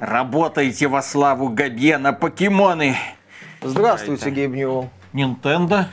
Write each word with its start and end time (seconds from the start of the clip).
Работайте 0.00 0.86
во 0.86 1.02
славу 1.02 1.48
Габена, 1.48 2.12
покемоны! 2.12 2.96
Здравствуйте, 3.62 4.30
Гейб 4.30 4.52
Ньюэлл. 4.52 4.90
Нинтендо? 5.12 5.86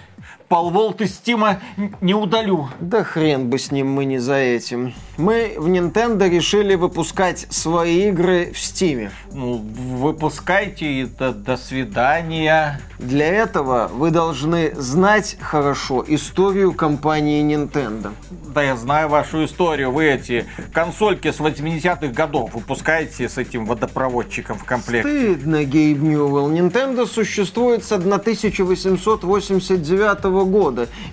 Полволт 0.52 1.00
из 1.00 1.16
Стима 1.16 1.62
не 2.02 2.14
удалю. 2.14 2.68
Да 2.82 3.06
хрен 3.06 3.50
бы 3.50 3.58
с 3.58 3.72
ним, 3.72 3.88
мы 3.88 4.04
не 4.04 4.18
за 4.18 4.36
этим. 4.36 4.94
Мы 5.16 5.54
в 5.58 5.68
Nintendo 5.68 6.28
решили 6.28 6.76
выпускать 6.76 7.48
свои 7.50 8.10
игры 8.10 8.52
в 8.54 8.60
Стиме. 8.60 9.12
Ну, 9.32 9.64
выпускайте 9.64 10.92
и 10.92 11.06
до, 11.06 11.32
до 11.32 11.56
свидания. 11.56 12.82
Для 13.00 13.28
этого 13.28 13.90
вы 13.94 14.12
должны 14.12 14.74
знать 14.76 15.38
хорошо 15.40 16.04
историю 16.06 16.74
компании 16.74 17.42
Nintendo. 17.42 18.12
Да 18.54 18.62
я 18.62 18.76
знаю 18.76 19.08
вашу 19.08 19.46
историю. 19.46 19.92
Вы 19.92 20.08
эти 20.08 20.46
консольки 20.74 21.32
с 21.32 21.40
80-х 21.40 22.08
годов 22.08 22.54
выпускаете 22.54 23.30
с 23.30 23.38
этим 23.38 23.66
водопроводчиком 23.66 24.58
в 24.58 24.66
комплекте. 24.66 25.08
Стыдно, 25.08 25.64
Гейб 25.64 26.02
Ньюэлл. 26.02 26.52
Nintendo 26.52 27.06
существует 27.06 27.86
с 27.86 27.92
1889 27.94 30.24
года 30.24 30.41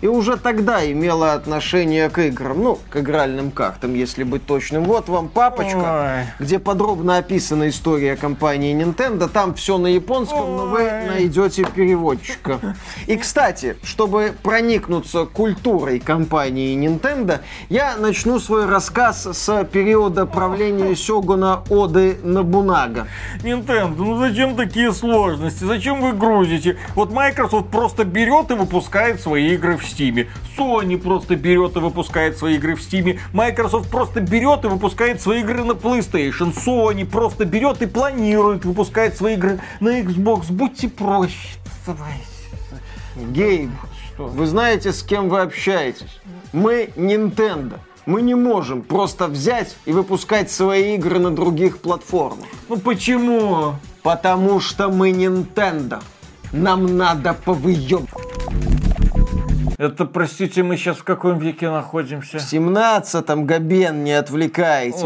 и 0.00 0.06
уже 0.06 0.36
тогда 0.36 0.90
имела 0.90 1.32
отношение 1.32 2.08
к 2.10 2.18
играм, 2.18 2.62
ну, 2.62 2.78
к 2.90 2.96
игральным 2.96 3.50
картам, 3.50 3.94
если 3.94 4.22
быть 4.22 4.46
точным. 4.46 4.84
Вот 4.84 5.08
вам 5.08 5.28
папочка, 5.28 6.24
Ой. 6.38 6.44
где 6.44 6.58
подробно 6.58 7.18
описана 7.18 7.68
история 7.68 8.16
компании 8.16 8.74
Nintendo. 8.74 9.28
Там 9.28 9.54
все 9.54 9.78
на 9.78 9.88
японском, 9.88 10.40
Ой. 10.40 10.56
но 10.56 10.66
вы 10.66 10.90
найдете 11.06 11.64
переводчика. 11.64 12.58
И, 13.06 13.16
кстати, 13.16 13.76
чтобы 13.82 14.34
проникнуться 14.42 15.24
культурой 15.24 16.00
компании 16.00 16.76
Nintendo, 16.76 17.40
я 17.68 17.96
начну 17.96 18.38
свой 18.40 18.66
рассказ 18.66 19.26
с 19.30 19.64
периода 19.64 20.26
правления 20.26 20.94
Сёгуна 20.94 21.62
Оды 21.68 22.18
Набунага. 22.22 23.08
Nintendo, 23.42 23.94
ну 23.96 24.18
зачем 24.18 24.56
такие 24.56 24.92
сложности? 24.92 25.64
Зачем 25.64 26.00
вы 26.00 26.12
грузите? 26.12 26.76
Вот 26.94 27.12
Microsoft 27.12 27.68
просто 27.70 28.04
берет 28.04 28.50
и 28.50 28.54
выпускает 28.54 29.17
свои 29.20 29.54
игры 29.54 29.76
в 29.76 29.82
Steam. 29.82 30.26
Sony 30.56 30.96
просто 30.98 31.36
берет 31.36 31.76
и 31.76 31.80
выпускает 31.80 32.38
свои 32.38 32.56
игры 32.56 32.74
в 32.74 32.80
Steam. 32.80 33.18
Microsoft 33.32 33.90
просто 33.90 34.20
берет 34.20 34.64
и 34.64 34.68
выпускает 34.68 35.20
свои 35.20 35.40
игры 35.40 35.64
на 35.64 35.72
PlayStation. 35.72 36.54
Sony 36.54 37.04
просто 37.04 37.44
берет 37.44 37.82
и 37.82 37.86
планирует 37.86 38.64
выпускать 38.64 39.16
свои 39.16 39.34
игры 39.34 39.60
на 39.80 40.00
Xbox. 40.00 40.50
Будьте 40.50 40.88
проще 40.88 41.58
что? 44.18 44.26
Вы 44.26 44.46
знаете, 44.46 44.92
с 44.92 45.02
кем 45.02 45.28
вы 45.28 45.40
общаетесь? 45.40 46.20
Мы 46.52 46.90
Nintendo. 46.96 47.78
Мы 48.04 48.22
не 48.22 48.34
можем 48.34 48.82
просто 48.82 49.28
взять 49.28 49.76
и 49.84 49.92
выпускать 49.92 50.50
свои 50.50 50.96
игры 50.96 51.18
на 51.18 51.30
других 51.30 51.78
платформах. 51.78 52.46
Ну 52.68 52.78
почему? 52.78 53.74
Потому 54.02 54.60
что 54.60 54.88
мы 54.88 55.10
Nintendo. 55.10 56.02
Нам 56.52 56.96
надо 56.96 57.34
повыеб... 57.34 58.08
Это, 59.78 60.06
простите, 60.06 60.64
мы 60.64 60.76
сейчас 60.76 60.96
в 60.96 61.04
каком 61.04 61.38
веке 61.38 61.70
находимся? 61.70 62.38
В 62.38 62.42
семнадцатом, 62.42 63.46
Габен, 63.46 64.02
не 64.02 64.10
отвлекайтесь. 64.12 65.00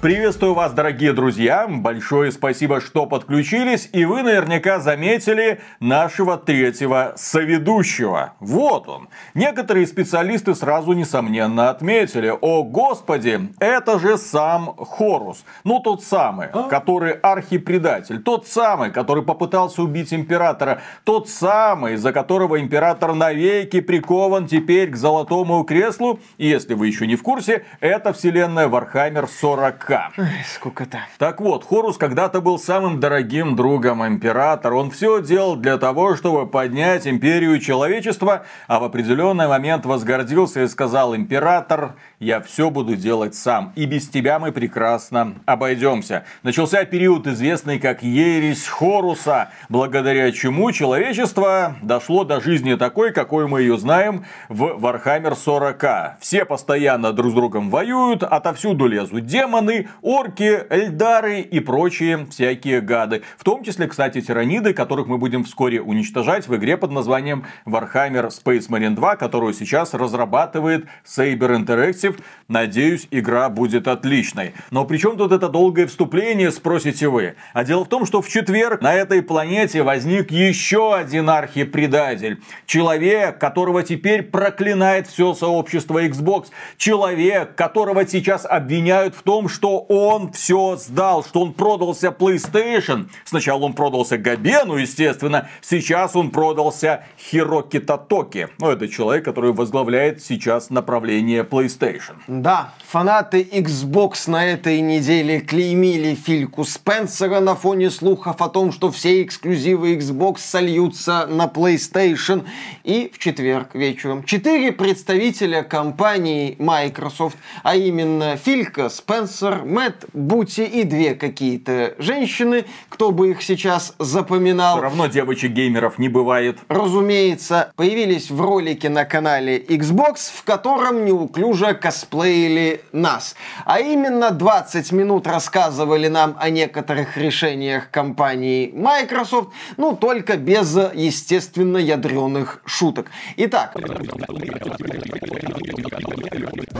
Приветствую 0.00 0.54
вас, 0.54 0.72
дорогие 0.72 1.12
друзья! 1.12 1.66
Большое 1.68 2.32
спасибо, 2.32 2.80
что 2.80 3.04
подключились, 3.04 3.90
и 3.92 4.06
вы 4.06 4.22
наверняка 4.22 4.80
заметили 4.80 5.60
нашего 5.78 6.38
третьего 6.38 7.12
соведущего. 7.16 8.32
Вот 8.40 8.88
он. 8.88 9.10
Некоторые 9.34 9.86
специалисты 9.86 10.54
сразу 10.54 10.92
несомненно 10.92 11.68
отметили, 11.68 12.32
о 12.40 12.62
господи, 12.62 13.50
это 13.58 13.98
же 13.98 14.16
сам 14.16 14.74
Хорус. 14.74 15.44
Ну, 15.64 15.80
тот 15.80 16.02
самый, 16.02 16.48
а? 16.50 16.62
который 16.70 17.12
архипредатель, 17.12 18.22
тот 18.22 18.46
самый, 18.46 18.90
который 18.92 19.22
попытался 19.22 19.82
убить 19.82 20.14
императора, 20.14 20.80
тот 21.04 21.28
самый, 21.28 21.96
за 21.96 22.14
которого 22.14 22.58
император 22.58 23.12
навеки 23.12 23.80
прикован 23.80 24.46
теперь 24.46 24.88
к 24.92 24.96
золотому 24.96 25.62
креслу. 25.64 26.20
И 26.38 26.48
если 26.48 26.72
вы 26.72 26.86
еще 26.86 27.06
не 27.06 27.16
в 27.16 27.22
курсе, 27.22 27.66
это 27.80 28.14
вселенная 28.14 28.66
Warhammer 28.66 29.28
40 29.28 29.89
языка. 29.90 30.10
сколько-то. 30.54 31.00
Так 31.18 31.40
вот, 31.40 31.64
Хорус 31.64 31.96
когда-то 31.96 32.40
был 32.40 32.58
самым 32.58 33.00
дорогим 33.00 33.56
другом 33.56 34.06
императора. 34.06 34.74
Он 34.74 34.90
все 34.90 35.20
делал 35.22 35.56
для 35.56 35.78
того, 35.78 36.16
чтобы 36.16 36.46
поднять 36.46 37.06
империю 37.06 37.58
человечества, 37.58 38.44
а 38.66 38.80
в 38.80 38.84
определенный 38.84 39.48
момент 39.48 39.86
возгордился 39.86 40.62
и 40.62 40.68
сказал, 40.68 41.14
император, 41.14 41.94
я 42.20 42.42
все 42.42 42.68
буду 42.68 42.96
делать 42.96 43.34
сам, 43.34 43.72
и 43.76 43.86
без 43.86 44.08
тебя 44.08 44.38
мы 44.38 44.52
прекрасно 44.52 45.36
обойдемся. 45.46 46.24
Начался 46.42 46.84
период, 46.84 47.26
известный 47.26 47.78
как 47.78 48.02
Ересь 48.02 48.66
Хоруса, 48.66 49.50
благодаря 49.70 50.30
чему 50.30 50.70
человечество 50.70 51.76
дошло 51.80 52.24
до 52.24 52.42
жизни 52.42 52.74
такой, 52.74 53.12
какой 53.12 53.48
мы 53.48 53.62
ее 53.62 53.78
знаем 53.78 54.26
в 54.50 54.78
Warhammer 54.78 55.34
40. 55.34 56.18
Все 56.20 56.44
постоянно 56.44 57.14
друг 57.14 57.30
с 57.30 57.34
другом 57.34 57.70
воюют, 57.70 58.22
отовсюду 58.22 58.86
лезут 58.86 59.24
демоны, 59.24 59.88
орки, 60.02 60.66
эльдары 60.68 61.40
и 61.40 61.58
прочие 61.60 62.26
всякие 62.26 62.82
гады. 62.82 63.22
В 63.38 63.44
том 63.44 63.64
числе, 63.64 63.86
кстати, 63.86 64.20
тираниды, 64.20 64.74
которых 64.74 65.06
мы 65.06 65.16
будем 65.16 65.44
вскоре 65.44 65.80
уничтожать 65.80 66.48
в 66.48 66.54
игре 66.54 66.76
под 66.76 66.90
названием 66.90 67.46
Warhammer 67.64 68.28
Space 68.28 68.68
Marine 68.68 68.94
2, 68.94 69.16
которую 69.16 69.54
сейчас 69.54 69.94
разрабатывает 69.94 70.84
Saber 71.06 71.56
Interactive. 71.56 72.09
Надеюсь, 72.48 73.06
игра 73.10 73.48
будет 73.48 73.88
отличной. 73.88 74.54
Но 74.70 74.84
при 74.84 74.98
чем 74.98 75.16
тут 75.16 75.32
это 75.32 75.48
долгое 75.48 75.86
вступление, 75.86 76.50
спросите 76.50 77.08
вы? 77.08 77.34
А 77.52 77.64
дело 77.64 77.84
в 77.84 77.88
том, 77.88 78.06
что 78.06 78.22
в 78.22 78.28
четверг 78.28 78.80
на 78.80 78.94
этой 78.94 79.22
планете 79.22 79.82
возник 79.82 80.30
еще 80.30 80.94
один 80.94 81.30
архипредатель. 81.30 82.40
Человек, 82.66 83.38
которого 83.38 83.82
теперь 83.82 84.22
проклинает 84.22 85.06
все 85.06 85.34
сообщество 85.34 86.04
Xbox. 86.04 86.46
Человек, 86.76 87.54
которого 87.54 88.06
сейчас 88.06 88.44
обвиняют 88.44 89.14
в 89.14 89.22
том, 89.22 89.48
что 89.48 89.80
он 89.80 90.32
все 90.32 90.76
сдал, 90.76 91.24
что 91.24 91.42
он 91.42 91.52
продался 91.52 92.08
PlayStation. 92.08 93.08
Сначала 93.24 93.62
он 93.64 93.74
продался 93.74 94.18
Габену, 94.18 94.76
естественно, 94.76 95.48
сейчас 95.60 96.16
он 96.16 96.30
продался 96.30 97.04
Хироки 97.18 97.78
Татоки. 97.78 98.48
Ну, 98.58 98.70
это 98.70 98.88
человек, 98.88 99.24
который 99.24 99.52
возглавляет 99.52 100.22
сейчас 100.22 100.70
направление 100.70 101.42
PlayStation. 101.42 101.99
Да, 102.26 102.72
фанаты 102.86 103.42
Xbox 103.42 104.30
на 104.30 104.46
этой 104.46 104.80
неделе 104.80 105.40
клеймили 105.40 106.14
Фильку 106.14 106.64
Спенсера 106.64 107.40
на 107.40 107.54
фоне 107.54 107.90
слухов 107.90 108.40
о 108.40 108.48
том, 108.48 108.72
что 108.72 108.90
все 108.90 109.22
эксклюзивы 109.22 109.94
Xbox 109.96 110.38
сольются 110.38 111.26
на 111.26 111.46
PlayStation. 111.46 112.46
И 112.84 113.10
в 113.14 113.18
четверг 113.18 113.74
вечером 113.74 114.24
четыре 114.24 114.72
представителя 114.72 115.62
компании 115.62 116.56
Microsoft, 116.58 117.36
а 117.62 117.76
именно 117.76 118.36
Филька, 118.36 118.88
Спенсер, 118.88 119.64
Мэтт 119.64 120.06
Бути 120.12 120.62
и 120.62 120.84
две 120.84 121.14
какие-то 121.14 121.94
женщины, 121.98 122.64
кто 122.88 123.10
бы 123.10 123.30
их 123.30 123.42
сейчас 123.42 123.94
запоминал. 123.98 124.76
Все 124.76 124.82
равно 124.82 125.06
девочек-геймеров 125.06 125.98
не 125.98 126.08
бывает. 126.08 126.58
Разумеется, 126.68 127.72
появились 127.76 128.30
в 128.30 128.40
ролике 128.40 128.88
на 128.88 129.04
канале 129.04 129.58
Xbox, 129.58 130.32
в 130.34 130.44
котором 130.44 131.04
неуклюже 131.04 131.74
косплеили 131.90 132.82
нас. 132.92 133.34
А 133.64 133.80
именно 133.80 134.30
20 134.30 134.92
минут 134.92 135.26
рассказывали 135.26 136.06
нам 136.06 136.36
о 136.38 136.48
некоторых 136.48 137.16
решениях 137.16 137.90
компании 137.90 138.70
Microsoft, 138.72 139.48
ну 139.76 139.96
только 139.96 140.36
без, 140.36 140.78
естественно, 140.94 141.78
ядреных 141.78 142.62
шуток. 142.64 143.10
Итак. 143.36 143.74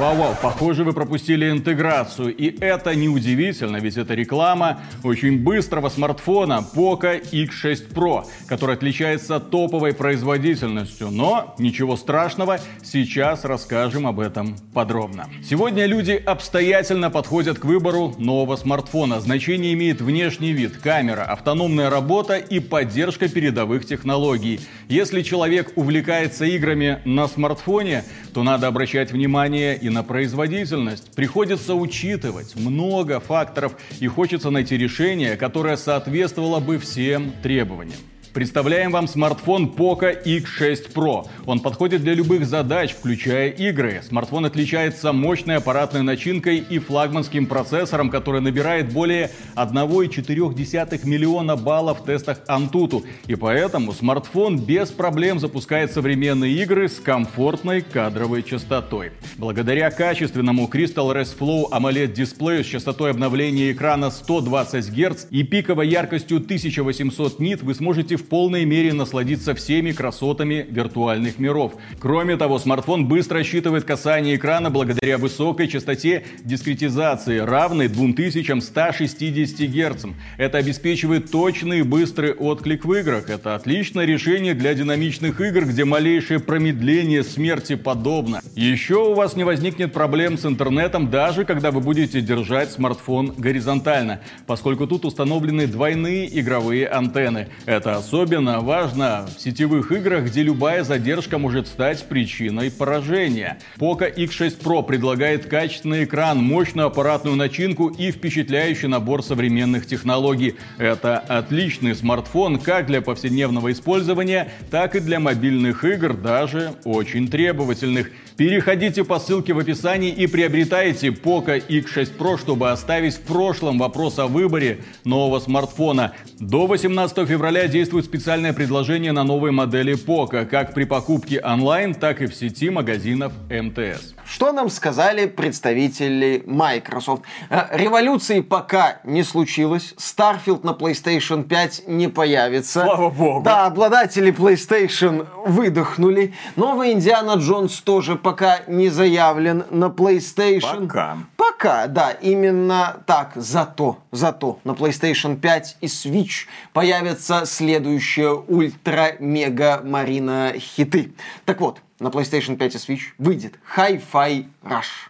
Вау-вау, 0.00 0.34
похоже, 0.40 0.84
вы 0.84 0.94
пропустили 0.94 1.50
интеграцию. 1.50 2.34
И 2.34 2.56
это 2.60 2.94
неудивительно, 2.94 3.76
ведь 3.78 3.98
это 3.98 4.14
реклама 4.14 4.80
очень 5.04 5.42
быстрого 5.42 5.90
смартфона 5.90 6.64
Poco 6.74 7.20
X6 7.20 7.92
Pro, 7.92 8.24
который 8.46 8.76
отличается 8.76 9.40
топовой 9.40 9.92
производительностью. 9.92 11.10
Но 11.10 11.54
ничего 11.58 11.96
страшного, 11.96 12.60
сейчас 12.82 13.44
расскажем 13.44 14.06
об 14.06 14.20
этом 14.20 14.56
подробно. 14.72 14.99
Сегодня 15.42 15.86
люди 15.86 16.12
обстоятельно 16.12 17.10
подходят 17.10 17.58
к 17.58 17.64
выбору 17.64 18.14
нового 18.18 18.56
смартфона. 18.56 19.20
Значение 19.20 19.72
имеет 19.72 20.00
внешний 20.00 20.52
вид, 20.52 20.76
камера, 20.76 21.22
автономная 21.22 21.88
работа 21.88 22.36
и 22.36 22.60
поддержка 22.60 23.28
передовых 23.28 23.86
технологий. 23.86 24.60
Если 24.88 25.22
человек 25.22 25.72
увлекается 25.76 26.44
играми 26.44 27.00
на 27.04 27.28
смартфоне, 27.28 28.04
то 28.34 28.42
надо 28.42 28.66
обращать 28.66 29.12
внимание 29.12 29.76
и 29.76 29.88
на 29.88 30.02
производительность. 30.02 31.14
Приходится 31.14 31.74
учитывать 31.74 32.56
много 32.56 33.20
факторов 33.20 33.76
и 34.00 34.06
хочется 34.06 34.50
найти 34.50 34.76
решение, 34.76 35.36
которое 35.36 35.76
соответствовало 35.76 36.60
бы 36.60 36.78
всем 36.78 37.32
требованиям. 37.42 38.00
Представляем 38.32 38.92
вам 38.92 39.08
смартфон 39.08 39.74
Poco 39.76 40.16
X6 40.24 40.92
Pro. 40.94 41.26
Он 41.46 41.58
подходит 41.58 42.02
для 42.02 42.14
любых 42.14 42.46
задач, 42.46 42.92
включая 42.92 43.50
игры. 43.50 44.02
Смартфон 44.06 44.46
отличается 44.46 45.12
мощной 45.12 45.56
аппаратной 45.56 46.02
начинкой 46.02 46.58
и 46.58 46.78
флагманским 46.78 47.46
процессором, 47.46 48.08
который 48.08 48.40
набирает 48.40 48.92
более 48.92 49.32
1,4 49.56 51.06
миллиона 51.08 51.56
баллов 51.56 52.02
в 52.02 52.04
тестах 52.04 52.38
Antutu. 52.46 53.04
И 53.26 53.34
поэтому 53.34 53.92
смартфон 53.92 54.60
без 54.60 54.90
проблем 54.90 55.40
запускает 55.40 55.90
современные 55.92 56.52
игры 56.62 56.88
с 56.88 57.00
комфортной 57.00 57.80
кадровой 57.80 58.44
частотой. 58.44 59.10
Благодаря 59.38 59.90
качественному 59.90 60.68
Crystal 60.72 61.12
Res 61.12 61.36
Flow 61.36 61.64
AMOLED 61.72 62.12
дисплею 62.12 62.62
с 62.62 62.68
частотой 62.68 63.10
обновления 63.10 63.72
экрана 63.72 64.10
120 64.10 64.92
Гц 64.92 65.26
и 65.30 65.42
пиковой 65.42 65.88
яркостью 65.88 66.36
1800 66.36 67.40
нит 67.40 67.62
вы 67.62 67.74
сможете 67.74 68.19
в 68.20 68.26
полной 68.26 68.64
мере 68.64 68.92
насладиться 68.92 69.54
всеми 69.54 69.92
красотами 69.92 70.66
виртуальных 70.68 71.38
миров. 71.38 71.74
Кроме 71.98 72.36
того, 72.36 72.58
смартфон 72.58 73.06
быстро 73.06 73.42
считывает 73.42 73.84
касание 73.84 74.36
экрана 74.36 74.70
благодаря 74.70 75.18
высокой 75.18 75.68
частоте 75.68 76.24
дискретизации, 76.44 77.38
равной 77.38 77.88
2160 77.88 79.70
Гц. 79.70 80.04
Это 80.36 80.58
обеспечивает 80.58 81.30
точный 81.30 81.80
и 81.80 81.82
быстрый 81.82 82.32
отклик 82.32 82.84
в 82.84 82.92
играх. 82.94 83.28
Это 83.30 83.54
отличное 83.54 84.04
решение 84.04 84.54
для 84.54 84.74
динамичных 84.74 85.40
игр, 85.40 85.64
где 85.64 85.84
малейшее 85.84 86.40
промедление 86.40 87.24
смерти 87.24 87.74
подобно. 87.74 88.40
Еще 88.54 88.96
у 88.96 89.14
вас 89.14 89.36
не 89.36 89.44
возникнет 89.44 89.92
проблем 89.92 90.38
с 90.38 90.44
интернетом, 90.46 91.10
даже 91.10 91.44
когда 91.44 91.70
вы 91.70 91.80
будете 91.80 92.20
держать 92.20 92.72
смартфон 92.72 93.34
горизонтально, 93.36 94.20
поскольку 94.46 94.86
тут 94.86 95.04
установлены 95.04 95.66
двойные 95.66 96.28
игровые 96.38 96.86
антенны. 96.88 97.48
Это 97.66 98.00
особенно 98.10 98.58
важно 98.58 99.28
в 99.28 99.40
сетевых 99.40 99.92
играх, 99.92 100.24
где 100.24 100.42
любая 100.42 100.82
задержка 100.82 101.38
может 101.38 101.68
стать 101.68 102.02
причиной 102.08 102.68
поражения. 102.68 103.60
Poco 103.78 104.12
X6 104.12 104.60
Pro 104.60 104.82
предлагает 104.82 105.46
качественный 105.46 106.02
экран, 106.02 106.38
мощную 106.38 106.88
аппаратную 106.88 107.36
начинку 107.36 107.86
и 107.86 108.10
впечатляющий 108.10 108.88
набор 108.88 109.22
современных 109.22 109.86
технологий. 109.86 110.56
Это 110.76 111.18
отличный 111.18 111.94
смартфон 111.94 112.58
как 112.58 112.88
для 112.88 113.00
повседневного 113.00 113.70
использования, 113.70 114.50
так 114.72 114.96
и 114.96 115.00
для 115.00 115.20
мобильных 115.20 115.84
игр, 115.84 116.12
даже 116.12 116.72
очень 116.82 117.28
требовательных. 117.28 118.10
Переходите 118.40 119.04
по 119.04 119.18
ссылке 119.18 119.52
в 119.52 119.58
описании 119.58 120.10
и 120.10 120.26
приобретайте 120.26 121.08
Poco 121.08 121.62
X6 121.68 122.16
Pro, 122.16 122.38
чтобы 122.38 122.70
оставить 122.70 123.16
в 123.16 123.20
прошлом 123.20 123.78
вопрос 123.78 124.18
о 124.18 124.28
выборе 124.28 124.78
нового 125.04 125.40
смартфона. 125.40 126.14
До 126.38 126.66
18 126.66 127.28
февраля 127.28 127.68
действует 127.68 128.06
специальное 128.06 128.54
предложение 128.54 129.12
на 129.12 129.24
новые 129.24 129.52
модели 129.52 129.92
Poco, 129.92 130.46
как 130.46 130.72
при 130.72 130.84
покупке 130.84 131.38
онлайн, 131.40 131.92
так 131.94 132.22
и 132.22 132.26
в 132.28 132.34
сети 132.34 132.70
магазинов 132.70 133.34
МТС. 133.50 134.14
Что 134.30 134.52
нам 134.52 134.70
сказали 134.70 135.26
представители 135.26 136.44
Microsoft? 136.46 137.24
Э, 137.48 137.66
революции 137.72 138.42
пока 138.42 139.00
не 139.02 139.24
случилось. 139.24 139.92
Starfield 139.98 140.64
на 140.64 140.70
PlayStation 140.70 141.42
5 141.42 141.88
не 141.88 142.06
появится. 142.06 142.84
Слава 142.84 143.10
богу. 143.10 143.42
Да, 143.42 143.66
обладатели 143.66 144.32
PlayStation 144.32 145.26
выдохнули. 145.44 146.32
Новый 146.54 146.92
Индиана 146.92 147.40
Джонс 147.40 147.80
тоже 147.80 148.14
пока 148.14 148.60
не 148.68 148.88
заявлен 148.88 149.64
на 149.70 149.86
PlayStation. 149.86 150.86
Пока. 150.86 151.18
Пока, 151.36 151.88
да, 151.88 152.12
именно 152.12 153.02
так. 153.06 153.32
Зато, 153.34 153.98
зато 154.12 154.60
на 154.62 154.72
PlayStation 154.72 155.34
5 155.34 155.78
и 155.80 155.86
Switch 155.86 156.46
появятся 156.72 157.46
следующие 157.46 158.40
ультра-мега-марина 158.46 160.52
хиты. 160.56 161.14
Так 161.44 161.60
вот, 161.60 161.80
на 162.00 162.08
PlayStation 162.08 162.56
5 162.56 162.74
и 162.74 162.78
Switch 162.78 163.12
выйдет 163.18 163.58
Hi-Fi 163.76 164.46
Rush, 164.64 165.08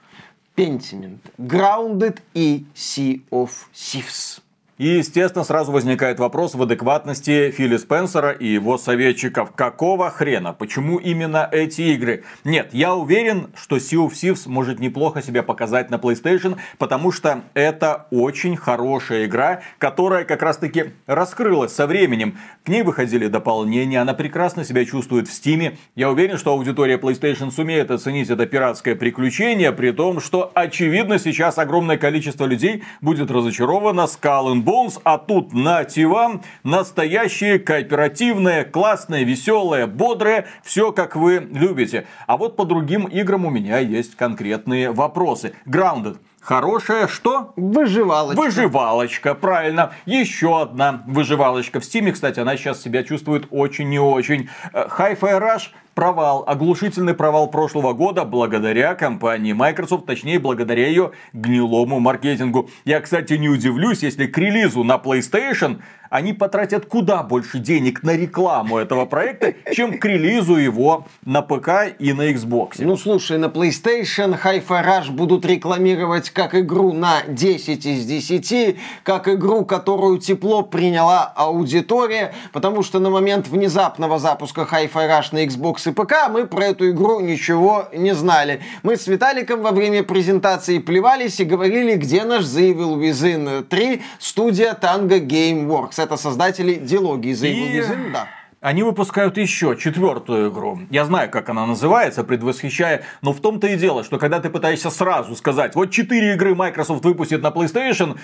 Pentiment, 0.57 1.21
Grounded 1.39 2.21
и 2.35 2.67
Sea 2.75 3.23
of 3.31 3.51
Thieves. 3.73 4.41
И, 4.81 4.97
естественно, 4.97 5.45
сразу 5.45 5.73
возникает 5.73 6.19
вопрос 6.19 6.55
в 6.55 6.63
адекватности 6.63 7.51
Фили 7.51 7.77
Спенсера 7.77 8.31
и 8.31 8.47
его 8.47 8.79
советчиков. 8.79 9.53
Какого 9.55 10.09
хрена? 10.09 10.55
Почему 10.55 10.97
именно 10.97 11.47
эти 11.53 11.83
игры? 11.83 12.25
Нет, 12.45 12.71
я 12.73 12.95
уверен, 12.95 13.49
что 13.55 13.77
Sea 13.77 14.09
of 14.09 14.13
Thieves 14.13 14.49
может 14.49 14.81
неплохо 14.81 15.21
себя 15.21 15.43
показать 15.43 15.91
на 15.91 15.97
PlayStation, 15.97 16.57
потому 16.79 17.13
что 17.13 17.43
это 17.53 18.07
очень 18.11 18.57
хорошая 18.57 19.27
игра, 19.27 19.61
которая 19.77 20.25
как 20.25 20.41
раз 20.41 20.57
таки 20.57 20.95
раскрылась 21.07 21.75
со 21.75 21.87
временем. 21.87 22.39
К 22.65 22.71
ней 22.71 22.83
выходили 22.83 23.27
дополнения, 23.27 24.01
она 24.01 24.15
прекрасно 24.15 24.65
себя 24.65 24.87
чувствует 24.87 25.29
в 25.29 25.31
Steam. 25.31 25.77
Я 25.95 26.11
уверен, 26.11 26.39
что 26.39 26.53
аудитория 26.53 26.97
PlayStation 26.97 27.51
сумеет 27.51 27.91
оценить 27.91 28.31
это 28.31 28.47
пиратское 28.47 28.95
приключение, 28.95 29.73
при 29.73 29.91
том, 29.91 30.21
что 30.21 30.51
очевидно 30.55 31.19
сейчас 31.19 31.59
огромное 31.59 31.99
количество 31.99 32.47
людей 32.47 32.83
будет 33.03 33.31
разочаровано 33.31 34.07
Skull 34.07 34.55
and 34.55 34.70
Bones, 34.71 35.01
а 35.03 35.19
тут 35.19 35.53
нате 35.53 36.07
вам 36.07 36.43
настоящее 36.63 37.59
кооперативное, 37.59 38.65
классное, 38.65 39.25
веселое, 39.25 39.89
бодрое, 39.89 40.47
все 40.63 40.93
как 40.93 41.17
вы 41.17 41.49
любите. 41.51 42.07
А 42.29 42.37
вот 42.37 42.55
по 42.55 42.65
другим 42.65 43.07
играм 43.07 43.47
у 43.47 43.51
меня 43.51 43.79
есть 43.79 44.15
конкретные 44.15 44.93
вопросы. 44.93 45.55
Grounded. 45.67 46.19
Хорошая 46.41 47.09
что? 47.09 47.53
Выживалочка. 47.57 48.41
Выживалочка, 48.41 49.35
правильно. 49.35 49.93
Еще 50.07 50.63
одна 50.63 51.03
выживалочка. 51.07 51.81
В 51.81 51.85
Стиме, 51.85 52.13
кстати, 52.13 52.39
она 52.39 52.57
сейчас 52.57 52.81
себя 52.81 53.03
чувствует 53.03 53.49
очень 53.51 53.93
и 53.93 53.99
очень. 53.99 54.49
Э, 54.73 54.87
Hi-Fi 54.89 55.41
Rush 55.41 55.71
провал, 55.95 56.45
оглушительный 56.47 57.15
провал 57.15 57.49
прошлого 57.49 57.93
года 57.93 58.25
благодаря 58.25 58.95
компании 58.95 59.53
Microsoft, 59.53 60.07
точнее 60.07 60.39
благодаря 60.39 60.87
ее 60.87 61.13
гнилому 61.33 62.01
маркетингу. 62.01 62.71
Я, 62.85 63.01
кстати, 63.01 63.35
не 63.35 63.49
удивлюсь, 63.49 64.03
если 64.03 64.27
к 64.27 64.37
релизу 64.39 64.85
на 64.85 64.97
PlayStation 64.97 65.81
они 66.11 66.33
потратят 66.33 66.87
куда 66.87 67.23
больше 67.23 67.59
денег 67.61 68.03
на 68.03 68.17
рекламу 68.17 68.79
этого 68.79 69.07
проекта, 69.07 69.55
чем 69.73 69.99
к 69.99 70.05
релизу 70.05 70.57
его 70.57 71.07
на 71.25 71.41
ПК 71.41 71.95
и 71.99 72.13
на 72.13 72.33
Xbox. 72.33 72.75
Ну 72.79 72.97
слушай, 72.97 73.39
на 73.39 73.47
PlayStation 73.47 74.37
Hi-Fi 74.43 74.67
Rush 74.67 75.11
будут 75.13 75.47
рекламировать 75.47 76.31
как 76.31 76.57
игру 76.57 76.93
на 76.93 77.23
10 77.29 77.87
из 77.87 78.05
10, 78.05 78.77
как 79.05 79.29
игру, 79.29 79.65
которую 79.65 80.19
тепло 80.19 80.63
приняла 80.63 81.33
аудитория, 81.37 82.35
потому 82.53 82.83
что 82.83 82.99
на 82.99 83.11
момент 83.11 83.47
внезапного 83.47 84.19
запуска 84.19 84.69
Hi-Fi 84.71 84.93
Rush 84.93 85.29
на 85.31 85.45
Xbox 85.45 85.80
и 85.87 85.93
ПК 85.93 86.29
мы 86.31 86.47
про 86.47 86.67
эту 86.67 86.91
игру 86.91 87.21
ничего 87.21 87.89
не 87.93 88.15
знали. 88.15 88.61
Мы 88.83 88.97
с 88.97 89.07
Виталиком 89.07 89.63
во 89.63 89.73
время 89.73 90.03
презентации 90.03 90.79
плевались 90.79 91.41
и 91.41 91.45
говорили, 91.45 91.97
где 91.97 92.25
наш 92.25 92.45
The 92.45 92.75
Evil 92.75 92.99
Within 92.99 93.63
3 93.63 94.03
студия 94.19 94.77
Tango 94.81 95.21
Gameworks 95.21 96.03
это 96.03 96.17
создатели 96.17 96.75
диалогии 96.75 97.33
The 97.33 97.53
Evil 97.53 97.81
Within, 97.81 98.13
да. 98.13 98.29
Они 98.61 98.83
выпускают 98.83 99.39
еще 99.39 99.75
четвертую 99.75 100.51
игру. 100.51 100.81
Я 100.91 101.07
знаю, 101.07 101.31
как 101.31 101.49
она 101.49 101.65
называется, 101.65 102.25
предвосхищая. 102.25 103.05
Но 103.23 103.33
в 103.33 103.41
том-то 103.41 103.67
и 103.67 103.77
дело, 103.77 104.05
что 104.05 104.19
когда 104.19 104.39
ты 104.39 104.51
пытаешься 104.51 104.91
сразу 104.91 105.35
сказать, 105.35 105.75
вот 105.75 105.91
четыре 105.91 106.35
игры 106.35 106.55
Microsoft 106.55 107.03
выпустит 107.03 107.41
на 107.41 107.49
PlayStation, 107.49 108.19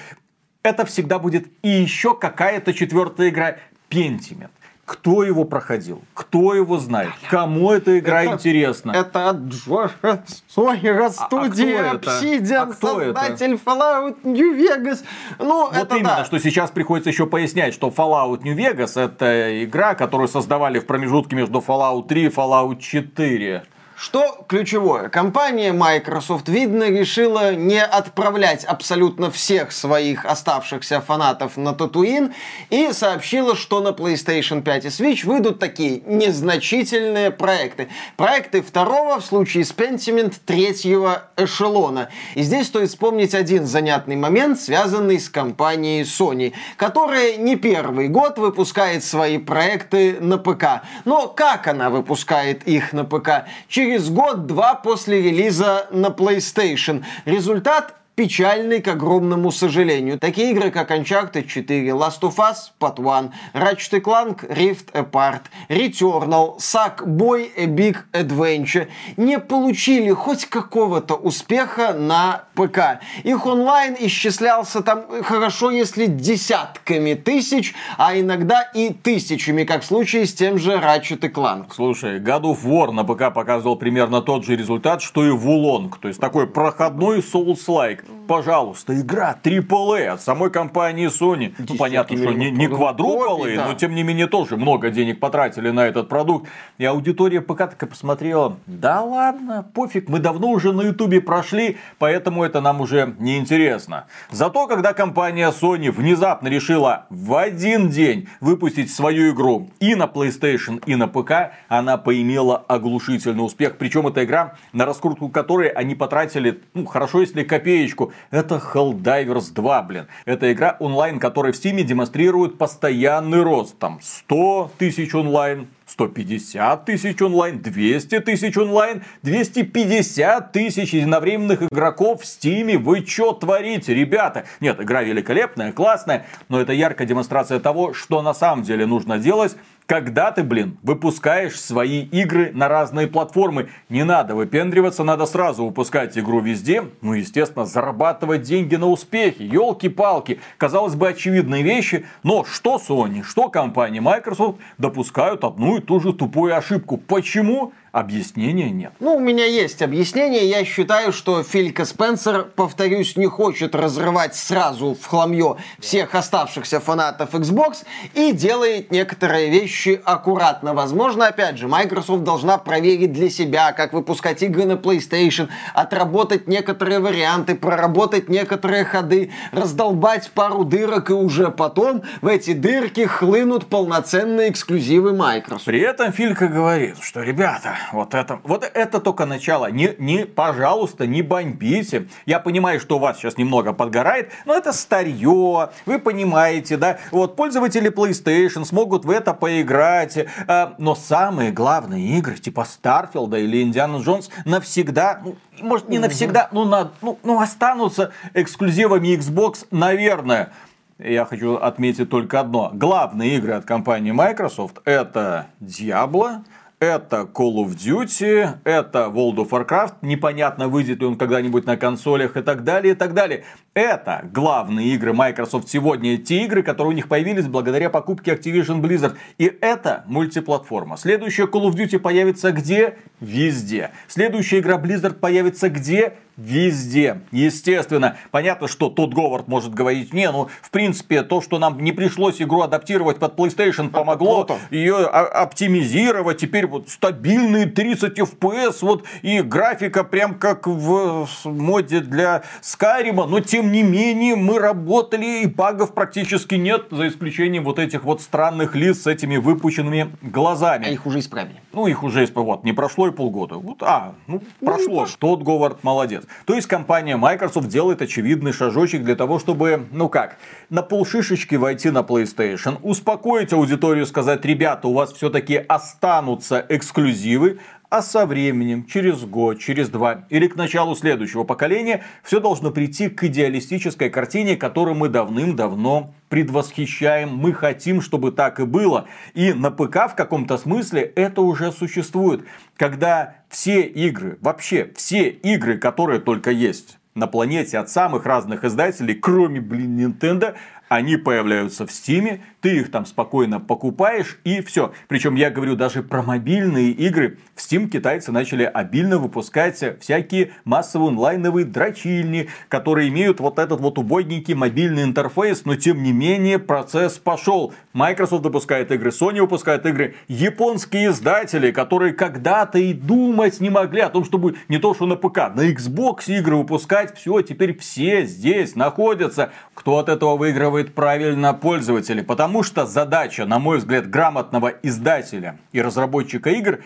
это 0.62 0.84
всегда 0.84 1.18
будет 1.18 1.46
и 1.62 1.68
еще 1.68 2.14
какая-то 2.14 2.74
четвертая 2.74 3.30
игра 3.30 3.56
Pentiment. 3.88 4.50
Кто 4.86 5.24
его 5.24 5.44
проходил? 5.44 6.00
Кто 6.14 6.54
его 6.54 6.78
знает? 6.78 7.10
Кому 7.28 7.72
эта 7.72 7.98
игра 7.98 8.22
Это- 8.22 8.34
интересна? 8.34 8.92
Это 8.92 9.32
Джоша 9.32 10.22
Сойера, 10.46 11.10
студия 11.10 11.90
А 11.90 11.98
кто 11.98 12.10
это? 12.10 12.10
Obsidian, 12.24 12.56
А 12.56 12.66
кто 12.72 13.00
это? 13.00 13.20
создатель 13.20 13.54
Fallout 13.66 14.16
New 14.22 14.54
Vegas. 14.56 15.00
Ну, 15.40 15.66
Вот 15.66 15.76
это 15.76 15.96
именно, 15.96 16.16
да. 16.18 16.24
что 16.24 16.38
сейчас 16.38 16.70
приходится 16.70 17.10
еще 17.10 17.26
пояснять, 17.26 17.74
что 17.74 17.88
Fallout 17.88 18.42
New 18.44 18.54
Vegas 18.56 18.96
это 19.00 19.64
игра, 19.64 19.94
которую 19.96 20.28
создавали 20.28 20.78
в 20.78 20.86
промежутке 20.86 21.34
между 21.34 21.58
Fallout 21.58 22.06
3 22.06 22.26
и 22.26 22.28
Fallout 22.28 22.78
4. 22.78 23.64
Что 23.98 24.44
ключевое? 24.46 25.08
Компания 25.08 25.72
Microsoft, 25.72 26.50
видно, 26.50 26.90
решила 26.90 27.54
не 27.54 27.82
отправлять 27.82 28.62
абсолютно 28.62 29.30
всех 29.30 29.72
своих 29.72 30.26
оставшихся 30.26 31.00
фанатов 31.00 31.56
на 31.56 31.72
Татуин 31.72 32.34
и 32.68 32.92
сообщила, 32.92 33.56
что 33.56 33.80
на 33.80 33.88
PlayStation 33.88 34.60
5 34.60 34.84
и 34.84 34.88
Switch 34.88 35.24
выйдут 35.24 35.58
такие 35.58 36.02
незначительные 36.04 37.30
проекты. 37.30 37.88
Проекты 38.18 38.60
второго, 38.60 39.18
в 39.18 39.24
случае 39.24 39.64
с 39.64 39.72
Pentiment, 39.72 40.34
третьего 40.44 41.30
эшелона. 41.38 42.10
И 42.34 42.42
здесь 42.42 42.66
стоит 42.66 42.90
вспомнить 42.90 43.34
один 43.34 43.64
занятный 43.64 44.16
момент, 44.16 44.60
связанный 44.60 45.18
с 45.18 45.30
компанией 45.30 46.02
Sony, 46.02 46.52
которая 46.76 47.38
не 47.38 47.56
первый 47.56 48.08
год 48.08 48.36
выпускает 48.36 49.02
свои 49.02 49.38
проекты 49.38 50.18
на 50.20 50.36
ПК. 50.36 50.82
Но 51.06 51.28
как 51.28 51.66
она 51.66 51.88
выпускает 51.88 52.68
их 52.68 52.92
на 52.92 53.04
ПК? 53.06 53.46
Через 53.68 53.85
год-два 54.10 54.74
после 54.74 55.22
релиза 55.22 55.86
на 55.90 56.08
PlayStation. 56.08 57.04
Результат 57.24 57.94
печальный, 58.16 58.80
к 58.80 58.88
огромному 58.88 59.52
сожалению. 59.52 60.18
Такие 60.18 60.50
игры, 60.50 60.70
как 60.70 60.90
Uncharted 60.90 61.46
4, 61.46 61.90
Last 61.90 62.22
of 62.22 62.36
Us, 62.36 62.72
Part 62.80 62.98
1, 62.98 63.30
Ratchet 63.52 64.00
Clank, 64.00 64.48
Rift 64.48 64.90
Apart, 64.92 65.42
Returnal, 65.68 66.56
Sackboy 66.58 67.50
A 67.56 67.66
Big 67.66 67.98
Adventure 68.12 68.88
не 69.18 69.38
получили 69.38 70.10
хоть 70.12 70.46
какого-то 70.46 71.14
успеха 71.14 71.92
на 71.92 72.44
ПК. 72.54 73.00
Их 73.22 73.44
онлайн 73.44 73.96
исчислялся 74.00 74.80
там 74.82 75.04
хорошо, 75.22 75.70
если 75.70 76.06
десятками 76.06 77.12
тысяч, 77.12 77.74
а 77.98 78.18
иногда 78.18 78.62
и 78.62 78.94
тысячами, 78.94 79.64
как 79.64 79.82
в 79.82 79.86
случае 79.86 80.24
с 80.24 80.32
тем 80.32 80.58
же 80.58 80.72
Ratchet 80.72 81.20
Clank. 81.30 81.66
Слушай, 81.74 82.18
God 82.18 82.42
of 82.42 82.64
War 82.64 82.92
на 82.92 83.04
ПК 83.04 83.34
показывал 83.34 83.76
примерно 83.76 84.22
тот 84.22 84.46
же 84.46 84.56
результат, 84.56 85.02
что 85.02 85.26
и 85.26 85.30
Вулонг. 85.30 85.98
То 85.98 86.08
есть 86.08 86.18
такой 86.18 86.46
проходной 86.46 87.18
Souls-like. 87.18 88.05
Пожалуйста, 88.26 89.00
игра 89.00 89.36
AAA 89.40 90.06
от 90.08 90.20
самой 90.20 90.50
компании 90.50 91.08
Sony. 91.08 91.54
Ну, 91.58 91.76
понятно, 91.76 92.16
что 92.16 92.32
не, 92.32 92.50
не 92.50 92.66
квадруполы, 92.66 93.56
да. 93.56 93.68
но 93.68 93.74
тем 93.74 93.94
не 93.94 94.02
менее 94.02 94.26
тоже 94.26 94.56
много 94.56 94.90
денег 94.90 95.20
потратили 95.20 95.70
на 95.70 95.86
этот 95.86 96.08
продукт. 96.08 96.48
И 96.78 96.84
аудитория 96.84 97.40
ПК 97.40 97.58
так 97.58 97.82
и 97.82 97.86
посмотрела, 97.86 98.58
да 98.66 99.02
ладно, 99.02 99.66
пофиг, 99.74 100.08
мы 100.08 100.18
давно 100.18 100.50
уже 100.50 100.72
на 100.72 100.82
Ютубе 100.82 101.20
прошли, 101.20 101.76
поэтому 101.98 102.42
это 102.42 102.60
нам 102.60 102.80
уже 102.80 103.14
не 103.18 103.38
интересно. 103.38 104.06
Зато, 104.30 104.66
когда 104.66 104.92
компания 104.92 105.50
Sony 105.50 105.90
внезапно 105.90 106.48
решила 106.48 107.06
в 107.10 107.34
один 107.34 107.88
день 107.88 108.28
выпустить 108.40 108.92
свою 108.92 109.32
игру 109.32 109.70
и 109.80 109.94
на 109.94 110.04
PlayStation, 110.04 110.82
и 110.86 110.96
на 110.96 111.08
ПК, 111.08 111.52
она 111.68 111.96
поимела 111.96 112.56
оглушительный 112.56 113.44
успех. 113.44 113.76
Причем 113.78 114.06
эта 114.08 114.24
игра, 114.24 114.54
на 114.72 114.84
раскрутку 114.84 115.28
которой 115.28 115.68
они 115.68 115.94
потратили, 115.94 116.62
ну, 116.74 116.86
хорошо, 116.86 117.20
если 117.20 117.44
копеечку. 117.44 117.95
Это 118.30 118.56
Helldivers 118.56 119.52
2, 119.52 119.82
блин. 119.82 120.06
Это 120.24 120.52
игра 120.52 120.76
онлайн, 120.80 121.18
которая 121.18 121.52
в 121.52 121.56
Steam 121.56 121.82
демонстрирует 121.82 122.58
постоянный 122.58 123.42
рост. 123.42 123.78
Там 123.78 123.98
100 124.02 124.72
тысяч 124.78 125.14
онлайн, 125.14 125.68
150 125.86 126.84
тысяч 126.84 127.22
онлайн, 127.22 127.60
200 127.60 128.20
тысяч 128.20 128.56
онлайн, 128.56 129.02
250 129.22 130.52
тысяч 130.52 130.92
единовременных 130.92 131.62
игроков 131.62 132.22
в 132.22 132.26
Стиме. 132.26 132.76
Вы 132.76 133.04
что 133.06 133.32
творите, 133.32 133.94
ребята? 133.94 134.44
Нет, 134.60 134.80
игра 134.80 135.02
великолепная, 135.02 135.72
классная, 135.72 136.26
но 136.48 136.60
это 136.60 136.72
яркая 136.72 137.06
демонстрация 137.06 137.60
того, 137.60 137.94
что 137.94 138.20
на 138.20 138.34
самом 138.34 138.64
деле 138.64 138.86
нужно 138.86 139.18
делать 139.18 139.56
когда 139.86 140.32
ты, 140.32 140.42
блин, 140.42 140.78
выпускаешь 140.82 141.58
свои 141.58 142.02
игры 142.02 142.50
на 142.52 142.68
разные 142.68 143.06
платформы, 143.06 143.68
не 143.88 144.04
надо 144.04 144.34
выпендриваться, 144.34 145.04
надо 145.04 145.26
сразу 145.26 145.64
выпускать 145.64 146.18
игру 146.18 146.40
везде, 146.40 146.84
ну, 147.00 147.14
естественно, 147.14 147.64
зарабатывать 147.64 148.42
деньги 148.42 148.74
на 148.74 148.88
успехе, 148.88 149.46
елки-палки. 149.46 150.40
Казалось 150.58 150.96
бы, 150.96 151.08
очевидные 151.08 151.62
вещи, 151.62 152.04
но 152.24 152.44
что 152.44 152.76
Sony, 152.76 153.22
что 153.22 153.48
компания 153.48 154.00
Microsoft 154.00 154.58
допускают 154.76 155.44
одну 155.44 155.75
и 155.76 155.80
ту 155.80 156.00
же 156.00 156.12
тупую 156.12 156.56
ошибку. 156.56 156.96
Почему? 156.98 157.72
Объяснения 157.96 158.68
нет. 158.68 158.92
Ну, 159.00 159.16
у 159.16 159.20
меня 159.20 159.46
есть 159.46 159.80
объяснение. 159.80 160.46
Я 160.46 160.66
считаю, 160.66 161.14
что 161.14 161.42
Филька 161.42 161.86
Спенсер, 161.86 162.44
повторюсь, 162.44 163.16
не 163.16 163.24
хочет 163.24 163.74
разрывать 163.74 164.36
сразу 164.36 164.94
в 164.94 165.06
хламье 165.06 165.56
всех 165.78 166.14
оставшихся 166.14 166.78
фанатов 166.78 167.34
Xbox 167.34 167.86
и 168.12 168.32
делает 168.32 168.90
некоторые 168.90 169.48
вещи 169.48 169.98
аккуратно. 170.04 170.74
Возможно, 170.74 171.28
опять 171.28 171.56
же, 171.56 171.68
Microsoft 171.68 172.22
должна 172.22 172.58
проверить 172.58 173.14
для 173.14 173.30
себя, 173.30 173.72
как 173.72 173.94
выпускать 173.94 174.42
игры 174.42 174.66
на 174.66 174.72
PlayStation, 174.72 175.48
отработать 175.72 176.48
некоторые 176.48 177.00
варианты, 177.00 177.54
проработать 177.54 178.28
некоторые 178.28 178.84
ходы, 178.84 179.30
раздолбать 179.52 180.30
пару 180.32 180.64
дырок, 180.64 181.08
и 181.08 181.14
уже 181.14 181.50
потом 181.50 182.02
в 182.20 182.26
эти 182.26 182.52
дырки 182.52 183.06
хлынут 183.06 183.68
полноценные 183.68 184.50
эксклюзивы 184.50 185.14
Microsoft. 185.14 185.64
При 185.64 185.80
этом 185.80 186.12
Филька 186.12 186.48
говорит, 186.48 186.96
что, 187.00 187.22
ребята, 187.22 187.74
вот 187.92 188.14
это, 188.14 188.40
вот 188.44 188.68
это 188.74 189.00
только 189.00 189.26
начало. 189.26 189.70
Не, 189.70 189.94
не, 189.98 190.24
пожалуйста, 190.24 191.06
не 191.06 191.22
бомбите. 191.22 192.08
Я 192.26 192.40
понимаю, 192.40 192.80
что 192.80 192.96
у 192.96 192.98
вас 192.98 193.18
сейчас 193.18 193.36
немного 193.36 193.72
подгорает, 193.72 194.32
но 194.44 194.54
это 194.54 194.72
старье. 194.72 195.70
Вы 195.86 195.98
понимаете, 195.98 196.76
да? 196.76 196.98
Вот 197.10 197.36
пользователи 197.36 197.90
PlayStation 197.90 198.64
смогут 198.64 199.04
в 199.04 199.10
это 199.10 199.34
поиграть. 199.34 200.16
Э, 200.16 200.68
но 200.78 200.94
самые 200.94 201.50
главные 201.52 202.18
игры, 202.18 202.36
типа 202.36 202.66
Starfield 202.66 203.38
или 203.40 203.62
Индиана 203.62 203.98
Джонс, 203.98 204.30
навсегда, 204.44 205.20
ну, 205.24 205.36
может 205.60 205.88
не 205.88 205.98
навсегда, 205.98 206.48
ну, 206.52 206.64
на, 206.64 206.90
ну, 207.02 207.18
ну 207.22 207.40
останутся 207.40 208.12
эксклюзивами 208.34 209.16
Xbox, 209.16 209.66
наверное. 209.70 210.52
Я 210.98 211.26
хочу 211.26 211.56
отметить 211.56 212.08
только 212.08 212.40
одно. 212.40 212.70
Главные 212.72 213.36
игры 213.36 213.52
от 213.52 213.66
компании 213.66 214.12
Microsoft 214.12 214.78
это 214.86 215.48
Diablo, 215.60 216.42
это 216.78 217.28
Call 217.32 217.56
of 217.64 217.74
Duty, 217.74 218.58
это 218.64 219.10
World 219.12 219.36
of 219.36 219.48
Warcraft, 219.48 219.94
непонятно 220.02 220.68
выйдет 220.68 221.00
ли 221.00 221.06
он 221.06 221.16
когда-нибудь 221.16 221.64
на 221.64 221.76
консолях 221.76 222.36
и 222.36 222.42
так 222.42 222.64
далее, 222.64 222.92
и 222.92 222.96
так 222.96 223.14
далее. 223.14 223.44
Это 223.72 224.28
главные 224.30 224.88
игры 224.94 225.12
Microsoft 225.14 225.68
сегодня, 225.68 226.18
те 226.18 226.44
игры, 226.44 226.62
которые 226.62 226.92
у 226.92 226.94
них 226.94 227.08
появились 227.08 227.46
благодаря 227.46 227.88
покупке 227.88 228.34
Activision 228.34 228.80
Blizzard. 228.80 229.16
И 229.38 229.44
это 229.60 230.04
мультиплатформа. 230.06 230.96
Следующая 230.96 231.46
Call 231.46 231.70
of 231.70 231.74
Duty 231.74 231.98
появится 231.98 232.52
где? 232.52 232.98
Везде. 233.20 233.92
Следующая 234.08 234.58
игра 234.58 234.76
Blizzard 234.76 235.14
появится 235.14 235.70
где? 235.70 236.14
Везде. 236.36 237.22
Естественно, 237.32 238.16
понятно, 238.30 238.68
что 238.68 238.88
тот 238.88 239.14
Говард 239.14 239.48
может 239.48 239.74
говорить, 239.74 240.12
не, 240.12 240.30
ну, 240.30 240.48
в 240.62 240.70
принципе, 240.70 241.22
то, 241.22 241.40
что 241.40 241.58
нам 241.58 241.82
не 241.82 241.92
пришлось 241.92 242.40
игру 242.42 242.60
адаптировать 242.60 243.18
под 243.18 243.36
PlayStation, 243.38 243.88
помогло 243.90 244.46
ее 244.70 245.06
оптимизировать. 245.06 246.38
Теперь 246.38 246.66
вот 246.66 246.88
стабильные 246.88 247.66
30 247.66 248.18
FPS, 248.18 248.78
вот, 248.82 249.04
и 249.22 249.40
графика 249.40 250.04
прям 250.04 250.34
как 250.34 250.66
в 250.66 251.26
моде 251.44 252.00
для 252.00 252.42
Skyrim. 252.62 253.26
Но, 253.26 253.40
тем 253.40 253.72
не 253.72 253.82
менее, 253.82 254.36
мы 254.36 254.58
работали, 254.58 255.42
и 255.42 255.46
багов 255.46 255.94
практически 255.94 256.56
нет, 256.56 256.86
за 256.90 257.08
исключением 257.08 257.64
вот 257.64 257.78
этих 257.78 258.04
вот 258.04 258.20
странных 258.20 258.74
лиц 258.74 259.02
с 259.02 259.06
этими 259.06 259.36
выпущенными 259.36 260.10
глазами. 260.20 260.86
А 260.86 260.90
их 260.90 261.06
уже 261.06 261.20
исправили. 261.20 261.60
Ну, 261.72 261.86
их 261.86 262.02
уже 262.02 262.24
исправили. 262.24 262.36
Вот, 262.36 262.64
не 262.64 262.72
прошло 262.72 263.08
и 263.08 263.10
полгода. 263.10 263.54
Вот, 263.54 263.82
а, 263.82 264.14
ну, 264.26 264.42
ну 264.60 264.66
прошло. 264.66 265.06
Ну, 265.06 265.12
Тот 265.18 265.42
Говард 265.42 265.82
молодец. 265.82 266.25
То 266.44 266.54
есть 266.54 266.66
компания 266.66 267.16
Microsoft 267.16 267.68
делает 267.68 268.02
очевидный 268.02 268.52
шажочек 268.52 269.02
для 269.04 269.16
того, 269.16 269.38
чтобы, 269.38 269.86
ну 269.90 270.08
как, 270.08 270.36
на 270.70 270.82
полшишечки 270.82 271.54
войти 271.54 271.90
на 271.90 272.00
PlayStation, 272.00 272.78
успокоить 272.82 273.52
аудиторию, 273.52 274.06
сказать, 274.06 274.44
ребята, 274.44 274.88
у 274.88 274.94
вас 274.94 275.12
все-таки 275.12 275.56
останутся 275.56 276.64
эксклюзивы, 276.68 277.58
а 277.90 278.02
со 278.02 278.26
временем, 278.26 278.84
через 278.84 279.24
год, 279.24 279.58
через 279.58 279.88
два 279.88 280.26
или 280.28 280.46
к 280.48 280.56
началу 280.56 280.96
следующего 280.96 281.44
поколения, 281.44 282.02
все 282.22 282.40
должно 282.40 282.70
прийти 282.70 283.08
к 283.08 283.24
идеалистической 283.24 284.10
картине, 284.10 284.56
которую 284.56 284.96
мы 284.96 285.08
давным-давно 285.08 286.14
предвосхищаем. 286.28 287.34
Мы 287.36 287.52
хотим, 287.52 288.00
чтобы 288.00 288.32
так 288.32 288.60
и 288.60 288.64
было. 288.64 289.06
И 289.34 289.52
на 289.52 289.70
ПК 289.70 290.10
в 290.10 290.14
каком-то 290.16 290.58
смысле 290.58 291.02
это 291.02 291.42
уже 291.42 291.72
существует. 291.72 292.44
Когда 292.76 293.36
все 293.48 293.82
игры, 293.82 294.38
вообще 294.40 294.90
все 294.96 295.28
игры, 295.28 295.78
которые 295.78 296.20
только 296.20 296.50
есть 296.50 296.98
на 297.16 297.26
планете 297.26 297.78
от 297.78 297.88
самых 297.88 298.26
разных 298.26 298.62
издателей, 298.62 299.14
кроме, 299.14 299.60
блин, 299.60 299.98
Nintendo, 299.98 300.54
они 300.88 301.16
появляются 301.16 301.86
в 301.86 301.92
Стиме, 301.92 302.42
ты 302.60 302.78
их 302.78 302.90
там 302.90 303.06
спокойно 303.06 303.60
покупаешь 303.60 304.38
и 304.44 304.60
все. 304.60 304.92
Причем 305.08 305.34
я 305.34 305.50
говорю 305.50 305.76
даже 305.76 306.02
про 306.02 306.22
мобильные 306.22 306.90
игры. 306.90 307.38
В 307.54 307.60
Steam 307.60 307.88
китайцы 307.88 308.32
начали 308.32 308.64
обильно 308.64 309.18
выпускать 309.18 309.82
всякие 310.00 310.52
массовые 310.64 311.10
онлайновые 311.10 311.64
дрочильни, 311.64 312.48
которые 312.68 313.08
имеют 313.08 313.40
вот 313.40 313.58
этот 313.58 313.80
вот 313.80 313.98
убойненький 313.98 314.54
мобильный 314.54 315.02
интерфейс, 315.02 315.64
но 315.64 315.74
тем 315.76 316.02
не 316.02 316.12
менее 316.12 316.58
процесс 316.58 317.18
пошел. 317.18 317.74
Microsoft 317.92 318.44
выпускает 318.44 318.90
игры, 318.92 319.10
Sony 319.10 319.40
выпускает 319.40 319.86
игры, 319.86 320.14
японские 320.28 321.08
издатели, 321.08 321.70
которые 321.70 322.12
когда-то 322.12 322.78
и 322.78 322.92
думать 322.92 323.60
не 323.60 323.70
могли 323.70 324.00
о 324.00 324.08
том, 324.08 324.24
чтобы 324.24 324.56
не 324.68 324.78
то 324.78 324.94
что 324.94 325.06
на 325.06 325.16
ПК, 325.16 325.54
на 325.54 325.70
Xbox 325.70 326.24
игры 326.26 326.56
выпускать, 326.56 327.16
все, 327.16 327.42
теперь 327.42 327.76
все 327.78 328.24
здесь 328.24 328.74
находятся. 328.76 329.50
Кто 329.74 329.98
от 329.98 330.08
этого 330.08 330.36
выигрывает 330.36 330.75
правильно? 330.94 331.54
Пользователи. 331.54 332.20
Потому 332.20 332.62
что 332.62 332.86
задача, 332.86 333.46
на 333.46 333.58
мой 333.58 333.78
взгляд, 333.78 334.08
грамотного 334.08 334.68
издателя 334.82 335.58
и 335.72 335.80
разработчика 335.80 336.50
игр 336.50 336.80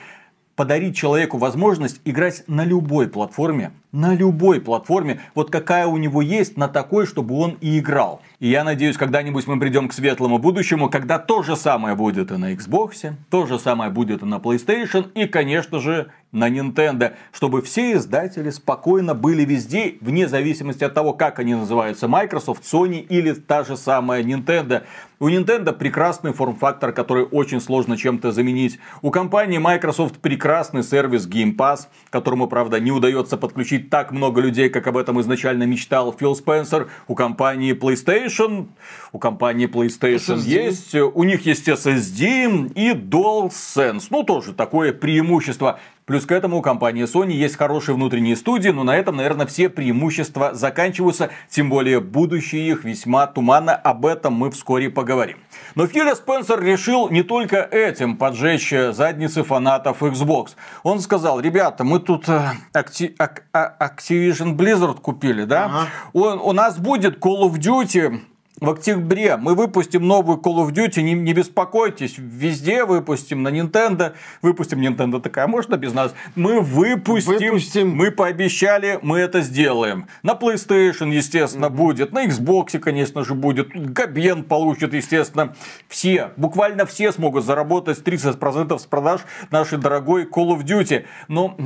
подарить 0.60 0.94
человеку 0.94 1.38
возможность 1.38 2.02
играть 2.04 2.44
на 2.46 2.66
любой 2.66 3.08
платформе 3.08 3.70
на 3.92 4.14
любой 4.14 4.60
платформе, 4.60 5.20
вот 5.34 5.50
какая 5.50 5.86
у 5.86 5.96
него 5.96 6.22
есть, 6.22 6.56
на 6.56 6.68
такой, 6.68 7.06
чтобы 7.06 7.34
он 7.34 7.56
и 7.60 7.78
играл. 7.78 8.22
И 8.38 8.48
я 8.48 8.64
надеюсь, 8.64 8.96
когда-нибудь 8.96 9.46
мы 9.46 9.58
придем 9.58 9.88
к 9.88 9.92
светлому 9.92 10.38
будущему, 10.38 10.88
когда 10.88 11.18
то 11.18 11.42
же 11.42 11.56
самое 11.56 11.94
будет 11.94 12.30
и 12.30 12.36
на 12.36 12.54
Xbox, 12.54 13.12
то 13.30 13.46
же 13.46 13.58
самое 13.58 13.90
будет 13.90 14.22
и 14.22 14.26
на 14.26 14.36
PlayStation, 14.36 15.10
и, 15.14 15.26
конечно 15.26 15.80
же, 15.80 16.10
на 16.32 16.48
Nintendo, 16.48 17.14
чтобы 17.32 17.60
все 17.62 17.94
издатели 17.94 18.50
спокойно 18.50 19.14
были 19.14 19.44
везде, 19.44 19.96
вне 20.00 20.28
зависимости 20.28 20.84
от 20.84 20.94
того, 20.94 21.12
как 21.12 21.40
они 21.40 21.54
называются, 21.54 22.06
Microsoft, 22.06 22.62
Sony 22.62 23.00
или 23.00 23.32
та 23.32 23.64
же 23.64 23.76
самая 23.76 24.22
Nintendo. 24.22 24.84
У 25.22 25.28
Nintendo 25.28 25.74
прекрасный 25.74 26.32
форм-фактор, 26.32 26.92
который 26.92 27.24
очень 27.24 27.60
сложно 27.60 27.98
чем-то 27.98 28.32
заменить. 28.32 28.78
У 29.02 29.10
компании 29.10 29.58
Microsoft 29.58 30.16
прекрасный 30.20 30.82
сервис 30.82 31.28
Game 31.28 31.54
Pass, 31.54 31.88
которому, 32.08 32.48
правда, 32.48 32.80
не 32.80 32.90
удается 32.90 33.36
подключить 33.36 33.90
так 33.90 34.12
много 34.12 34.40
людей, 34.40 34.70
как 34.70 34.86
об 34.86 34.96
этом 34.96 35.20
изначально 35.20 35.64
мечтал 35.64 36.16
Фил 36.18 36.34
Спенсер. 36.34 36.88
У 37.06 37.14
компании 37.14 37.74
PlayStation, 37.74 38.68
у 39.12 39.18
компании 39.18 39.66
PlayStation 39.66 40.38
SSD. 40.38 40.48
есть, 40.48 40.94
у 40.94 41.22
них 41.24 41.44
есть 41.44 41.68
SSD 41.68 42.72
и 42.74 42.92
DualSense. 42.92 44.06
Ну, 44.08 44.22
тоже 44.22 44.54
такое 44.54 44.94
преимущество. 44.94 45.80
Плюс 46.10 46.26
к 46.26 46.32
этому 46.32 46.58
у 46.58 46.60
компании 46.60 47.04
Sony 47.04 47.34
есть 47.34 47.56
хорошие 47.56 47.94
внутренние 47.94 48.34
студии, 48.34 48.70
но 48.70 48.82
на 48.82 48.96
этом, 48.96 49.14
наверное, 49.14 49.46
все 49.46 49.68
преимущества 49.68 50.54
заканчиваются. 50.54 51.30
Тем 51.48 51.70
более, 51.70 52.00
будущее 52.00 52.66
их 52.66 52.82
весьма 52.82 53.28
туманно. 53.28 53.76
Об 53.76 54.04
этом 54.06 54.32
мы 54.32 54.50
вскоре 54.50 54.90
поговорим. 54.90 55.38
Но 55.76 55.86
Филя 55.86 56.16
Спенсер 56.16 56.60
решил 56.60 57.10
не 57.10 57.22
только 57.22 57.58
этим 57.58 58.16
поджечь 58.16 58.74
задницы 58.90 59.44
фанатов 59.44 60.02
Xbox. 60.02 60.56
Он 60.82 60.98
сказал, 60.98 61.38
ребята, 61.38 61.84
мы 61.84 62.00
тут 62.00 62.28
э, 62.28 62.54
Acti- 62.74 63.14
Activision 63.54 64.56
Blizzard 64.56 65.00
купили, 65.00 65.44
да? 65.44 65.66
Ага. 65.66 65.86
У, 66.12 66.22
у 66.22 66.52
нас 66.52 66.76
будет 66.76 67.20
Call 67.24 67.42
of 67.42 67.52
Duty 67.52 68.20
в 68.60 68.70
октябре 68.70 69.36
мы 69.36 69.54
выпустим 69.54 70.06
новую 70.06 70.38
Call 70.38 70.66
of 70.66 70.72
Duty, 70.72 71.02
не, 71.02 71.14
не 71.14 71.32
беспокойтесь, 71.32 72.16
везде 72.18 72.84
выпустим, 72.84 73.42
на 73.42 73.48
Nintendo 73.48 74.12
выпустим, 74.42 74.80
Nintendo 74.80 75.20
такая, 75.20 75.46
можно 75.46 75.76
без 75.76 75.92
нас? 75.94 76.14
Мы 76.36 76.60
выпустим, 76.60 77.32
выпустим. 77.32 77.96
мы 77.96 78.10
пообещали, 78.10 78.98
мы 79.02 79.18
это 79.18 79.40
сделаем. 79.40 80.06
На 80.22 80.32
PlayStation, 80.32 81.12
естественно, 81.12 81.66
mm-hmm. 81.66 81.70
будет, 81.70 82.12
на 82.12 82.26
Xbox, 82.26 82.78
конечно 82.78 83.24
же, 83.24 83.34
будет, 83.34 83.68
Габен 83.70 84.44
получит, 84.44 84.92
естественно, 84.92 85.54
все, 85.88 86.30
буквально 86.36 86.86
все 86.86 87.12
смогут 87.12 87.44
заработать 87.44 87.98
30% 87.98 88.78
с 88.78 88.86
продаж 88.86 89.22
нашей 89.50 89.78
дорогой 89.78 90.24
Call 90.24 90.56
of 90.56 90.64
Duty. 90.64 91.04
Но 91.28 91.56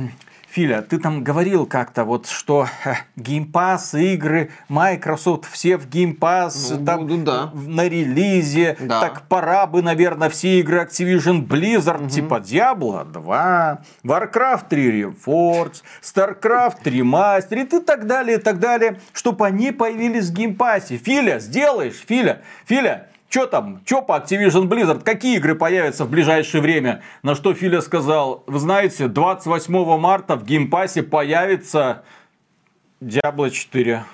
Филя, 0.55 0.81
ты 0.81 0.99
там 0.99 1.21
говорил 1.21 1.65
как-то 1.65 2.05
вот, 2.05 2.27
что 2.27 2.69
Pass, 3.17 3.99
игры, 3.99 4.51
Microsoft, 4.69 5.43
все 5.51 5.75
в 5.75 5.85
Pass, 5.85 6.77
ну, 6.77 6.85
там, 6.85 7.23
да. 7.25 7.51
на 7.53 7.89
релизе. 7.89 8.77
Да. 8.79 9.01
Так 9.01 9.23
пора 9.23 9.67
бы, 9.67 9.81
наверное, 9.81 10.29
все 10.29 10.61
игры 10.61 10.81
Activision 10.81 11.45
Blizzard, 11.45 12.03
угу. 12.03 12.09
типа 12.09 12.35
Diablo 12.35 13.03
2, 13.03 13.81
Warcraft 14.05 14.69
3 14.69 15.01
Reforged, 15.01 15.83
StarCraft 16.01 16.77
3 16.83 17.01
Remastered 17.01 17.75
и 17.75 17.83
так 17.83 18.07
далее, 18.07 18.37
и 18.37 18.41
так 18.41 18.59
далее, 18.59 19.01
чтобы 19.11 19.45
они 19.45 19.73
появились 19.73 20.29
в 20.29 20.33
Pass. 20.55 20.95
Филя, 20.95 21.39
сделаешь, 21.39 22.01
Филя, 22.07 22.39
Филя, 22.65 23.09
что 23.35 23.47
там? 23.47 23.81
Что 23.85 24.01
по 24.01 24.13
Activision 24.13 24.69
Blizzard? 24.69 25.03
Какие 25.03 25.35
игры 25.35 25.55
появятся 25.55 26.05
в 26.05 26.09
ближайшее 26.09 26.61
время? 26.61 27.01
На 27.21 27.35
что 27.35 27.53
Филя 27.53 27.81
сказал, 27.81 28.45
вы 28.47 28.59
знаете, 28.59 29.09
28 29.09 29.97
марта 29.97 30.37
в 30.37 30.45
Game 30.45 30.71
Pass 30.71 30.97
е 30.97 31.03
появится 31.03 32.05
Diablo 33.01 33.49
4. 33.49 34.05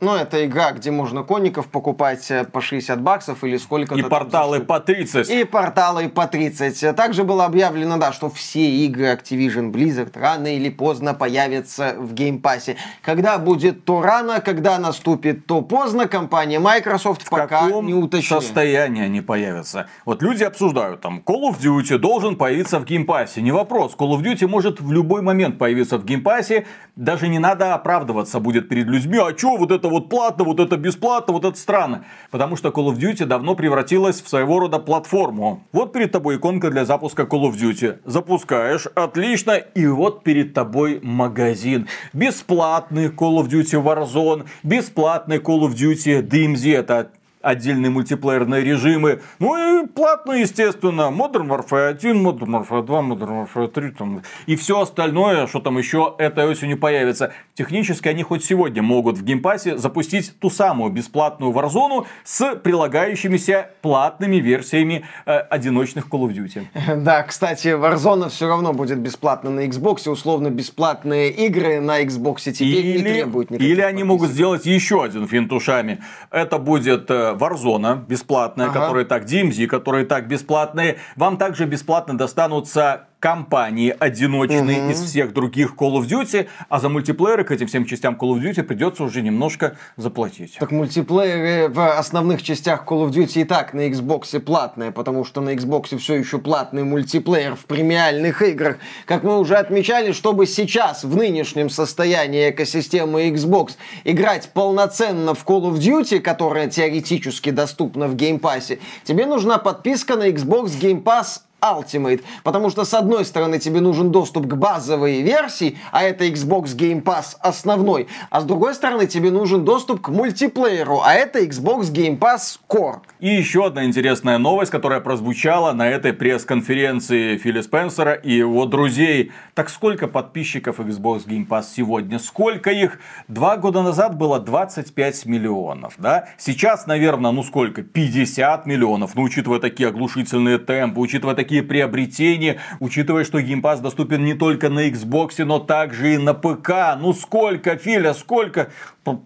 Ну, 0.00 0.14
это 0.14 0.46
игра, 0.46 0.70
где 0.70 0.92
можно 0.92 1.24
коников 1.24 1.66
покупать 1.66 2.30
э, 2.30 2.44
по 2.44 2.60
60 2.60 3.00
баксов 3.00 3.42
или 3.42 3.56
сколько-то. 3.56 4.00
И 4.00 4.04
порталы 4.04 4.60
по 4.60 4.78
30. 4.78 5.28
И 5.28 5.42
порталы 5.42 6.08
по 6.08 6.28
30. 6.28 6.94
Также 6.94 7.24
было 7.24 7.44
объявлено, 7.46 7.98
да, 7.98 8.12
что 8.12 8.30
все 8.30 8.64
игры 8.84 9.06
Activision 9.06 9.72
Blizzard 9.72 10.12
рано 10.14 10.54
или 10.54 10.70
поздно 10.70 11.14
появятся 11.14 11.96
в 11.98 12.14
Game 12.14 12.39
Pass 12.39 12.64
е. 12.64 12.76
Когда 13.02 13.38
будет 13.38 13.84
то 13.84 14.00
рано, 14.00 14.40
когда 14.40 14.78
наступит 14.78 15.46
то 15.46 15.62
поздно, 15.62 16.06
компания 16.06 16.60
Microsoft 16.60 17.22
в 17.22 17.30
пока 17.30 17.66
каком 17.66 17.86
не 17.86 17.94
уточнила. 17.94 18.40
состоянии 18.40 19.02
они 19.02 19.20
появятся? 19.20 19.88
Вот 20.04 20.22
люди 20.22 20.44
обсуждают, 20.44 21.00
там, 21.00 21.20
Call 21.26 21.50
of 21.50 21.58
Duty 21.60 21.98
должен 21.98 22.36
появиться 22.36 22.78
в 22.78 22.84
Game 22.84 23.07
Pass 23.07 23.30
е. 23.30 23.42
Не 23.42 23.50
вопрос, 23.50 23.96
Call 23.98 24.16
of 24.16 24.22
Duty 24.22 24.46
может 24.46 24.80
в 24.80 24.92
любой 24.92 25.22
момент 25.22 25.58
появиться 25.58 25.98
в 25.98 26.04
Game 26.04 26.29
Pass 26.29 26.54
е. 26.54 26.66
Даже 26.94 27.26
не 27.26 27.40
надо 27.40 27.74
оправдываться 27.74 28.38
будет 28.38 28.68
перед 28.68 28.86
людьми. 28.86 29.18
А 29.18 29.36
что 29.36 29.56
вот 29.56 29.72
это 29.72 29.87
это 29.88 29.94
вот 29.94 30.08
платно, 30.08 30.44
вот 30.44 30.60
это 30.60 30.76
бесплатно, 30.76 31.32
вот 31.32 31.44
это 31.44 31.58
странно. 31.58 32.04
Потому 32.30 32.56
что 32.56 32.68
Call 32.68 32.92
of 32.92 32.98
Duty 32.98 33.24
давно 33.24 33.54
превратилась 33.54 34.20
в 34.20 34.28
своего 34.28 34.60
рода 34.60 34.78
платформу. 34.78 35.64
Вот 35.72 35.92
перед 35.92 36.12
тобой 36.12 36.36
иконка 36.36 36.70
для 36.70 36.84
запуска 36.84 37.22
Call 37.22 37.50
of 37.50 37.54
Duty. 37.54 37.98
Запускаешь, 38.04 38.86
отлично, 38.94 39.52
и 39.52 39.86
вот 39.86 40.22
перед 40.22 40.54
тобой 40.54 41.00
магазин. 41.02 41.88
Бесплатный 42.12 43.06
Call 43.06 43.42
of 43.42 43.48
Duty 43.48 43.82
Warzone, 43.82 44.46
бесплатный 44.62 45.38
Call 45.38 45.60
of 45.60 45.74
Duty 45.74 46.22
DMZ, 46.22 46.74
это 46.74 47.10
отдельные 47.40 47.90
мультиплеерные 47.90 48.64
режимы. 48.64 49.20
Ну 49.38 49.82
и 49.82 49.86
платно, 49.86 50.32
естественно. 50.32 51.10
Modern 51.12 51.48
Warfare 51.48 51.88
1, 51.90 52.26
Modern 52.26 52.66
Warfare 52.66 52.84
2, 52.84 53.00
Modern 53.00 53.46
Warfare 53.46 53.68
3. 53.68 53.90
Там. 53.90 54.22
И 54.46 54.56
все 54.56 54.80
остальное, 54.80 55.46
что 55.46 55.60
там 55.60 55.78
еще 55.78 56.14
этой 56.18 56.46
осенью 56.46 56.78
появится. 56.78 57.32
Технически 57.54 58.08
они 58.08 58.22
хоть 58.22 58.44
сегодня 58.44 58.82
могут 58.82 59.18
в 59.18 59.24
геймпассе 59.24 59.76
запустить 59.78 60.38
ту 60.38 60.50
самую 60.50 60.92
бесплатную 60.92 61.52
Warzone 61.52 62.06
с 62.24 62.56
прилагающимися 62.56 63.70
платными 63.82 64.36
версиями 64.36 65.04
э, 65.26 65.38
одиночных 65.38 66.06
Call 66.08 66.28
of 66.28 66.34
Duty. 66.34 66.66
Да, 67.08 67.22
кстати, 67.22 67.68
Warzone 67.68 68.28
все 68.28 68.48
равно 68.48 68.72
будет 68.72 68.98
бесплатно 68.98 69.50
на 69.50 69.66
Xbox. 69.66 70.08
Условно 70.08 70.50
бесплатные 70.50 71.30
игры 71.30 71.80
на 71.80 72.02
Xbox 72.02 72.52
теперь 72.52 72.86
или, 72.86 72.98
не 72.98 73.04
требуют 73.04 73.50
никаких 73.50 73.70
Или 73.70 73.80
они 73.80 74.04
могут 74.04 74.30
сделать 74.30 74.66
еще 74.66 75.04
один 75.04 75.26
финт 75.26 75.52
ушами. 75.52 76.02
Это 76.30 76.58
будет 76.58 77.10
э, 77.10 77.34
Warzone 77.38 78.06
бесплатная, 78.06 78.66
ага. 78.66 78.80
которые 78.80 79.04
так 79.06 79.24
DMZ, 79.24 79.66
которые 79.66 80.04
так 80.04 80.28
бесплатные. 80.28 80.98
Вам 81.16 81.36
также 81.36 81.66
бесплатно 81.66 82.16
достанутся 82.16 83.08
компании 83.20 83.94
одиночные 83.98 84.82
угу. 84.82 84.90
из 84.90 85.02
всех 85.02 85.32
других 85.32 85.74
Call 85.76 86.00
of 86.00 86.06
Duty, 86.06 86.48
а 86.68 86.78
за 86.78 86.88
мультиплееры 86.88 87.44
к 87.44 87.50
этим 87.50 87.66
всем 87.66 87.84
частям 87.84 88.14
Call 88.14 88.34
of 88.34 88.42
Duty 88.42 88.62
придется 88.62 89.02
уже 89.04 89.22
немножко 89.22 89.76
заплатить. 89.96 90.56
Так 90.58 90.70
мультиплееры 90.70 91.68
в 91.68 91.98
основных 91.98 92.42
частях 92.42 92.84
Call 92.86 93.08
of 93.08 93.10
Duty 93.10 93.42
и 93.42 93.44
так 93.44 93.74
на 93.74 93.88
Xbox 93.88 94.38
платные, 94.38 94.92
потому 94.92 95.24
что 95.24 95.40
на 95.40 95.50
Xbox 95.50 95.96
все 95.98 96.14
еще 96.14 96.38
платный 96.38 96.84
мультиплеер 96.84 97.56
в 97.56 97.64
премиальных 97.64 98.42
играх. 98.42 98.78
Как 99.04 99.24
мы 99.24 99.38
уже 99.38 99.56
отмечали, 99.56 100.12
чтобы 100.12 100.46
сейчас 100.46 101.04
в 101.04 101.16
нынешнем 101.16 101.70
состоянии 101.70 102.50
экосистемы 102.50 103.28
Xbox 103.30 103.72
играть 104.04 104.50
полноценно 104.52 105.34
в 105.34 105.44
Call 105.44 105.72
of 105.72 105.78
Duty, 105.78 106.20
которая 106.20 106.68
теоретически 106.68 107.50
доступна 107.50 108.06
в 108.06 108.14
Game 108.14 108.40
Pass, 108.40 108.78
тебе 109.04 109.26
нужна 109.26 109.58
подписка 109.58 110.16
на 110.16 110.28
Xbox 110.28 110.78
Game 110.80 111.02
Pass 111.02 111.40
Ultimate, 111.60 112.22
потому 112.44 112.70
что 112.70 112.84
с 112.84 112.94
одной 112.94 113.24
стороны 113.24 113.58
тебе 113.58 113.80
нужен 113.80 114.10
доступ 114.10 114.46
к 114.46 114.54
базовой 114.54 115.22
версии, 115.22 115.76
а 115.90 116.04
это 116.04 116.26
Xbox 116.26 116.76
Game 116.76 117.02
Pass 117.02 117.36
основной, 117.40 118.06
а 118.30 118.40
с 118.40 118.44
другой 118.44 118.74
стороны 118.74 119.06
тебе 119.06 119.30
нужен 119.30 119.64
доступ 119.64 120.00
к 120.00 120.08
мультиплееру, 120.08 121.00
а 121.04 121.14
это 121.14 121.40
Xbox 121.40 121.92
Game 121.92 122.18
Pass 122.18 122.58
Core. 122.68 123.00
И 123.20 123.28
еще 123.28 123.66
одна 123.66 123.84
интересная 123.84 124.38
новость, 124.38 124.70
которая 124.70 125.00
прозвучала 125.00 125.72
на 125.72 125.88
этой 125.88 126.12
пресс-конференции 126.12 127.36
Филя 127.38 127.62
Спенсера 127.62 128.12
и 128.12 128.32
его 128.32 128.64
друзей. 128.66 129.32
Так 129.54 129.68
сколько 129.70 130.06
подписчиков 130.06 130.78
Xbox 130.78 131.26
Game 131.26 131.46
Pass 131.48 131.64
сегодня? 131.74 132.20
Сколько 132.20 132.70
их? 132.70 133.00
Два 133.26 133.56
года 133.56 133.82
назад 133.82 134.16
было 134.16 134.38
25 134.38 135.26
миллионов, 135.26 135.94
да? 135.98 136.28
Сейчас, 136.38 136.86
наверное, 136.86 137.32
ну 137.32 137.42
сколько? 137.42 137.82
50 137.82 138.66
миллионов. 138.66 139.16
Ну, 139.16 139.22
учитывая 139.22 139.58
такие 139.58 139.88
оглушительные 139.88 140.58
темпы, 140.58 141.00
учитывая 141.00 141.34
такие 141.34 141.47
такие 141.48 141.62
приобретения, 141.62 142.60
учитывая, 142.78 143.24
что 143.24 143.40
Game 143.40 143.62
Pass 143.62 143.80
доступен 143.80 144.22
не 144.22 144.34
только 144.34 144.68
на 144.68 144.86
Xbox, 144.86 145.42
но 145.44 145.58
также 145.58 146.14
и 146.14 146.18
на 146.18 146.34
ПК. 146.34 146.98
Ну 147.00 147.14
сколько, 147.14 147.76
Филя, 147.78 148.12
сколько? 148.12 148.70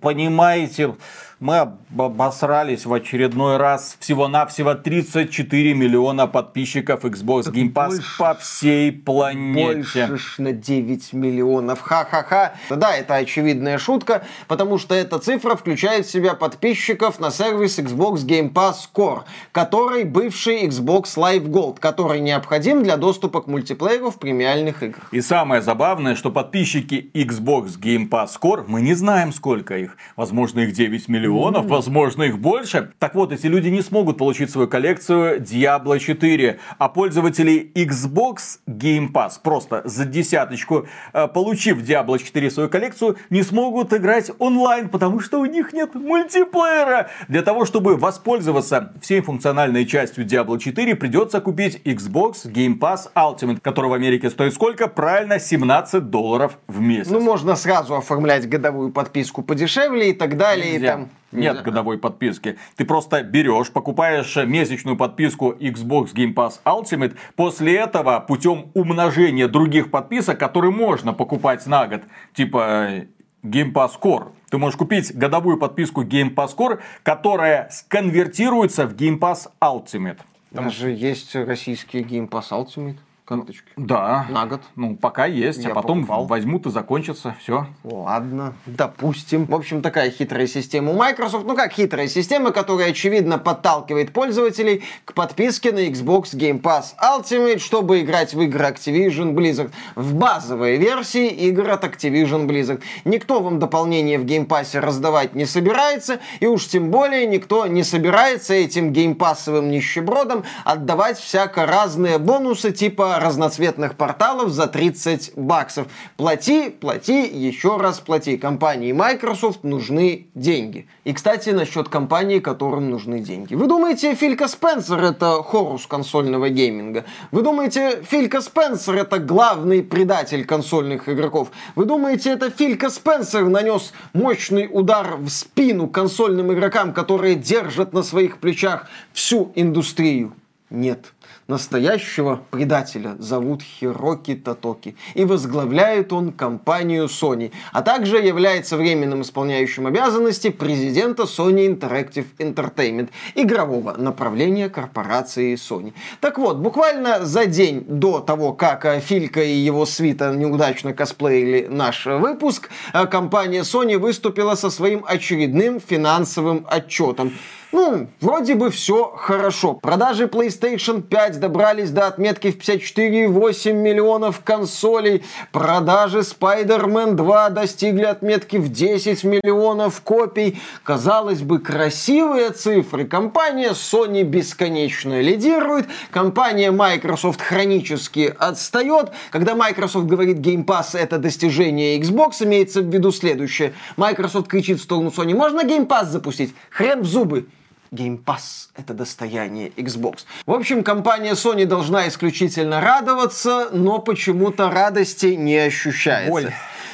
Понимаете, 0.01 0.95
Мы 1.43 1.59
обосрались 1.99 2.87
в 2.87 2.93
очередной 2.93 3.57
раз. 3.57 3.97
Всего-навсего 3.99 4.75
34 4.75 5.75
миллиона 5.75 6.29
подписчиков 6.29 7.05
Xbox 7.05 7.53
Game 7.53 7.73
Pass 7.73 7.89
больше, 7.89 8.19
по 8.19 8.35
всей 8.35 8.93
планете. 8.93 10.07
Больше 10.07 10.41
на 10.41 10.53
9 10.53 11.13
миллионов. 11.13 11.81
Ха-ха-ха. 11.81 12.55
Да, 12.71 12.95
это 12.95 13.17
очевидная 13.17 13.79
шутка, 13.79 14.23
потому 14.47 14.79
что 14.79 14.95
эта 14.95 15.19
цифра 15.19 15.57
включает 15.57 16.07
в 16.07 16.13
себя 16.13 16.35
подписчиков 16.35 17.19
на 17.19 17.33
сервис 17.33 17.77
Xbox 17.81 18.25
Game 18.25 18.53
Pass 18.53 18.89
Core, 18.95 19.23
который 19.51 20.05
бывший 20.05 20.65
Xbox 20.69 21.17
Live 21.17 21.49
Gold, 21.49 21.81
который 21.81 22.21
необходим 22.21 22.85
для 22.85 22.97
доступа 22.97 23.43
к 23.43 23.49
мультиплееру 23.49 24.13
в 24.13 24.21
премиальных 24.21 24.85
играх. 24.85 25.09
И 25.11 25.21
самое 25.21 25.61
забавное, 25.61 26.15
что 26.15 26.31
подписчики 26.31 27.11
Xbox 27.15 27.81
Game 27.81 28.09
Pass 28.09 28.39
Core, 28.41 28.65
мы 28.69 28.81
не 28.81 28.95
знаем 28.95 29.33
сколько 29.33 29.77
их. 29.77 29.97
Возможно, 30.15 30.61
их 30.61 30.73
9 30.73 31.09
миллионов, 31.09 31.32
mm. 31.33 31.67
возможно, 31.69 32.23
их 32.25 32.39
больше. 32.39 32.93
Так 32.99 33.15
вот, 33.15 33.33
эти 33.33 33.47
люди 33.47 33.69
не 33.69 33.83
смогут 33.83 34.19
получить 34.19 34.51
свою 34.51 34.69
коллекцию 34.69 35.41
Diablo 35.41 35.99
4, 35.99 36.59
а 36.79 36.89
пользователи 36.89 37.71
Xbox 37.75 38.59
Game 38.69 39.13
Pass 39.13 39.33
просто 39.43 39.83
за 39.85 40.05
десяточку, 40.05 40.87
э, 41.13 41.29
получив 41.29 41.79
Diablo 41.79 42.19
4 42.19 42.51
свою 42.51 42.69
коллекцию, 42.69 43.17
не 43.31 43.43
смогут 43.43 43.93
играть 43.93 44.31
онлайн, 44.39 44.89
потому 44.89 45.21
что 45.21 45.41
у 45.41 45.47
них 45.47 45.73
нет 45.73 45.95
мультиплеера. 45.95 47.11
Для 47.29 47.43
того, 47.43 47.65
чтобы 47.65 47.97
воспользоваться 47.97 48.93
всей 49.01 49.21
функциональной 49.21 49.87
частью 49.87 50.25
Diablo 50.27 50.59
4, 50.59 50.95
придется 50.97 51.41
купить 51.41 51.81
Xbox 51.85 52.47
Game 52.47 52.79
Pass 52.79 53.11
Ultimate, 53.15 53.61
который 53.61 53.91
в 53.91 53.95
Америке 53.95 54.31
стоит 54.31 54.55
сколько? 54.55 54.89
Правильно, 54.89 55.39
17 55.39 56.11
долларов 56.11 56.59
в 56.67 56.81
месяц. 56.81 57.11
Ну, 57.11 57.21
можно 57.21 57.57
сразу 57.57 57.95
оформлять 57.95 58.49
годовую 58.49 58.93
подписку 58.93 59.43
подешевле 59.43 60.11
и 60.11 60.13
так 60.13 60.37
далее. 60.37 60.73
Нельзя. 60.73 60.87
И 60.87 60.91
там... 60.91 61.09
Нет 61.33 61.57
да. 61.57 61.63
годовой 61.63 61.99
подписки. 61.99 62.59
Ты 62.77 62.85
просто 62.85 63.23
берешь, 63.23 63.71
покупаешь 63.71 64.37
месячную 64.37 64.97
подписку 64.97 65.53
Xbox 65.53 66.15
Game 66.15 66.35
Pass 66.35 66.61
Ultimate. 66.65 67.17
После 67.37 67.77
этого 67.77 68.21
путем 68.21 68.71
умножения 68.75 69.49
других 69.49 69.91
подписок, 69.91 70.39
которые 70.39 70.73
можно 70.73 71.13
покупать 71.13 71.67
на 71.67 71.87
год, 71.87 72.03
типа 72.35 73.07
Game 73.43 73.73
Pass 73.73 73.93
Core, 74.01 74.33
ты 74.51 74.59
можешь 74.59 74.77
купить 74.77 75.15
годовую 75.17 75.59
подписку 75.59 76.05
Game 76.05 76.35
Pass 76.35 76.55
Core, 76.57 76.81
которая 77.03 77.69
сконвертируется 77.71 78.87
в 78.87 78.95
Game 78.95 79.19
Pass 79.19 79.51
Ultimate. 79.61 80.19
Даже 80.51 80.91
есть 80.91 81.35
российский 81.35 82.01
Game 82.01 82.29
Pass 82.29 82.51
Ultimate 82.51 82.99
карточки? 83.25 83.71
Да. 83.77 84.27
На 84.31 84.47
год? 84.47 84.63
Ну, 84.77 84.97
пока 84.97 85.27
есть, 85.27 85.61
а 85.61 85.69
Я 85.69 85.71
а 85.71 85.75
потом 85.75 86.01
покупал. 86.01 86.27
возьмут 86.27 86.67
и 86.67 86.71
закончится, 86.71 87.35
все. 87.41 87.67
Ладно, 87.85 88.55
допустим. 88.67 89.47
В 89.47 89.55
общем, 89.55 89.83
такая 89.83 90.11
хитрая 90.11 90.47
система 90.47 90.93
у 90.93 90.97
Microsoft. 90.97 91.47
Ну, 91.47 91.55
как 91.55 91.73
хитрая 91.73 92.09
система, 92.09 92.53
которая, 92.53 92.91
очевидно, 92.91 93.39
подталкивает 93.39 94.13
пользователей 94.13 94.83
к 95.05 95.15
подписке 95.15 95.73
на 95.73 95.87
Xbox 95.89 96.35
Game 96.35 96.61
Pass 96.61 96.95
Ultimate, 97.01 97.59
чтобы 97.59 98.01
играть 98.01 98.35
в 98.35 98.41
игры 98.41 98.67
Activision 98.67 99.35
Blizzard. 99.35 99.71
В 99.95 100.15
базовой 100.15 100.77
версии 100.77 101.29
игр 101.29 101.71
от 101.71 101.85
Activision 101.85 102.47
Blizzard. 102.47 102.83
Никто 103.05 103.41
вам 103.41 103.59
дополнение 103.59 104.19
в 104.19 104.25
Game 104.25 104.47
Pass 104.47 104.79
раздавать 104.79 105.35
не 105.35 105.47
собирается, 105.47 106.21
и 106.41 106.47
уж 106.47 106.67
тем 106.69 106.91
более 106.91 107.27
никто 107.27 107.67
не 107.67 107.85
собирается 107.85 108.55
этим 108.55 108.93
геймпассовым 108.93 109.71
нищебродам 109.71 110.45
отдавать 110.65 111.19
всяко 111.19 111.67
разные 111.67 112.19
бонусы, 112.19 112.73
типа 112.73 113.12
разноцветных 113.19 113.97
порталов 113.97 114.51
за 114.51 114.67
30 114.67 115.33
баксов. 115.37 115.87
Плати, 116.17 116.71
плати, 116.71 117.27
еще 117.27 117.77
раз 117.77 118.01
плати. 118.01 118.37
Компании 118.37 118.93
Microsoft 118.93 119.61
нужны 119.63 120.27
деньги. 120.35 120.87
И, 121.05 121.13
кстати, 121.13 121.51
насчет 121.51 121.89
компании, 121.89 122.39
которым 122.39 122.91
нужны 122.91 123.21
деньги. 123.21 123.55
Вы 123.55 123.67
думаете, 123.67 124.15
Филька 124.15 124.49
Спенсер 124.49 125.03
это 125.03 125.43
хорус 125.43 125.87
консольного 125.87 126.49
гейминга? 126.49 127.05
Вы 127.31 127.43
думаете, 127.43 128.03
Филька 128.03 128.41
Спенсер 128.41 128.97
это 128.97 129.19
главный 129.19 129.83
предатель 129.83 130.45
консольных 130.45 131.09
игроков? 131.09 131.51
Вы 131.75 131.85
думаете, 131.85 132.31
это 132.31 132.51
Филька 132.51 132.91
Спенсер 132.91 133.45
нанес 133.45 133.93
мощный 134.13 134.69
удар 134.71 135.17
в 135.17 135.29
спину 135.29 135.89
консольным 135.89 136.53
игрокам, 136.53 136.93
которые 136.93 137.35
держат 137.35 137.93
на 137.93 138.03
своих 138.03 138.39
плечах 138.39 138.89
всю 139.13 139.53
индустрию? 139.55 140.35
Нет. 140.71 141.13
Настоящего 141.49 142.41
предателя 142.51 143.17
зовут 143.19 143.63
Хироки 143.63 144.35
Татоки, 144.35 144.97
и 145.15 145.25
возглавляет 145.25 146.13
он 146.13 146.31
компанию 146.33 147.07
Sony, 147.07 147.51
а 147.73 147.83
также 147.83 148.19
является 148.19 148.77
временным 148.77 149.23
исполняющим 149.23 149.89
обязанности 149.89 150.51
президента 150.51 151.25
Sony 151.25 151.67
Interactive 151.67 152.27
Entertainment, 152.39 153.11
игрового 153.35 153.97
направления 153.97 154.69
корпорации 154.69 155.55
Sony. 155.55 155.93
Так 156.21 156.39
вот, 156.39 156.59
буквально 156.59 157.25
за 157.25 157.47
день 157.47 157.85
до 157.89 158.21
того, 158.21 158.53
как 158.53 158.87
Филька 159.01 159.43
и 159.43 159.53
его 159.53 159.85
свита 159.85 160.33
неудачно 160.33 160.95
косплеили 160.95 161.67
наш 161.69 162.07
выпуск, 162.07 162.71
компания 163.11 163.63
Sony 163.63 163.99
выступила 163.99 164.55
со 164.55 164.71
своим 164.71 165.05
очередным 165.07 165.81
финансовым 165.81 166.65
отчетом. 166.71 167.33
Ну, 167.73 168.09
вроде 168.21 168.55
бы 168.55 168.71
все 168.71 169.15
хорошо. 169.17 169.73
Продажи 169.73 170.27
PlayStation 170.27 171.01
5 171.01 171.41
добрались 171.41 171.91
до 171.91 172.07
отметки 172.07 172.51
в 172.51 172.59
54,8 172.59 173.73
миллионов 173.73 174.43
консолей. 174.45 175.25
Продажи 175.53 176.19
Spider-Man 176.19 177.13
2 177.15 177.49
достигли 177.49 178.05
отметки 178.05 178.59
в 178.59 178.71
10 178.71 179.25
миллионов 179.25 180.03
копий. 180.03 180.61
Казалось 180.85 181.41
бы, 181.41 181.61
красивые 181.61 182.51
цифры. 182.51 183.07
Компания 183.07 183.71
Sony 183.71 184.23
бесконечно 184.23 185.23
лидирует. 185.23 185.87
Компания 186.11 186.73
Microsoft 186.73 187.41
хронически 187.41 188.35
отстает. 188.39 189.13
Когда 189.31 189.55
Microsoft 189.55 190.05
говорит 190.07 190.41
Game 190.41 190.67
Pass 190.67 190.89
это 190.93 191.17
достижение 191.17 191.99
Xbox, 191.99 192.45
имеется 192.45 192.83
в 192.83 192.93
виду 192.93 193.13
следующее. 193.13 193.73
Microsoft 193.97 194.49
кричит 194.49 194.79
в 194.79 194.83
сторону 194.83 195.09
Sony, 195.09 195.35
можно 195.35 195.63
Game 195.63 195.87
Pass 195.87 196.05
запустить? 196.11 196.55
Хрен 196.69 197.01
в 197.01 197.07
зубы. 197.07 197.47
Game 197.93 198.25
Pass— 198.25 198.69
это 198.77 198.95
достояние 198.95 199.69
Xbox. 199.77 200.21
В 200.47 200.53
общем, 200.53 200.83
компания 200.83 201.33
Sony 201.33 201.67
должна 201.67 202.09
исключительно 202.09 202.81
радоваться, 202.81 203.69
но 203.73 203.99
почему-то 203.99 204.71
радости 204.71 205.27
не 205.27 205.59
ощущается. 205.59 206.31
Боль. 206.31 206.53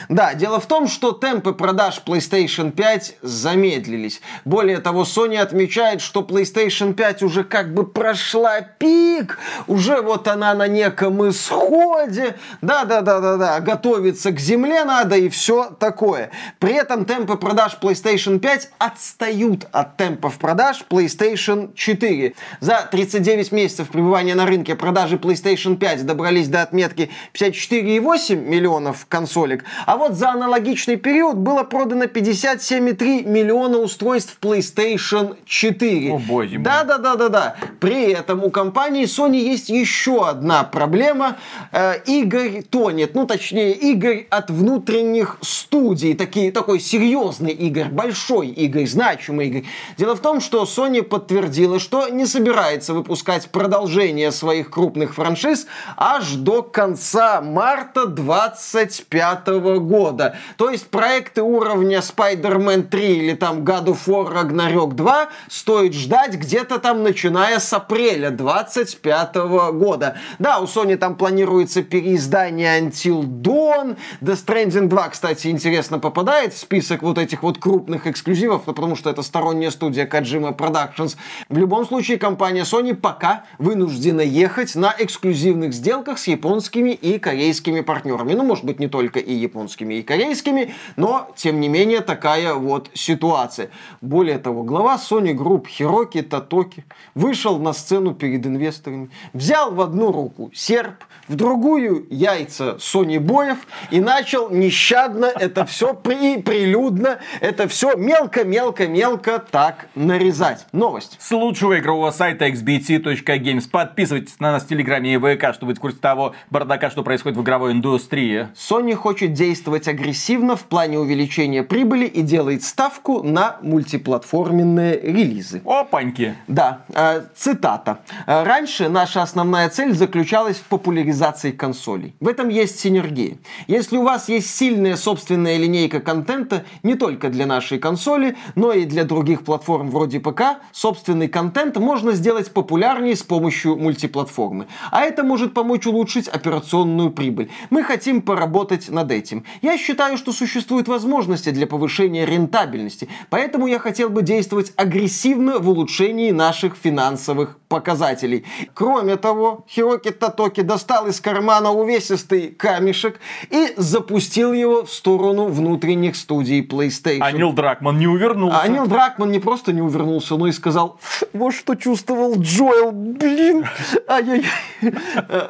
Да, 0.09 0.33
дело 0.33 0.59
в 0.59 0.67
том, 0.67 0.89
что 0.89 1.13
темпы 1.13 1.53
продаж 1.53 2.01
PlayStation 2.05 2.71
5 2.71 3.17
замедлились. 3.21 4.23
Более 4.47 4.79
того, 4.79 5.03
Sony 5.03 5.37
отмечает, 5.37 6.01
что 6.01 6.23
PlayStation 6.23 6.95
5 6.95 7.23
уже 7.23 7.45
как 7.45 7.75
бы 7.75 7.87
прошла 7.87 8.63
пик, 8.63 9.39
уже 9.67 10.01
вот 10.01 10.27
она 10.27 10.55
на 10.55 10.67
неком 10.67 11.29
исходе. 11.29 12.37
Да-да-да-да-да, 12.63 13.61
готовиться 13.61 14.33
к 14.33 14.41
земле 14.41 14.85
надо 14.85 15.17
и 15.17 15.29
все 15.29 15.77
такое. 15.79 16.31
При 16.59 16.73
этом 16.73 17.05
темпы 17.05 17.37
продаж 17.37 17.77
PlayStation 17.81 18.39
5 18.39 18.71
отстают 18.79 19.67
от 19.73 19.99
темпов 19.99 20.39
продаж 20.39 20.87
PlayStation 20.89 21.75
4. 21.75 22.35
За 22.61 22.89
39 22.91 23.53
месяцев 23.53 23.89
пребывания 23.89 24.35
на 24.35 24.47
рынке 24.47 24.75
продажи 24.75 25.17
PlayStation 25.17 25.77
5 25.77 26.07
добрались 26.07 26.49
до 26.49 26.63
отметки 26.63 27.11
54,8 27.35 28.37
миллионов 28.37 29.05
консолек, 29.07 29.65
а 29.85 29.98
вот 29.99 30.15
за 30.15 30.31
аналогичный 30.31 30.97
период 30.97 31.37
было 31.37 31.65
продано 31.65 32.05
57,3 32.05 33.29
миллиона 33.29 33.79
устройств 33.79 34.39
PlayStation 34.41 35.37
4. 35.45 36.13
О, 36.13 36.19
боже 36.19 36.55
мой. 36.55 36.65
Да-да-да-да-да. 36.65 37.57
При 37.81 38.13
этом 38.13 38.45
у 38.45 38.51
компании 38.51 39.05
Sony 39.05 39.39
есть 39.39 39.69
еще 39.69 40.27
одна 40.27 40.65
проблема. 40.65 41.37
Э, 41.73 41.95
игорь 42.07 42.63
тонет. 42.63 43.15
Ну, 43.15 43.27
точнее, 43.27 43.73
игорь 43.73 44.27
от 44.31 44.51
внутренних 44.51 45.37
студий. 45.43 46.15
Такие, 46.15 46.53
такой 46.53 46.81
серьезный 46.81 47.53
игорь, 47.53 47.89
большой 47.89 48.49
игорь, 48.49 48.87
значимый 48.87 49.49
игорь. 49.49 49.65
Дело 49.97 50.15
в 50.15 50.21
том, 50.21 50.41
что 50.41 50.63
Sony 50.63 51.03
подтвердила, 51.03 51.79
что 51.81 52.09
не 52.09 52.27
собирается 52.27 52.95
выпускать 52.95 53.51
продолжение 53.51 54.33
своих 54.33 54.71
крупных 54.71 55.15
франшиз 55.15 55.67
аж 55.97 56.33
до 56.35 56.63
конца 56.63 57.41
марта 57.41 58.07
25 58.07 59.47
года 59.81 59.88
года. 59.89 60.37
То 60.57 60.71
есть 60.71 60.89
проекты 60.89 61.43
уровня 61.43 61.99
Spider-Man 61.99 62.83
3 62.85 63.17
или 63.17 63.35
там 63.35 63.65
God 63.65 63.87
of 63.87 63.99
War 64.07 64.33
Ragnarok 64.33 64.95
2 64.95 65.29
стоит 65.49 65.95
ждать 65.95 66.35
где-то 66.35 66.79
там 66.79 67.03
начиная 67.03 67.59
с 67.59 67.73
апреля 67.73 68.31
25 68.31 69.35
года. 69.73 70.17
Да, 70.39 70.59
у 70.61 70.65
Sony 70.65 70.97
там 70.97 71.17
планируется 71.17 71.83
переиздание 71.83 72.81
Until 72.81 73.23
Dawn. 73.23 73.97
Death 74.21 74.45
Stranding 74.47 74.89
2, 74.89 75.09
кстати, 75.09 75.49
интересно 75.49 75.99
попадает 75.99 76.53
в 76.53 76.59
список 76.59 77.03
вот 77.03 77.19
этих 77.19 77.43
вот 77.43 77.59
крупных 77.59 78.07
эксклюзивов, 78.07 78.65
потому 78.65 78.97
что 78.97 79.11
это 79.11 79.23
сторонняя 79.23 79.71
студия 79.71 80.07
Kojima 80.07 80.57
Productions. 80.57 81.17
В 81.49 81.57
любом 81.57 81.87
случае, 81.87 82.19
компания 82.19 82.63
Sony 82.63 82.95
пока 82.95 83.45
вынуждена 83.59 84.21
ехать 84.21 84.75
на 84.75 84.95
эксклюзивных 84.99 85.73
сделках 85.73 86.19
с 86.19 86.27
японскими 86.27 86.91
и 86.91 87.19
корейскими 87.19 87.81
партнерами. 87.81 88.35
Ну, 88.35 88.45
может 88.45 88.65
быть, 88.65 88.79
не 88.81 88.89
только 88.89 89.19
и 89.21 89.33
японскими 89.33 89.78
японскими 89.79 89.95
и 89.95 90.03
корейскими, 90.03 90.75
но, 90.97 91.31
тем 91.37 91.61
не 91.61 91.69
менее, 91.69 92.01
такая 92.01 92.55
вот 92.55 92.91
ситуация. 92.95 93.71
Более 94.01 94.39
того, 94.39 94.63
глава 94.63 94.97
Sony 94.97 95.35
Group 95.35 95.69
Хироки 95.69 96.23
Татоки 96.23 96.85
вышел 97.15 97.59
на 97.59 97.73
сцену 97.73 98.15
перед 98.15 98.47
инвесторами, 98.47 99.11
взял 99.33 99.75
в 99.75 99.81
одну 99.81 100.13
руку 100.13 100.51
серп, 100.55 101.05
в 101.29 101.35
другую 101.35 102.07
яйца 102.11 102.77
Sony 102.79 103.21
боев 103.21 103.59
и 103.91 104.01
начал 104.01 104.51
нещадно 104.51 105.27
это 105.27 105.65
все 105.67 105.95
при, 105.95 106.41
прилюдно, 106.41 107.19
это 107.41 107.69
все 107.69 107.95
мелко-мелко-мелко 107.95 109.39
так 109.51 109.89
нарезать. 109.95 110.67
Новость. 110.73 111.17
С 111.21 111.31
лучшего 111.31 111.79
игрового 111.79 112.11
сайта 112.11 112.49
xbt.games. 112.49 113.69
Подписывайтесь 113.71 114.41
на 114.41 114.53
нас 114.53 114.65
в 114.65 114.69
Телеграме 114.69 115.15
и 115.15 115.19
ВК, 115.19 115.55
чтобы 115.55 115.73
быть 115.73 115.79
в 115.79 115.81
курсе 115.81 115.99
того 115.99 116.35
бардака, 116.51 116.91
что 116.91 117.03
происходит 117.03 117.37
в 117.37 117.43
игровой 117.43 117.73
индустрии. 117.73 118.49
Sony 118.55 118.95
хочет 118.95 119.33
действовать 119.35 119.87
агрессивно 119.89 120.57
в 120.57 120.65
плане 120.65 120.99
увеличения 120.99 121.63
прибыли 121.63 122.07
и 122.07 122.23
делает 122.23 122.63
ставку 122.63 123.23
на 123.23 123.59
мультиплатформенные 123.63 124.99
релизы. 125.01 125.61
Опаньки. 125.65 126.35
Да, 126.47 126.81
э, 126.95 127.23
цитата. 127.37 127.99
Раньше 128.27 128.89
наша 128.89 129.23
основная 129.23 129.69
цель 129.69 129.93
заключалась 129.93 130.57
в 130.57 130.65
популяризации 130.65 131.18
консолей. 131.53 132.15
В 132.21 132.29
этом 132.29 132.49
есть 132.49 132.79
синергия. 132.81 133.39
Если 133.67 133.97
у 133.97 134.03
вас 134.03 134.29
есть 134.29 134.55
сильная 134.55 134.97
собственная 134.97 135.57
линейка 135.57 136.01
контента, 136.01 136.65
не 136.83 136.95
только 136.95 137.29
для 137.29 137.47
нашей 137.47 137.79
консоли, 137.79 138.37
но 138.55 138.73
и 138.73 138.85
для 138.85 139.05
других 139.05 139.45
платформ 139.45 139.91
вроде 139.91 140.21
ПК, 140.21 140.61
собственный 140.73 141.29
контент 141.29 141.77
можно 141.77 142.13
сделать 142.13 142.51
популярнее 142.53 143.17
с 143.17 143.23
помощью 143.23 143.77
мультиплатформы. 143.77 144.67
А 144.91 145.03
это 145.03 145.23
может 145.23 145.55
помочь 145.55 145.87
улучшить 145.87 146.29
операционную 146.29 147.11
прибыль. 147.11 147.51
Мы 147.71 147.83
хотим 147.83 148.23
поработать 148.23 148.89
над 148.89 149.11
этим. 149.11 149.45
Я 149.63 149.79
считаю, 149.79 150.17
что 150.17 150.33
существуют 150.33 150.89
возможности 150.89 151.51
для 151.51 151.67
повышения 151.67 152.25
рентабельности, 152.25 153.09
поэтому 153.31 153.67
я 153.67 153.79
хотел 153.79 154.09
бы 154.11 154.23
действовать 154.23 154.73
агрессивно 154.77 155.59
в 155.59 155.69
улучшении 155.69 156.31
наших 156.31 156.77
финансовых 156.77 157.58
показателей. 157.69 158.45
Кроме 158.75 159.17
того, 159.17 159.65
Хироки 159.69 160.11
Татоки 160.11 160.63
достал 160.63 161.07
из 161.07 161.21
кармана 161.21 161.71
увесистый 161.71 162.49
камешек 162.49 163.21
и 163.51 163.75
запустил 163.77 164.53
его 164.53 164.85
в 164.85 164.91
сторону 164.91 165.47
внутренних 165.47 166.17
студий 166.17 166.67
PlayStation. 166.67 167.21
А 167.21 167.33
Нил 167.33 167.53
Дракман 167.53 167.99
не 167.99 168.07
увернулся. 168.07 168.61
А 168.61 168.69
Нил 168.69 168.87
Дракман 168.87 169.31
не 169.31 169.39
просто 169.39 169.73
не 169.73 169.83
увернулся, 169.83 170.37
но 170.37 170.47
и 170.47 170.53
сказал, 170.53 170.99
вот 171.33 171.55
что 171.55 171.75
чувствовал 171.75 172.35
Джоэл, 172.39 172.91
блин. 172.93 173.67
Ай-яй-яй. 174.09 174.95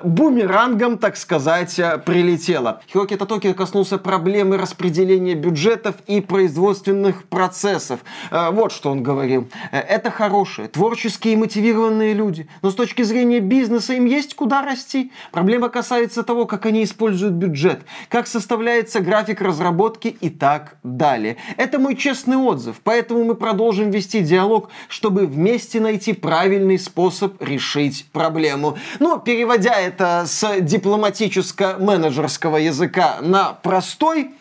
Бумерангом, 0.02 0.98
так 0.98 1.16
сказать, 1.16 1.80
прилетело. 2.04 2.80
Хироки 2.90 3.16
Татоки 3.16 3.52
коснулся 3.52 3.98
проблемы 3.98 4.56
распределения 4.56 5.34
бюджетов 5.34 5.96
и 6.06 6.20
производственных 6.20 7.24
процессов. 7.24 8.00
Вот 8.30 8.72
что 8.72 8.90
он 8.90 9.02
говорил. 9.02 9.48
Это 9.70 10.10
хорошие, 10.10 10.68
творческие 10.68 11.34
и 11.34 11.36
мотивированные 11.36 12.07
люди. 12.12 12.48
Но 12.62 12.70
с 12.70 12.74
точки 12.74 13.02
зрения 13.02 13.40
бизнеса 13.40 13.94
им 13.94 14.06
есть 14.06 14.34
куда 14.34 14.62
расти. 14.62 15.12
Проблема 15.32 15.68
касается 15.68 16.22
того, 16.22 16.46
как 16.46 16.66
они 16.66 16.84
используют 16.84 17.34
бюджет, 17.34 17.80
как 18.08 18.26
составляется 18.26 19.00
график 19.00 19.40
разработки 19.40 20.08
и 20.08 20.30
так 20.30 20.76
далее. 20.82 21.36
Это 21.56 21.78
мой 21.78 21.96
честный 21.96 22.36
отзыв, 22.36 22.80
поэтому 22.82 23.24
мы 23.24 23.34
продолжим 23.34 23.90
вести 23.90 24.20
диалог, 24.20 24.70
чтобы 24.88 25.26
вместе 25.26 25.80
найти 25.80 26.12
правильный 26.12 26.78
способ 26.78 27.40
решить 27.42 28.06
проблему. 28.12 28.76
Ну, 28.98 29.18
переводя 29.18 29.74
это 29.74 30.24
с 30.26 30.60
дипломатическо-менеджерского 30.60 32.56
языка 32.56 33.18
на 33.20 33.52
простой, 33.52 34.32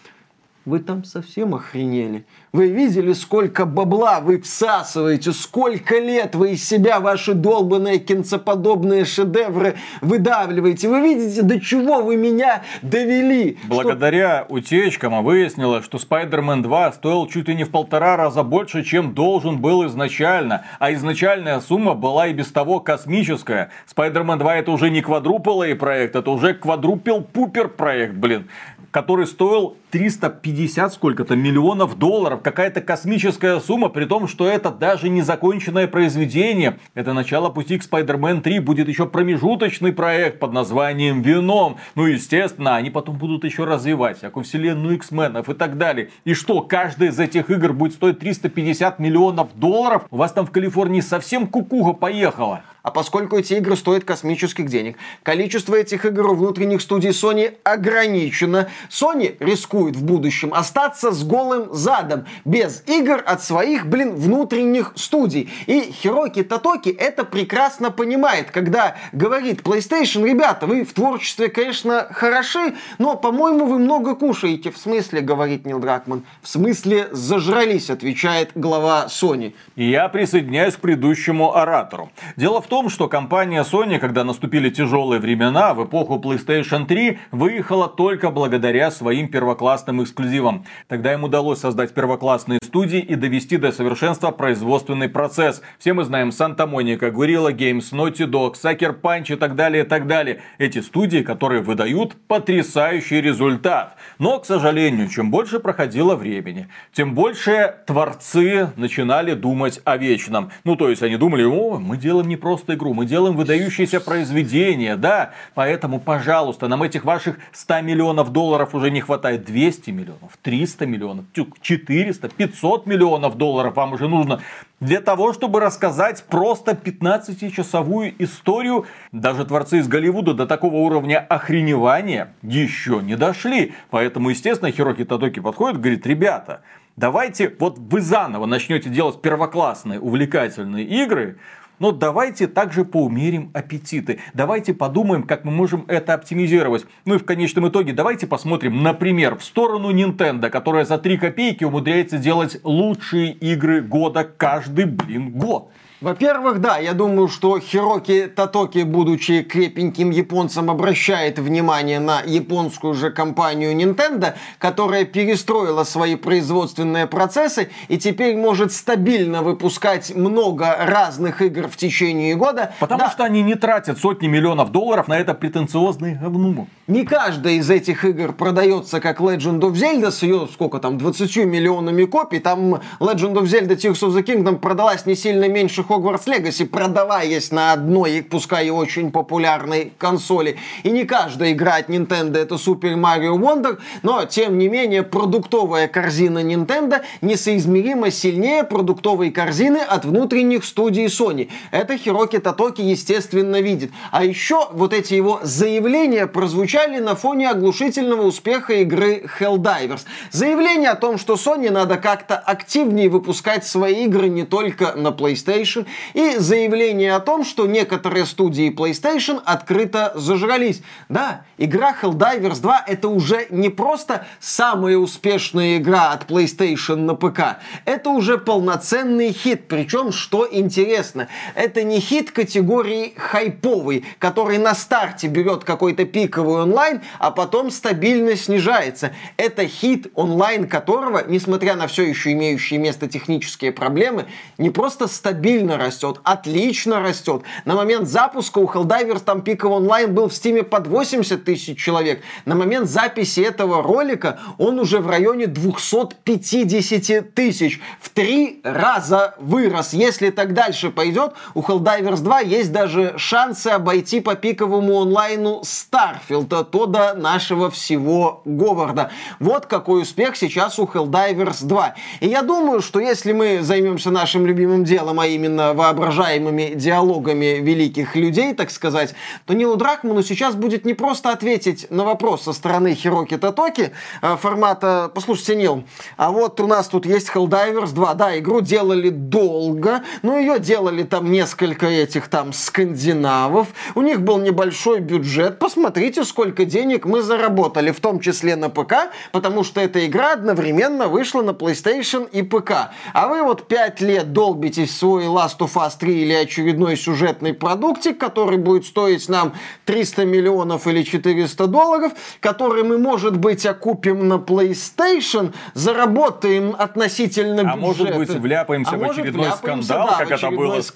вы 0.67 0.79
там 0.79 1.05
совсем 1.05 1.55
охренели. 1.55 2.25
Вы 2.51 2.67
видели, 2.67 3.13
сколько 3.13 3.65
бабла 3.65 4.19
вы 4.19 4.41
всасываете, 4.41 5.31
сколько 5.31 5.97
лет 5.97 6.35
вы 6.35 6.51
из 6.51 6.67
себя 6.67 6.99
ваши 6.99 7.33
долбанные 7.33 7.99
кинцеподобные 7.99 9.05
шедевры 9.05 9.75
выдавливаете. 10.01 10.89
Вы 10.89 10.99
видите, 10.99 11.41
до 11.41 11.61
чего 11.61 12.01
вы 12.01 12.17
меня 12.17 12.63
довели. 12.81 13.57
Благодаря 13.63 14.43
что... 14.43 14.55
утечкам 14.55 15.23
выяснилось, 15.23 15.85
что 15.85 15.99
Spider-Man 15.99 16.63
2 16.63 16.91
стоил 16.91 17.27
чуть 17.27 17.47
ли 17.47 17.55
не 17.55 17.63
в 17.63 17.71
полтора 17.71 18.17
раза 18.17 18.43
больше, 18.43 18.83
чем 18.83 19.13
должен 19.13 19.61
был 19.61 19.87
изначально. 19.87 20.65
А 20.79 20.91
изначальная 20.91 21.61
сумма 21.61 21.93
была 21.93 22.27
и 22.27 22.33
без 22.33 22.51
того 22.51 22.81
космическая. 22.81 23.71
Spider-Man 23.95 24.37
2 24.39 24.55
это 24.57 24.71
уже 24.71 24.89
не 24.89 25.01
квадрупл 25.01 25.63
проект, 25.79 26.17
это 26.17 26.29
уже 26.29 26.53
квадрупел-пупер 26.53 27.69
проект, 27.69 28.15
блин 28.15 28.49
который 28.97 29.27
стоил 29.27 29.77
350 29.91 30.91
сколько-то 30.91 31.35
миллионов 31.35 31.99
долларов. 31.99 32.41
Какая-то 32.41 32.81
космическая 32.81 33.59
сумма, 33.59 33.89
при 33.89 34.05
том, 34.05 34.27
что 34.27 34.47
это 34.47 34.71
даже 34.71 35.07
не 35.07 35.21
законченное 35.21 35.87
произведение. 35.87 36.79
Это 36.95 37.13
начало 37.13 37.49
пути 37.49 37.77
к 37.77 37.83
Spider-Man 37.83 38.41
3. 38.41 38.57
Будет 38.57 38.87
еще 38.87 39.05
промежуточный 39.05 39.93
проект 39.93 40.39
под 40.39 40.51
названием 40.51 41.21
Веном. 41.21 41.77
Ну, 41.93 42.07
естественно, 42.07 42.75
они 42.75 42.89
потом 42.89 43.19
будут 43.19 43.43
еще 43.43 43.65
развивать 43.65 44.17
всякую 44.17 44.43
вселенную 44.43 44.95
X-менов 44.95 45.47
и 45.47 45.53
так 45.53 45.77
далее. 45.77 46.09
И 46.25 46.33
что, 46.33 46.61
каждая 46.61 47.09
из 47.09 47.19
этих 47.19 47.51
игр 47.51 47.73
будет 47.73 47.93
стоить 47.93 48.17
350 48.17 48.97
миллионов 48.97 49.49
долларов? 49.53 50.07
У 50.09 50.17
вас 50.17 50.31
там 50.31 50.47
в 50.47 50.49
Калифорнии 50.49 51.01
совсем 51.01 51.45
кукуха 51.45 51.93
поехала. 51.93 52.63
А 52.87 52.91
поскольку 52.91 53.37
эти 53.37 53.55
игры 53.55 53.75
стоят 53.75 54.05
космических 54.05 54.69
денег, 54.69 54.95
количество 55.21 55.75
этих 55.75 56.05
игр 56.05 56.27
у 56.27 56.35
внутренних 56.35 56.81
студий 56.81 57.09
Sony 57.09 57.57
ограничено, 57.65 58.69
Sony 58.89 59.35
рискует 59.41 59.97
в 59.97 60.05
будущем 60.05 60.53
остаться 60.53 61.11
с 61.11 61.21
голым 61.25 61.73
задом, 61.73 62.27
без 62.45 62.83
игр 62.87 63.21
от 63.25 63.43
своих, 63.43 63.87
блин, 63.87 64.15
внутренних 64.15 64.93
студий. 64.95 65.51
И 65.65 65.91
Хироки 65.91 66.43
Татоки 66.43 66.87
это 66.87 67.25
прекрасно 67.25 67.91
понимает, 67.91 68.51
когда 68.51 68.95
говорит 69.11 69.63
PlayStation, 69.63 70.25
ребята, 70.25 70.65
вы 70.65 70.85
в 70.85 70.93
творчестве, 70.93 71.49
конечно, 71.49 72.07
хороши, 72.09 72.73
но, 72.99 73.17
по-моему, 73.17 73.65
вы 73.65 73.79
много 73.79 74.15
кушаете. 74.15 74.71
В 74.71 74.77
смысле, 74.77 75.19
говорит 75.19 75.65
Нил 75.65 75.79
Дракман, 75.79 76.23
в 76.41 76.47
смысле 76.47 77.09
зажрались, 77.11 77.89
отвечает 77.89 78.51
глава 78.55 79.07
Sony. 79.09 79.53
Я 79.75 80.07
присоединяюсь 80.07 80.75
к 80.75 80.79
предыдущему 80.79 81.53
оратору. 81.53 82.11
Дело 82.37 82.61
в 82.61 82.67
том, 82.67 82.76
том, 82.77 82.89
что 82.89 83.07
компания 83.07 83.63
Sony, 83.63 83.97
когда 83.97 84.23
наступили 84.23 84.69
тяжелые 84.69 85.19
времена, 85.19 85.73
в 85.73 85.83
эпоху 85.83 86.21
PlayStation 86.23 86.85
3, 86.85 87.17
выехала 87.31 87.87
только 87.87 88.29
благодаря 88.29 88.91
своим 88.91 89.29
первоклассным 89.29 90.03
эксклюзивам. 90.03 90.63
Тогда 90.87 91.13
им 91.13 91.23
удалось 91.23 91.57
создать 91.59 91.95
первоклассные 91.95 92.59
студии 92.63 92.99
и 92.99 93.15
довести 93.15 93.57
до 93.57 93.71
совершенства 93.71 94.29
производственный 94.29 95.09
процесс. 95.09 95.63
Все 95.79 95.93
мы 95.93 96.03
знаем 96.03 96.29
Santa 96.29 96.69
Monica, 96.71 97.11
Guerrilla 97.11 97.51
Games, 97.51 97.91
Naughty 97.93 98.29
Dog, 98.29 98.53
Sucker 98.53 98.95
Punch 99.01 99.33
и 99.33 99.37
так 99.37 99.55
далее, 99.55 99.83
и 99.83 99.87
так 99.87 100.05
далее. 100.05 100.43
Эти 100.59 100.77
студии, 100.81 101.23
которые 101.23 101.63
выдают 101.63 102.15
потрясающий 102.27 103.21
результат. 103.21 103.95
Но, 104.19 104.37
к 104.37 104.45
сожалению, 104.45 105.07
чем 105.07 105.31
больше 105.31 105.59
проходило 105.59 106.15
времени, 106.15 106.67
тем 106.93 107.15
больше 107.15 107.73
творцы 107.87 108.69
начинали 108.75 109.33
думать 109.33 109.81
о 109.83 109.97
вечном. 109.97 110.51
Ну, 110.63 110.75
то 110.75 110.89
есть 110.89 111.01
они 111.01 111.17
думали, 111.17 111.43
о, 111.43 111.79
мы 111.79 111.97
делаем 111.97 112.27
не 112.27 112.35
просто 112.35 112.66
просто 112.67 112.73
игру, 112.73 112.93
мы 112.93 113.05
делаем 113.05 113.35
выдающиеся 113.35 113.99
произведения, 113.99 114.97
да, 114.97 115.31
поэтому, 115.55 115.99
пожалуйста, 115.99 116.67
нам 116.67 116.83
этих 116.83 117.05
ваших 117.05 117.37
100 117.53 117.81
миллионов 117.81 118.31
долларов 118.31 118.75
уже 118.75 118.91
не 118.91 119.01
хватает, 119.01 119.45
200 119.45 119.91
миллионов, 119.91 120.37
300 120.41 120.85
миллионов, 120.85 121.25
400, 121.61 122.29
500 122.29 122.85
миллионов 122.85 123.35
долларов 123.37 123.75
вам 123.75 123.93
уже 123.93 124.07
нужно 124.07 124.41
для 124.79 125.01
того, 125.01 125.33
чтобы 125.33 125.59
рассказать 125.59 126.23
просто 126.25 126.73
15-часовую 126.73 128.13
историю. 128.19 128.85
Даже 129.11 129.45
творцы 129.45 129.79
из 129.79 129.87
Голливуда 129.87 130.33
до 130.33 130.45
такого 130.45 130.75
уровня 130.75 131.19
охреневания 131.19 132.33
еще 132.43 133.01
не 133.01 133.15
дошли. 133.15 133.73
Поэтому, 133.89 134.29
естественно, 134.29 134.71
Хироки 134.71 135.03
Тадоки 135.03 135.39
подходит 135.39 135.79
и 135.79 135.81
говорит, 135.81 136.05
ребята, 136.05 136.61
давайте 136.95 137.55
вот 137.59 137.79
вы 137.79 138.01
заново 138.01 138.45
начнете 138.45 138.89
делать 138.89 139.19
первоклассные 139.21 139.99
увлекательные 139.99 140.85
игры, 140.85 141.37
но 141.79 141.91
давайте 141.91 142.47
также 142.47 142.85
поумерим 142.85 143.51
аппетиты. 143.53 144.19
Давайте 144.33 144.73
подумаем, 144.73 145.23
как 145.23 145.45
мы 145.45 145.51
можем 145.51 145.85
это 145.87 146.13
оптимизировать. 146.13 146.85
Ну 147.05 147.15
и 147.15 147.17
в 147.17 147.25
конечном 147.25 147.69
итоге 147.69 147.93
давайте 147.93 148.27
посмотрим, 148.27 148.83
например, 148.83 149.35
в 149.37 149.43
сторону 149.43 149.91
Nintendo, 149.91 150.49
которая 150.49 150.85
за 150.85 150.97
3 150.97 151.17
копейки 151.17 151.63
умудряется 151.63 152.17
делать 152.17 152.59
лучшие 152.63 153.31
игры 153.31 153.81
года 153.81 154.23
каждый, 154.23 154.85
блин, 154.85 155.31
год. 155.31 155.71
Во-первых, 155.99 156.61
да, 156.61 156.77
я 156.77 156.93
думаю, 156.93 157.27
что 157.27 157.59
Хироки 157.59 158.27
Татоки, 158.27 158.83
будучи 158.83 159.41
крепеньким 159.41 160.11
японцем, 160.11 160.69
обращает 160.69 161.39
внимание 161.39 161.99
на 161.99 162.21
японскую 162.21 162.93
же 162.93 163.09
компанию 163.09 163.75
Nintendo, 163.75 164.35
которая 164.59 165.05
перестроила 165.05 165.83
свои 165.85 166.15
производственные 166.15 167.07
процессы 167.07 167.71
и 167.87 167.97
теперь 167.97 168.37
может 168.37 168.73
стабильно 168.73 169.41
выпускать 169.41 170.15
много 170.15 170.75
разных 170.79 171.41
игр 171.41 171.67
в 171.67 171.77
течение 171.77 172.35
года. 172.35 172.75
Потому 172.79 173.01
да. 173.01 173.09
что 173.09 173.23
они 173.23 173.41
не 173.41 173.55
тратят 173.55 173.97
сотни 173.97 174.27
миллионов 174.27 174.71
долларов 174.71 175.07
на 175.07 175.17
это 175.17 175.33
претенциозное 175.33 176.19
говно. 176.21 176.67
Не 176.87 177.03
каждая 177.03 177.55
из 177.55 177.69
этих 177.69 178.05
игр 178.05 178.31
продается 178.31 179.01
как 179.01 179.19
Legend 179.19 179.59
of 179.59 179.73
Zelda 179.73 180.09
с 180.09 180.23
ее, 180.23 180.47
сколько 180.49 180.79
там, 180.79 180.97
20 180.97 181.35
миллионами 181.45 182.05
копий. 182.05 182.39
Там 182.39 182.75
Legend 183.01 183.33
of 183.33 183.43
Zelda 183.43 183.75
Tears 183.75 183.99
of 184.07 184.15
the 184.15 184.23
Kingdom 184.23 184.57
продалась 184.57 185.05
не 185.05 185.13
сильно 185.15 185.49
меньше 185.49 185.81
Hogwarts 185.81 186.27
Legacy, 186.27 186.65
продаваясь 186.65 187.51
на 187.51 187.73
одной, 187.73 188.23
пускай 188.23 188.67
и 188.67 188.69
очень 188.69 189.11
популярной 189.11 189.91
консоли. 189.97 190.55
И 190.83 190.89
не 190.89 191.03
каждая 191.03 191.51
игра 191.51 191.75
от 191.75 191.89
Nintendo 191.89 192.37
это 192.37 192.55
Super 192.55 192.95
Mario 192.95 193.37
Wonder, 193.37 193.79
но, 194.01 194.23
тем 194.23 194.57
не 194.57 194.69
менее, 194.69 195.03
продуктовая 195.03 195.89
корзина 195.89 196.41
Nintendo 196.41 197.01
несоизмеримо 197.19 198.11
сильнее 198.11 198.63
продуктовой 198.63 199.31
корзины 199.31 199.79
от 199.79 200.05
внутренних 200.05 200.63
студий 200.63 201.07
Sony. 201.07 201.49
Это 201.71 201.97
Хироки 201.97 202.39
Татоки, 202.39 202.79
естественно, 202.79 203.59
видит. 203.59 203.91
А 204.11 204.23
еще 204.23 204.69
вот 204.71 204.93
эти 204.93 205.15
его 205.15 205.41
заявления 205.43 206.27
прозвучали 206.27 206.76
на 206.85 207.15
фоне 207.15 207.49
оглушительного 207.49 208.21
успеха 208.21 208.73
игры 208.75 209.23
Helldivers. 209.39 210.01
Заявление 210.29 210.91
о 210.91 210.95
том, 210.95 211.17
что 211.17 211.33
Sony 211.33 211.71
надо 211.71 211.97
как-то 211.97 212.37
активнее 212.37 213.09
выпускать 213.09 213.65
свои 213.65 214.05
игры 214.05 214.29
не 214.29 214.43
только 214.43 214.93
на 214.93 215.07
PlayStation, 215.07 215.87
и 216.13 216.35
заявление 216.37 217.15
о 217.15 217.19
том, 217.19 217.43
что 217.43 217.65
некоторые 217.65 218.27
студии 218.27 218.69
PlayStation 218.69 219.41
открыто 219.43 220.11
зажрались. 220.13 220.83
Да, 221.09 221.41
игра 221.57 221.95
Helldivers 221.99 222.61
2 222.61 222.83
это 222.87 223.07
уже 223.07 223.47
не 223.49 223.69
просто 223.69 224.27
самая 224.39 224.97
успешная 224.97 225.77
игра 225.77 226.11
от 226.11 226.29
PlayStation 226.29 226.97
на 226.97 227.15
ПК, 227.15 227.57
это 227.85 228.11
уже 228.11 228.37
полноценный 228.37 229.31
хит, 229.31 229.67
причем, 229.67 230.11
что 230.11 230.47
интересно, 230.49 231.27
это 231.55 231.81
не 231.81 231.99
хит 231.99 232.29
категории 232.29 233.15
хайповый, 233.17 234.05
который 234.19 234.59
на 234.59 234.75
старте 234.75 235.27
берет 235.27 235.63
какой-то 235.63 236.05
пиковый 236.05 236.66
онлайн, 236.67 237.01
а 237.19 237.31
потом 237.31 237.71
стабильно 237.71 238.35
снижается. 238.35 239.13
Это 239.37 239.67
хит, 239.67 240.07
онлайн 240.15 240.67
которого, 240.67 241.23
несмотря 241.27 241.75
на 241.75 241.87
все 241.87 242.03
еще 242.03 242.33
имеющие 242.33 242.79
место 242.79 243.07
технические 243.07 243.71
проблемы, 243.71 244.25
не 244.57 244.69
просто 244.69 245.07
стабильно 245.07 245.77
растет, 245.77 246.19
отлично 246.23 246.99
растет. 246.99 247.43
На 247.65 247.75
момент 247.75 248.07
запуска 248.07 248.59
у 248.59 248.65
Helldivers 248.65 249.23
там 249.23 249.41
пиковый 249.41 249.77
онлайн 249.77 250.13
был 250.13 250.27
в 250.29 250.33
стиме 250.33 250.63
под 250.63 250.87
80 250.87 251.43
тысяч 251.43 251.79
человек. 251.79 252.21
На 252.45 252.55
момент 252.55 252.89
записи 252.89 253.39
этого 253.39 253.81
ролика 253.81 254.39
он 254.57 254.79
уже 254.79 254.99
в 254.99 255.07
районе 255.07 255.47
250 255.47 257.33
тысяч. 257.33 257.79
В 257.99 258.09
три 258.09 258.61
раза 258.63 259.35
вырос. 259.39 259.93
Если 259.93 260.29
так 260.29 260.53
дальше 260.53 260.89
пойдет, 260.89 261.33
у 261.53 261.61
Helldivers 261.61 262.21
2 262.21 262.39
есть 262.41 262.71
даже 262.71 263.13
шансы 263.17 263.67
обойти 263.67 264.19
по 264.19 264.35
пиковому 264.35 265.01
онлайну 265.01 265.61
Starfield, 265.63 266.47
то 266.63 266.85
до 266.85 267.13
нашего 267.13 267.69
всего 267.69 268.41
Говарда. 268.45 269.11
Вот 269.39 269.65
какой 269.65 270.01
успех 270.01 270.35
сейчас 270.35 270.79
у 270.79 270.85
Helldivers 270.85 271.65
2. 271.65 271.95
И 272.21 272.27
я 272.27 272.41
думаю, 272.41 272.81
что 272.81 272.99
если 272.99 273.31
мы 273.31 273.61
займемся 273.61 274.11
нашим 274.11 274.45
любимым 274.45 274.83
делом, 274.83 275.19
а 275.19 275.27
именно 275.27 275.73
воображаемыми 275.73 276.73
диалогами 276.75 277.59
великих 277.61 278.15
людей, 278.15 278.53
так 278.53 278.71
сказать, 278.71 279.13
то 279.45 279.53
Нилу 279.53 279.75
Дракману 279.75 280.23
сейчас 280.23 280.55
будет 280.55 280.85
не 280.85 280.93
просто 280.93 281.31
ответить 281.31 281.89
на 281.89 282.03
вопрос 282.03 282.43
со 282.43 282.53
стороны 282.53 282.93
Хироки 282.95 283.37
Татоки 283.37 283.91
э, 284.21 284.37
формата 284.37 285.11
«Послушайте, 285.13 285.55
Нил, 285.55 285.83
а 286.17 286.31
вот 286.31 286.59
у 286.59 286.67
нас 286.67 286.87
тут 286.87 287.05
есть 287.05 287.29
Helldivers 287.33 287.93
2, 287.93 288.13
да, 288.13 288.37
игру 288.37 288.61
делали 288.61 289.09
долго, 289.09 290.03
но 290.21 290.37
ее 290.37 290.59
делали 290.59 291.03
там 291.03 291.31
несколько 291.31 291.87
этих 291.87 292.27
там 292.27 292.53
скандинавов, 292.53 293.67
у 293.95 294.01
них 294.01 294.21
был 294.21 294.37
небольшой 294.37 294.99
бюджет, 294.99 295.59
посмотрите, 295.59 296.23
сколько 296.23 296.46
денег 296.55 297.05
мы 297.05 297.21
заработали, 297.21 297.91
в 297.91 297.99
том 297.99 298.19
числе 298.19 298.55
на 298.55 298.69
ПК, 298.69 299.11
потому 299.31 299.63
что 299.63 299.81
эта 299.81 300.05
игра 300.05 300.33
одновременно 300.33 301.07
вышла 301.07 301.41
на 301.41 301.51
PlayStation 301.51 302.29
и 302.29 302.41
ПК. 302.41 302.91
А 303.13 303.27
вы 303.27 303.43
вот 303.43 303.67
5 303.67 304.01
лет 304.01 304.33
долбитесь 304.33 304.89
в 304.89 304.97
свой 304.97 305.25
Last 305.25 305.59
of 305.59 305.73
Us 305.75 305.93
3 305.99 306.21
или 306.21 306.33
очередной 306.33 306.97
сюжетный 306.97 307.53
продуктик, 307.53 308.17
который 308.17 308.57
будет 308.57 308.85
стоить 308.85 309.27
нам 309.29 309.53
300 309.85 310.25
миллионов 310.25 310.87
или 310.87 311.03
400 311.03 311.67
долларов, 311.67 312.11
который 312.39 312.83
мы, 312.83 312.97
может 312.97 313.37
быть, 313.37 313.65
окупим 313.65 314.27
на 314.27 314.35
PlayStation, 314.35 315.53
заработаем 315.73 316.75
относительно 316.77 317.61
бюджета. 317.61 317.73
А 317.73 317.75
может 317.75 318.15
быть, 318.15 318.29
вляпаемся 318.29 318.95
а 318.95 318.97
в 318.97 319.03
очередной 319.03 319.51
скандал, 319.51 320.07
да, 320.07 320.17
как 320.17 320.31
это 320.31 320.51
было 320.51 320.81
скандал. 320.81 320.81
с 320.81 320.91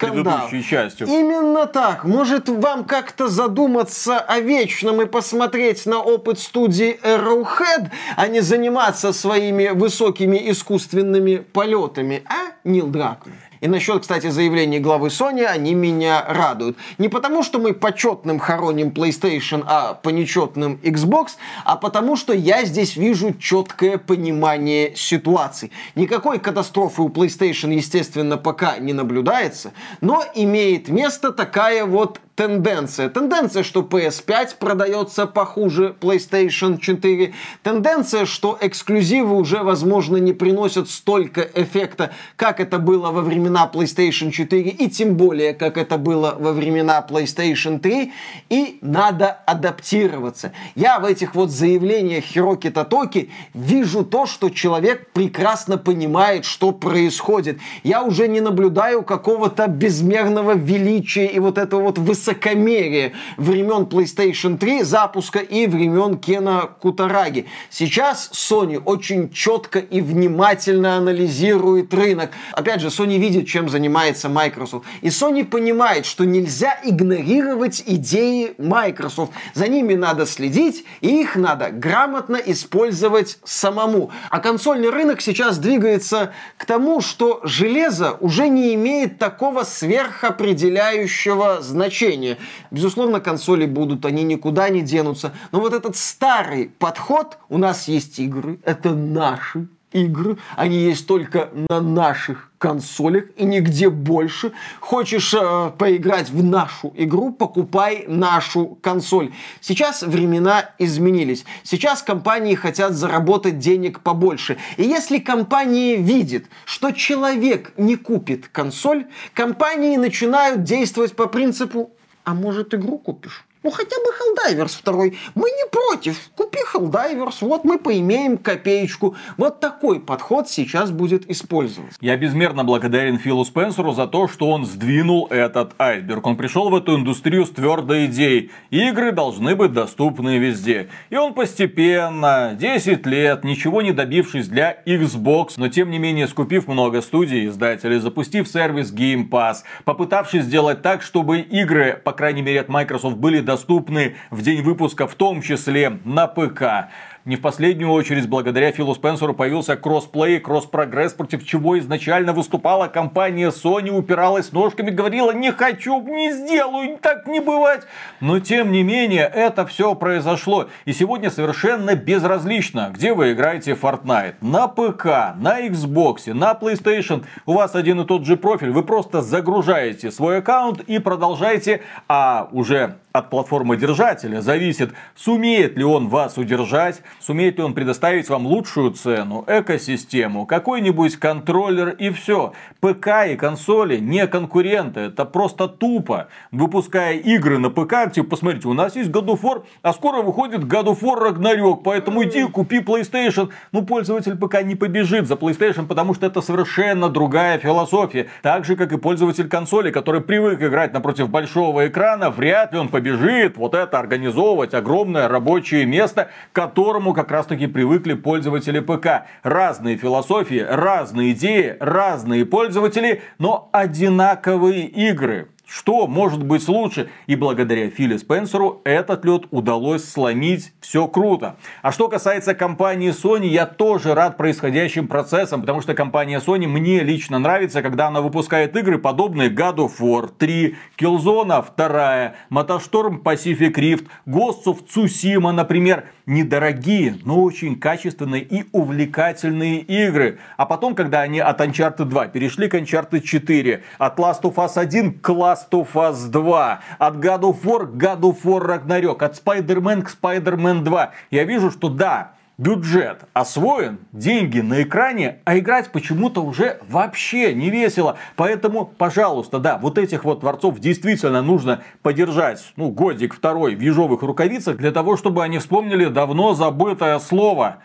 предыдущей 0.50 0.68
частью. 0.68 1.06
Именно 1.06 1.66
так. 1.66 2.04
Может, 2.04 2.48
вам 2.48 2.84
как-то 2.84 3.28
задуматься 3.28 4.18
о 4.18 4.40
вечном 4.40 5.02
и 5.02 5.06
посмотреть 5.06 5.41
на 5.86 6.00
опыт 6.00 6.38
студии 6.38 6.98
Arrowhead, 7.02 7.90
а 8.16 8.28
не 8.28 8.40
заниматься 8.40 9.12
своими 9.12 9.68
высокими 9.68 10.50
искусственными 10.50 11.36
полетами, 11.36 12.22
а, 12.28 12.52
Нил 12.64 12.86
Дракон? 12.86 13.32
И 13.62 13.68
насчет, 13.68 14.02
кстати, 14.02 14.28
заявлений 14.28 14.80
главы 14.80 15.06
Sony, 15.06 15.44
они 15.44 15.74
меня 15.74 16.24
радуют. 16.28 16.76
Не 16.98 17.08
потому, 17.08 17.44
что 17.44 17.60
мы 17.60 17.74
почетным 17.74 18.40
хороним 18.40 18.88
PlayStation, 18.88 19.62
а 19.64 19.94
по 19.94 20.08
нечетным 20.08 20.80
Xbox, 20.82 21.36
а 21.64 21.76
потому, 21.76 22.16
что 22.16 22.32
я 22.32 22.64
здесь 22.64 22.96
вижу 22.96 23.34
четкое 23.34 23.98
понимание 23.98 24.96
ситуации. 24.96 25.70
Никакой 25.94 26.40
катастрофы 26.40 27.02
у 27.02 27.08
PlayStation, 27.08 27.72
естественно, 27.72 28.36
пока 28.36 28.78
не 28.78 28.92
наблюдается, 28.92 29.72
но 30.00 30.24
имеет 30.34 30.88
место 30.88 31.30
такая 31.30 31.84
вот 31.84 32.18
тенденция. 32.34 33.08
Тенденция, 33.08 33.62
что 33.62 33.82
PS5 33.82 34.56
продается 34.58 35.26
похуже 35.26 35.94
PlayStation 36.00 36.78
4. 36.78 37.34
Тенденция, 37.62 38.24
что 38.24 38.56
эксклюзивы 38.60 39.36
уже, 39.36 39.62
возможно, 39.62 40.16
не 40.16 40.32
приносят 40.32 40.88
столько 40.88 41.42
эффекта, 41.54 42.12
как 42.36 42.60
это 42.60 42.78
было 42.78 43.10
во 43.10 43.20
времена 43.20 43.70
PlayStation 43.72 44.30
4, 44.30 44.62
и 44.62 44.88
тем 44.88 45.16
более, 45.16 45.52
как 45.52 45.76
это 45.76 45.98
было 45.98 46.36
во 46.38 46.52
времена 46.52 47.04
PlayStation 47.08 47.78
3. 47.78 48.12
И 48.48 48.78
надо 48.80 49.28
адаптироваться. 49.46 50.52
Я 50.74 51.00
в 51.00 51.04
этих 51.04 51.34
вот 51.34 51.50
заявлениях 51.50 52.24
Хироки 52.24 52.70
Татоки 52.70 53.30
вижу 53.52 54.04
то, 54.04 54.26
что 54.26 54.48
человек 54.48 55.12
прекрасно 55.12 55.76
понимает, 55.76 56.44
что 56.44 56.72
происходит. 56.72 57.58
Я 57.82 58.02
уже 58.02 58.26
не 58.26 58.40
наблюдаю 58.40 59.02
какого-то 59.02 59.66
безмерного 59.66 60.54
величия 60.54 61.26
и 61.26 61.38
вот 61.38 61.58
этого 61.58 61.82
вот 61.82 61.98
высокого 61.98 62.22
высокомерие 62.32 63.12
времен 63.36 63.84
PlayStation 63.84 64.56
3 64.56 64.82
запуска 64.82 65.38
и 65.38 65.66
времен 65.66 66.18
Кена 66.18 66.70
Кутараги. 66.80 67.46
Сейчас 67.70 68.30
Sony 68.32 68.82
очень 68.82 69.30
четко 69.30 69.78
и 69.78 70.00
внимательно 70.00 70.96
анализирует 70.96 71.92
рынок. 71.94 72.30
Опять 72.52 72.80
же, 72.80 72.88
Sony 72.88 73.18
видит, 73.18 73.46
чем 73.46 73.68
занимается 73.68 74.28
Microsoft. 74.28 74.86
И 75.02 75.08
Sony 75.08 75.44
понимает, 75.44 76.06
что 76.06 76.24
нельзя 76.24 76.78
игнорировать 76.84 77.82
идеи 77.86 78.54
Microsoft. 78.58 79.32
За 79.54 79.68
ними 79.68 79.94
надо 79.94 80.26
следить, 80.26 80.84
и 81.00 81.20
их 81.20 81.36
надо 81.36 81.70
грамотно 81.70 82.36
использовать 82.36 83.38
самому. 83.44 84.10
А 84.30 84.40
консольный 84.40 84.90
рынок 84.90 85.20
сейчас 85.20 85.58
двигается 85.58 86.32
к 86.56 86.64
тому, 86.64 87.00
что 87.00 87.40
железо 87.44 88.16
уже 88.20 88.48
не 88.48 88.74
имеет 88.74 89.18
такого 89.18 89.64
сверхопределяющего 89.64 91.60
значения 91.60 92.11
поколения. 92.12 92.38
Безусловно, 92.70 93.20
консоли 93.20 93.66
будут, 93.66 94.04
они 94.04 94.22
никуда 94.24 94.68
не 94.68 94.82
денутся. 94.82 95.32
Но 95.52 95.60
вот 95.60 95.72
этот 95.72 95.96
старый 95.96 96.70
подход, 96.78 97.38
у 97.48 97.58
нас 97.58 97.88
есть 97.88 98.18
игры, 98.18 98.58
это 98.64 98.94
наши 98.94 99.68
игры, 99.92 100.38
они 100.56 100.78
есть 100.78 101.06
только 101.06 101.50
на 101.68 101.80
наших 101.80 102.50
консолях 102.58 103.24
и 103.36 103.44
нигде 103.44 103.90
больше. 103.90 104.52
Хочешь 104.80 105.34
э, 105.34 105.72
поиграть 105.76 106.30
в 106.30 106.44
нашу 106.44 106.92
игру, 106.96 107.32
покупай 107.32 108.04
нашу 108.06 108.78
консоль. 108.80 109.32
Сейчас 109.60 110.02
времена 110.02 110.70
изменились. 110.78 111.44
Сейчас 111.64 112.02
компании 112.02 112.54
хотят 112.54 112.92
заработать 112.92 113.58
денег 113.58 114.00
побольше. 114.00 114.58
И 114.76 114.84
если 114.84 115.18
компания 115.18 115.96
видит, 115.96 116.46
что 116.64 116.92
человек 116.92 117.72
не 117.76 117.96
купит 117.96 118.48
консоль, 118.48 119.06
компании 119.34 119.96
начинают 119.96 120.62
действовать 120.62 121.16
по 121.16 121.26
принципу 121.26 121.90
а 122.24 122.34
может 122.34 122.74
игру 122.74 122.98
купишь? 122.98 123.44
Ну, 123.62 123.70
хотя 123.70 123.96
бы 123.96 124.10
Helldivers 124.10 124.76
второй. 124.76 125.16
Мы 125.34 125.48
не 125.50 125.68
против. 125.70 126.30
Купи 126.36 126.58
Helldivers, 126.74 127.36
вот 127.42 127.64
мы 127.64 127.78
поимеем 127.78 128.38
копеечку. 128.38 129.14
Вот 129.36 129.60
такой 129.60 130.00
подход 130.00 130.48
сейчас 130.48 130.90
будет 130.90 131.30
использоваться. 131.30 131.96
Я 132.00 132.16
безмерно 132.16 132.64
благодарен 132.64 133.18
Филу 133.18 133.44
Спенсеру 133.44 133.92
за 133.92 134.06
то, 134.08 134.26
что 134.26 134.48
он 134.48 134.66
сдвинул 134.66 135.28
этот 135.30 135.74
айсберг. 135.78 136.26
Он 136.26 136.36
пришел 136.36 136.70
в 136.70 136.74
эту 136.74 136.96
индустрию 136.96 137.46
с 137.46 137.50
твердой 137.50 138.06
идеей. 138.06 138.50
Игры 138.70 139.12
должны 139.12 139.54
быть 139.54 139.72
доступны 139.72 140.38
везде. 140.38 140.88
И 141.10 141.16
он 141.16 141.32
постепенно, 141.34 142.56
10 142.58 143.06
лет, 143.06 143.44
ничего 143.44 143.80
не 143.82 143.92
добившись 143.92 144.48
для 144.48 144.82
Xbox, 144.86 145.52
но 145.56 145.68
тем 145.68 145.90
не 145.90 145.98
менее 145.98 146.26
скупив 146.26 146.66
много 146.66 147.00
студий 147.00 147.44
и 147.44 147.46
издателей, 147.46 147.98
запустив 148.00 148.48
сервис 148.48 148.92
Game 148.92 149.28
Pass, 149.28 149.58
попытавшись 149.84 150.44
сделать 150.44 150.82
так, 150.82 151.02
чтобы 151.02 151.40
игры, 151.40 152.00
по 152.04 152.12
крайней 152.12 152.42
мере 152.42 152.60
от 152.60 152.68
Microsoft, 152.68 153.16
были 153.16 153.40
доступны 153.40 153.51
доступны 153.52 154.16
в 154.30 154.40
день 154.42 154.62
выпуска, 154.62 155.06
в 155.06 155.14
том 155.14 155.42
числе 155.42 156.00
на 156.04 156.26
ПК. 156.26 156.88
Не 157.24 157.36
в 157.36 157.40
последнюю 157.40 157.92
очередь, 157.92 158.28
благодаря 158.28 158.72
Филу 158.72 158.96
Спенсеру 158.96 159.32
появился 159.32 159.76
кроссплей, 159.76 160.40
кросс-прогресс, 160.40 161.12
против 161.12 161.46
чего 161.46 161.78
изначально 161.78 162.32
выступала 162.32 162.88
компания 162.88 163.50
Sony, 163.50 163.90
упиралась 163.90 164.50
ножками, 164.50 164.90
говорила, 164.90 165.30
не 165.30 165.52
хочу, 165.52 166.02
не 166.02 166.32
сделаю, 166.32 166.98
так 167.00 167.28
не 167.28 167.38
бывать. 167.38 167.82
Но 168.18 168.40
тем 168.40 168.72
не 168.72 168.82
менее, 168.82 169.30
это 169.32 169.64
все 169.66 169.94
произошло. 169.94 170.66
И 170.84 170.92
сегодня 170.92 171.30
совершенно 171.30 171.94
безразлично, 171.94 172.90
где 172.92 173.14
вы 173.14 173.34
играете 173.34 173.78
Fortnite. 173.80 174.34
На 174.40 174.66
ПК, 174.66 175.36
на 175.36 175.64
Xbox, 175.68 176.34
на 176.34 176.58
PlayStation. 176.60 177.24
У 177.46 177.52
вас 177.52 177.76
один 177.76 178.00
и 178.00 178.04
тот 178.04 178.26
же 178.26 178.36
профиль. 178.36 178.72
Вы 178.72 178.82
просто 178.82 179.22
загружаете 179.22 180.10
свой 180.10 180.38
аккаунт 180.38 180.80
и 180.80 180.98
продолжаете, 180.98 181.82
а 182.08 182.48
уже 182.50 182.96
от 183.12 183.30
платформы 183.30 183.76
держателя 183.76 184.40
зависит, 184.40 184.92
сумеет 185.14 185.76
ли 185.76 185.84
он 185.84 186.08
вас 186.08 186.38
удержать, 186.38 187.02
сумеет 187.20 187.58
ли 187.58 187.64
он 187.64 187.74
предоставить 187.74 188.28
вам 188.28 188.46
лучшую 188.46 188.92
цену, 188.92 189.44
экосистему, 189.46 190.46
какой-нибудь 190.46 191.16
контроллер 191.16 191.90
и 191.90 192.10
все. 192.10 192.52
ПК 192.80 193.26
и 193.28 193.36
консоли 193.36 193.98
не 193.98 194.26
конкуренты, 194.26 195.00
это 195.00 195.24
просто 195.24 195.68
тупо. 195.68 196.28
Выпуская 196.50 197.14
игры 197.14 197.58
на 197.58 197.70
ПК, 197.70 198.12
типа, 198.12 198.30
посмотрите, 198.30 198.68
у 198.68 198.72
нас 198.72 198.96
есть 198.96 199.10
God 199.10 199.26
of 199.26 199.40
War, 199.42 199.64
а 199.82 199.92
скоро 199.92 200.22
выходит 200.22 200.62
God 200.64 200.86
of 200.86 201.00
War 201.00 201.32
Ragnarok, 201.32 201.82
поэтому 201.84 202.24
иди 202.24 202.44
купи 202.44 202.80
PlayStation. 202.80 203.50
Ну, 203.72 203.82
пользователь 203.82 204.36
ПК 204.36 204.62
не 204.62 204.74
побежит 204.74 205.26
за 205.26 205.34
PlayStation, 205.34 205.86
потому 205.86 206.14
что 206.14 206.26
это 206.26 206.40
совершенно 206.40 207.08
другая 207.08 207.58
философия. 207.58 208.28
Так 208.42 208.64
же, 208.64 208.76
как 208.76 208.92
и 208.92 208.98
пользователь 208.98 209.48
консоли, 209.48 209.90
который 209.90 210.20
привык 210.20 210.62
играть 210.62 210.92
напротив 210.92 211.28
большого 211.28 211.86
экрана, 211.86 212.30
вряд 212.30 212.72
ли 212.72 212.78
он 212.78 212.88
побежит 212.88 213.56
вот 213.56 213.74
это 213.74 213.98
организовывать 213.98 214.74
огромное 214.74 215.28
рабочее 215.28 215.86
место, 215.86 216.30
к 216.52 216.54
которому 217.02 217.14
как 217.14 217.30
раз 217.32 217.46
таки 217.46 217.66
привыкли 217.66 218.14
пользователи 218.14 218.80
ПК. 218.80 219.26
Разные 219.42 219.96
философии, 219.96 220.60
разные 220.60 221.32
идеи, 221.32 221.76
разные 221.80 222.46
пользователи, 222.46 223.22
но 223.38 223.68
одинаковые 223.72 224.86
игры. 224.86 225.48
Что 225.74 226.06
может 226.06 226.44
быть 226.44 226.68
лучше? 226.68 227.08
И 227.26 227.34
благодаря 227.34 227.88
Филе 227.88 228.18
Спенсеру 228.18 228.82
этот 228.84 229.24
лед 229.24 229.44
удалось 229.50 230.06
сломить. 230.06 230.74
Все 230.82 231.08
круто. 231.08 231.56
А 231.80 231.92
что 231.92 232.08
касается 232.08 232.54
компании 232.54 233.10
Sony, 233.10 233.46
я 233.46 233.64
тоже 233.64 234.14
рад 234.14 234.36
происходящим 234.36 235.08
процессам, 235.08 235.62
потому 235.62 235.80
что 235.80 235.94
компания 235.94 236.40
Sony 236.40 236.66
мне 236.66 237.00
лично 237.00 237.38
нравится, 237.38 237.80
когда 237.80 238.08
она 238.08 238.20
выпускает 238.20 238.76
игры, 238.76 238.98
подобные 238.98 239.48
God 239.48 239.76
of 239.76 239.92
War 239.98 240.30
3, 240.36 240.76
Killzone 240.98 241.64
2, 241.74 242.34
Motorstorm 242.50 243.22
Pacific 243.22 243.72
Rift, 243.72 244.08
Ghost 244.26 244.66
of 244.66 244.84
Tsushima, 244.86 245.52
например. 245.52 246.04
Недорогие, 246.24 247.16
но 247.24 247.42
очень 247.42 247.80
качественные 247.80 248.42
и 248.42 248.64
увлекательные 248.70 249.80
игры. 249.80 250.38
А 250.56 250.66
потом, 250.66 250.94
когда 250.94 251.22
они 251.22 251.40
от 251.40 251.60
Uncharted 251.60 252.04
2 252.04 252.28
перешли 252.28 252.68
к 252.68 252.74
Uncharted 252.74 253.22
4, 253.22 253.82
от 253.98 254.18
Last 254.20 254.42
of 254.42 254.54
Us 254.54 254.78
1 254.78 255.18
к 255.18 255.30
Last 255.62 255.70
of 255.70 255.94
Us 255.94 256.28
2, 256.28 256.80
от 256.98 257.16
God 257.16 257.40
of 257.40 257.62
War 257.62 257.86
к 257.86 257.94
God 257.96 258.20
of 258.20 258.42
War 258.44 258.60
Ragnarok, 258.60 259.24
от 259.24 259.34
Spider-Man 259.34 260.02
к 260.02 260.10
Spider-Man 260.10 260.82
2. 260.82 261.10
Я 261.30 261.44
вижу, 261.44 261.70
что 261.70 261.88
да, 261.88 262.32
бюджет 262.58 263.24
освоен, 263.32 263.98
деньги 264.12 264.60
на 264.60 264.82
экране, 264.82 265.38
а 265.44 265.58
играть 265.58 265.90
почему-то 265.92 266.42
уже 266.42 266.80
вообще 266.88 267.54
не 267.54 267.70
весело. 267.70 268.16
Поэтому, 268.36 268.86
пожалуйста, 268.86 269.58
да, 269.58 269.78
вот 269.78 269.98
этих 269.98 270.24
вот 270.24 270.40
творцов 270.40 270.78
действительно 270.78 271.42
нужно 271.42 271.82
поддержать, 272.02 272.72
ну, 272.76 272.90
годик 272.90 273.34
второй 273.34 273.74
в 273.74 273.80
ежовых 273.80 274.22
рукавицах, 274.22 274.76
для 274.76 274.92
того, 274.92 275.16
чтобы 275.16 275.42
они 275.42 275.58
вспомнили 275.58 276.06
давно 276.06 276.54
забытое 276.54 277.18
слово 277.18 277.78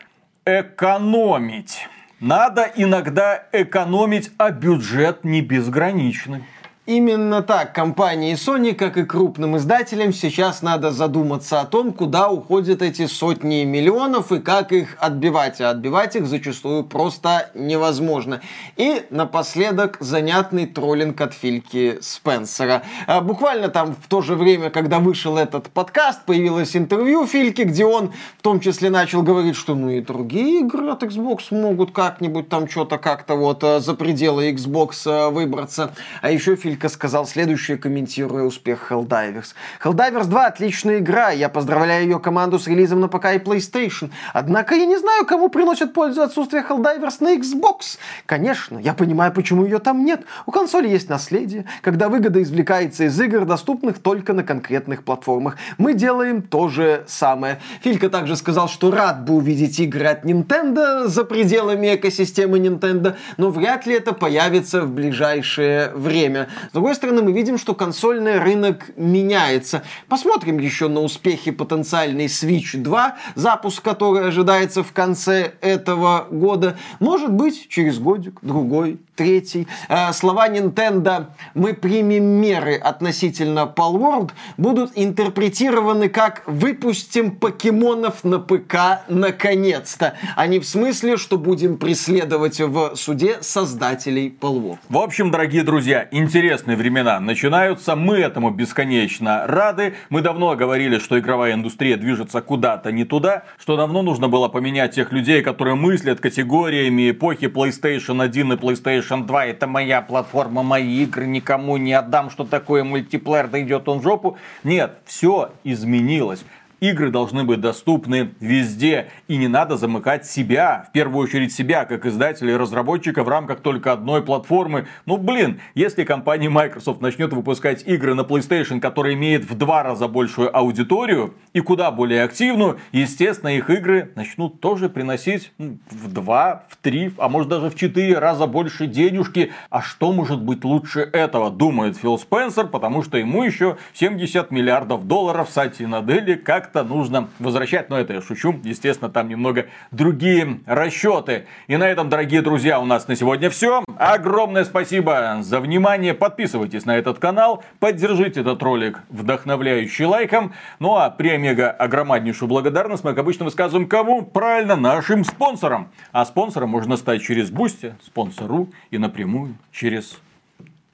«экономить». 0.46 1.88
Надо 2.20 2.68
иногда 2.76 3.44
экономить, 3.52 4.32
а 4.40 4.50
бюджет 4.50 5.24
не 5.24 5.42
безграничный. 5.42 6.44
Именно 6.88 7.42
так 7.42 7.76
компании 7.76 8.34
Sony, 8.36 8.74
как 8.74 8.96
и 8.96 9.04
крупным 9.04 9.58
издателям, 9.58 10.14
сейчас 10.14 10.62
надо 10.62 10.92
задуматься 10.92 11.60
о 11.60 11.66
том, 11.66 11.92
куда 11.92 12.30
уходят 12.30 12.82
эти 12.82 13.08
сотни 13.08 13.66
миллионов 13.66 14.32
и 14.32 14.40
как 14.40 14.72
их 14.72 14.96
отбивать. 14.98 15.60
А 15.60 15.72
отбивать 15.72 16.16
их 16.16 16.28
зачастую 16.28 16.86
просто 16.86 17.52
невозможно. 17.54 18.40
И 18.78 19.06
напоследок 19.10 19.98
занятный 20.00 20.66
троллинг 20.66 21.20
от 21.20 21.34
Фильки 21.34 21.98
Спенсера. 22.00 22.84
А, 23.06 23.20
буквально 23.20 23.68
там 23.68 23.94
в 23.94 24.08
то 24.08 24.22
же 24.22 24.36
время, 24.36 24.70
когда 24.70 25.00
вышел 25.00 25.36
этот 25.36 25.68
подкаст, 25.68 26.24
появилось 26.24 26.74
интервью 26.78 27.28
Фильки, 27.28 27.64
где 27.64 27.84
он 27.84 28.14
в 28.38 28.42
том 28.42 28.62
числе 28.62 28.90
начал 28.90 29.24
говорить, 29.24 29.58
что 29.58 29.76
ну 29.76 29.90
и 29.90 30.00
другие 30.00 30.62
игры 30.62 30.90
от 30.90 31.04
Xbox 31.04 31.48
могут 31.52 31.92
как-нибудь 31.92 32.48
там 32.48 32.70
что-то 32.70 32.98
как-то 32.98 33.36
вот 33.36 33.62
а, 33.66 33.82
за 33.82 33.94
пределы 33.94 34.52
Xbox 34.52 35.02
а, 35.06 35.30
выбраться. 35.32 35.94
А 36.22 36.32
еще 36.32 36.56
Филька 36.56 36.77
Филька 36.78 36.90
сказал 36.90 37.26
следующее, 37.26 37.76
комментируя 37.76 38.44
успех 38.44 38.92
Helldivers. 38.92 39.56
Helldivers 39.84 40.26
2 40.26 40.46
отличная 40.46 41.00
игра, 41.00 41.32
я 41.32 41.50
поздравляю 41.50 42.04
ее 42.04 42.20
команду 42.20 42.60
с 42.60 42.68
релизом 42.68 43.00
на 43.00 43.08
ПК 43.08 43.34
и 43.34 43.40
PlayStation. 43.40 44.12
Однако 44.32 44.76
я 44.76 44.86
не 44.86 44.96
знаю, 44.96 45.26
кому 45.26 45.50
приносит 45.50 45.94
пользу 45.94 46.22
отсутствие 46.22 46.64
Helldivers 46.70 47.16
на 47.22 47.36
Xbox. 47.36 47.98
Конечно, 48.28 48.78
я 48.78 48.94
понимаю, 48.94 49.32
почему 49.32 49.66
ее 49.66 49.80
там 49.80 50.06
нет. 50.06 50.22
У 50.46 50.52
консоли 50.52 50.88
есть 50.88 51.10
наследие, 51.10 51.66
когда 51.82 52.10
выгода 52.10 52.44
извлекается 52.44 53.06
из 53.06 53.20
игр, 53.20 53.46
доступных 53.46 53.98
только 53.98 54.34
на 54.34 54.44
конкретных 54.44 55.04
платформах. 55.04 55.58
Мы 55.80 55.96
делаем 55.96 56.44
то 56.44 56.70
же 56.70 57.06
самое. 57.08 57.60
Филька 57.82 58.08
также 58.12 58.36
сказал, 58.36 58.70
что 58.70 58.92
рад 58.92 59.26
бы 59.26 59.34
увидеть 59.34 59.80
игры 59.80 60.06
от 60.06 60.26
Nintendo 60.26 61.08
за 61.08 61.24
пределами 61.24 61.96
экосистемы 61.96 62.60
Nintendo, 62.60 63.16
но 63.38 63.50
вряд 63.50 63.88
ли 63.88 63.96
это 63.96 64.14
появится 64.14 64.84
в 64.84 64.92
ближайшее 64.92 65.90
время. 65.96 66.50
С 66.70 66.74
другой 66.74 66.96
стороны, 66.96 67.22
мы 67.22 67.32
видим, 67.32 67.58
что 67.58 67.74
консольный 67.74 68.40
рынок 68.40 68.92
меняется. 68.96 69.84
Посмотрим 70.08 70.60
еще 70.60 70.88
на 70.88 71.02
успехи 71.02 71.52
потенциальной 71.52 72.26
Switch 72.26 72.78
2, 72.78 73.18
запуск 73.36 73.84
который 73.84 74.28
ожидается 74.28 74.84
в 74.84 74.92
конце 74.92 75.54
этого 75.62 76.28
года. 76.30 76.78
Может 77.00 77.32
быть, 77.32 77.68
через 77.70 78.00
годик, 78.00 78.40
другой, 78.42 79.00
третий. 79.18 79.68
Э, 79.90 80.14
слова 80.14 80.48
Nintendo 80.48 81.28
«мы 81.54 81.74
примем 81.74 82.24
меры 82.24 82.76
относительно 82.76 83.72
Palworld» 83.76 84.32
будут 84.58 84.92
интерпретированы 84.96 86.08
как 86.08 86.44
«выпустим 86.46 87.32
покемонов 87.32 88.24
на 88.24 88.40
ПК 88.40 89.02
наконец-то», 89.10 90.14
а 90.36 90.48
не 90.48 90.60
в 90.60 90.66
смысле, 90.66 91.18
что 91.18 91.38
будем 91.38 91.78
преследовать 91.78 92.62
в 92.62 92.96
суде 92.96 93.38
создателей 93.42 94.36
Palworld. 94.40 94.78
В 94.88 94.98
общем, 94.98 95.32
дорогие 95.32 95.64
друзья, 95.64 96.08
интересные 96.48 96.78
времена 96.78 97.20
начинаются. 97.20 97.98
Мы 97.98 98.20
этому 98.20 98.52
бесконечно 98.52 99.46
рады. 99.48 99.96
Мы 100.10 100.22
давно 100.22 100.56
говорили, 100.56 100.98
что 100.98 101.20
игровая 101.20 101.54
индустрия 101.54 101.98
движется 101.98 102.42
куда-то 102.42 102.94
не 102.94 103.04
туда, 103.04 103.44
что 103.60 103.76
давно 103.76 104.02
нужно 104.02 104.30
было 104.30 104.48
поменять 104.48 104.96
тех 104.96 105.12
людей, 105.12 105.42
которые 105.42 105.76
мыслят 105.76 106.22
категориями 106.22 107.12
эпохи 107.12 107.46
PlayStation 107.46 108.24
1 108.24 108.54
и 108.54 108.56
PlayStation 108.56 108.78
PlayStation 108.78 109.26
2 109.26 109.46
это 109.48 109.68
моя 109.68 110.02
платформа, 110.02 110.64
мои 110.64 111.04
игры, 111.04 111.26
никому 111.26 111.76
не 111.76 111.92
отдам, 111.92 112.30
что 112.30 112.46
такое 112.46 112.86
мультиплеер, 112.86 113.50
да 113.50 113.62
идет 113.62 113.90
он 113.90 114.00
в 114.00 114.04
жопу. 114.04 114.38
Нет, 114.64 115.00
все 115.06 115.52
изменилось. 115.66 116.46
Игры 116.80 117.10
должны 117.10 117.44
быть 117.44 117.60
доступны 117.60 118.36
везде, 118.40 119.10
и 119.28 119.38
не 119.38 119.48
надо 119.48 119.78
замыкать 119.78 120.28
себя, 120.28 120.86
в 120.90 120.92
первую 120.92 121.24
очередь 121.24 121.52
себя, 121.52 121.86
как 121.86 122.06
издателя 122.06 122.54
и 122.54 122.56
разработчика 122.56 123.24
в 123.24 123.30
рамках 123.30 123.62
только 123.62 123.92
одной 123.92 124.22
платформы. 124.22 124.88
Ну 125.08 125.18
блин, 125.18 125.60
если 125.74 126.04
компания 126.04 126.50
Microsoft 126.50 127.02
начнет 127.02 127.34
выпускать 127.34 127.84
игры 127.88 128.14
на 128.14 128.22
PlayStation, 128.22 128.80
которые 128.80 129.16
имеет 129.16 129.50
в 129.50 129.58
два 129.58 129.82
раза 129.82 130.08
большую 130.08 130.56
аудиторию 130.56 131.34
и 131.54 131.62
куда 131.62 131.90
более 131.90 132.24
активную, 132.24 132.78
естественно, 132.92 133.50
их 133.50 133.72
игры 133.72 134.12
начнут 134.16 134.62
тоже 134.62 134.88
приносить 134.88 135.52
ну, 135.58 135.80
в 135.90 136.14
два, 136.14 136.66
в 136.70 136.76
три, 136.78 137.12
а 137.18 137.28
может 137.28 137.50
даже 137.50 137.72
в 137.72 137.76
четыре 137.76 138.20
раза 138.20 138.46
больше 138.46 138.86
денежки. 138.86 139.52
А 139.72 139.82
что 139.82 140.14
может 140.14 140.42
быть 140.44 140.64
лучше 140.64 141.00
этого, 141.00 141.50
думает 141.50 141.98
Фил 141.98 142.20
Спенсер, 142.20 142.68
потому 142.68 143.02
что 143.02 143.18
ему 143.18 143.42
еще 143.42 143.78
70 143.94 144.52
миллиардов 144.52 145.08
долларов 145.08 145.50
Сати 145.50 145.88
Надели 145.88 146.36
как 146.36 146.67
как-то 146.68 146.84
нужно 146.84 147.30
возвращать. 147.40 147.90
Но 147.90 147.98
это 147.98 148.14
я 148.14 148.22
шучу. 148.22 148.60
Естественно, 148.64 149.10
там 149.10 149.30
немного 149.30 149.68
другие 149.92 150.60
расчеты. 150.66 151.46
И 151.68 151.78
на 151.78 151.88
этом, 151.88 152.10
дорогие 152.10 152.42
друзья, 152.42 152.80
у 152.80 152.86
нас 152.86 153.08
на 153.08 153.16
сегодня 153.16 153.50
все. 153.50 153.84
Огромное 153.98 154.66
спасибо 154.66 155.38
за 155.42 155.62
внимание. 155.62 156.14
Подписывайтесь 156.14 156.86
на 156.86 156.98
этот 156.98 157.20
канал. 157.20 157.64
Поддержите 157.80 158.42
этот 158.42 158.62
ролик 158.62 159.00
вдохновляющий 159.10 160.06
лайком. 160.06 160.54
Ну 160.80 160.98
а 160.98 161.10
преомегаогромнейшую 161.10 162.50
благодарность 162.50 163.06
мы, 163.06 163.12
как 163.12 163.20
обычно, 163.20 163.46
высказываем 163.46 163.88
кому? 163.88 164.24
Правильно, 164.24 164.76
нашим 164.76 165.24
спонсорам. 165.24 165.90
А 166.12 166.26
спонсором 166.26 166.70
можно 166.70 166.98
стать 166.98 167.22
через 167.22 167.50
Boosty, 167.50 167.96
спонсируя 168.04 168.98
напрямую 168.98 169.56
через 169.72 170.20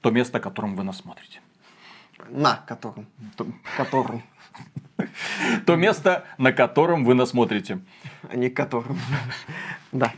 то 0.02 0.10
место, 0.10 0.38
которым 0.38 0.76
вы 0.76 0.84
нас 0.84 0.98
смотрите. 0.98 1.40
На 2.30 2.60
котором. 2.66 3.06
Котором. 3.76 4.22
То 5.66 5.76
место, 5.76 6.24
на 6.38 6.52
котором 6.52 7.04
вы 7.04 7.14
нас 7.14 7.30
смотрите. 7.30 7.80
А 8.28 8.36
не 8.36 8.50
которым. 8.50 8.98
Да. 9.92 10.12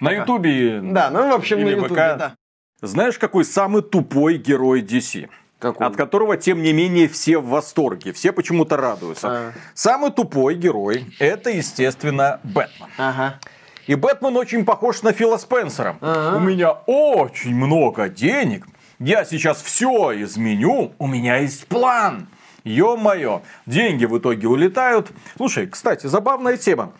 На 0.00 0.10
Ютубе. 0.12 0.80
Да, 0.82 1.10
ну, 1.10 1.30
в 1.30 1.34
общем, 1.34 1.62
на 1.62 1.68
Ютубе, 1.68 1.94
да. 1.94 2.34
Знаешь, 2.80 3.18
какой 3.18 3.44
самый 3.44 3.82
тупой 3.82 4.36
герой 4.36 4.82
DC? 4.82 5.28
Какой? 5.58 5.86
От 5.86 5.96
которого, 5.96 6.36
тем 6.36 6.62
не 6.62 6.74
менее, 6.74 7.08
все 7.08 7.38
в 7.38 7.46
восторге. 7.48 8.12
Все 8.12 8.32
почему-то 8.32 8.76
радуются. 8.76 9.28
А. 9.30 9.52
Самый 9.72 10.10
тупой 10.10 10.56
герой– 10.56 11.06
это, 11.18 11.48
естественно, 11.48 12.40
Бэтмен. 12.42 12.88
Ага. 12.98 13.40
И 13.86 13.94
Бэтмен 13.94 14.36
очень 14.36 14.64
похож 14.66 15.02
на 15.02 15.12
Фила 15.12 15.38
Спенсера. 15.38 15.96
Ага. 16.02 16.36
У 16.36 16.40
меня 16.40 16.72
очень 16.72 17.54
много 17.54 18.10
денег. 18.10 18.66
Я 18.98 19.24
сейчас 19.24 19.62
все 19.62 20.12
изменю. 20.22 20.92
У 20.98 21.06
меня 21.06 21.36
есть 21.36 21.66
план. 21.66 22.28
Ё-моё, 22.64 23.42
деньги 23.66 24.06
в 24.06 24.18
итоге 24.18 24.48
улетают. 24.48 25.10
Слушай, 25.36 25.66
кстати, 25.66 26.06
забавная 26.06 26.56
тема. 26.56 26.92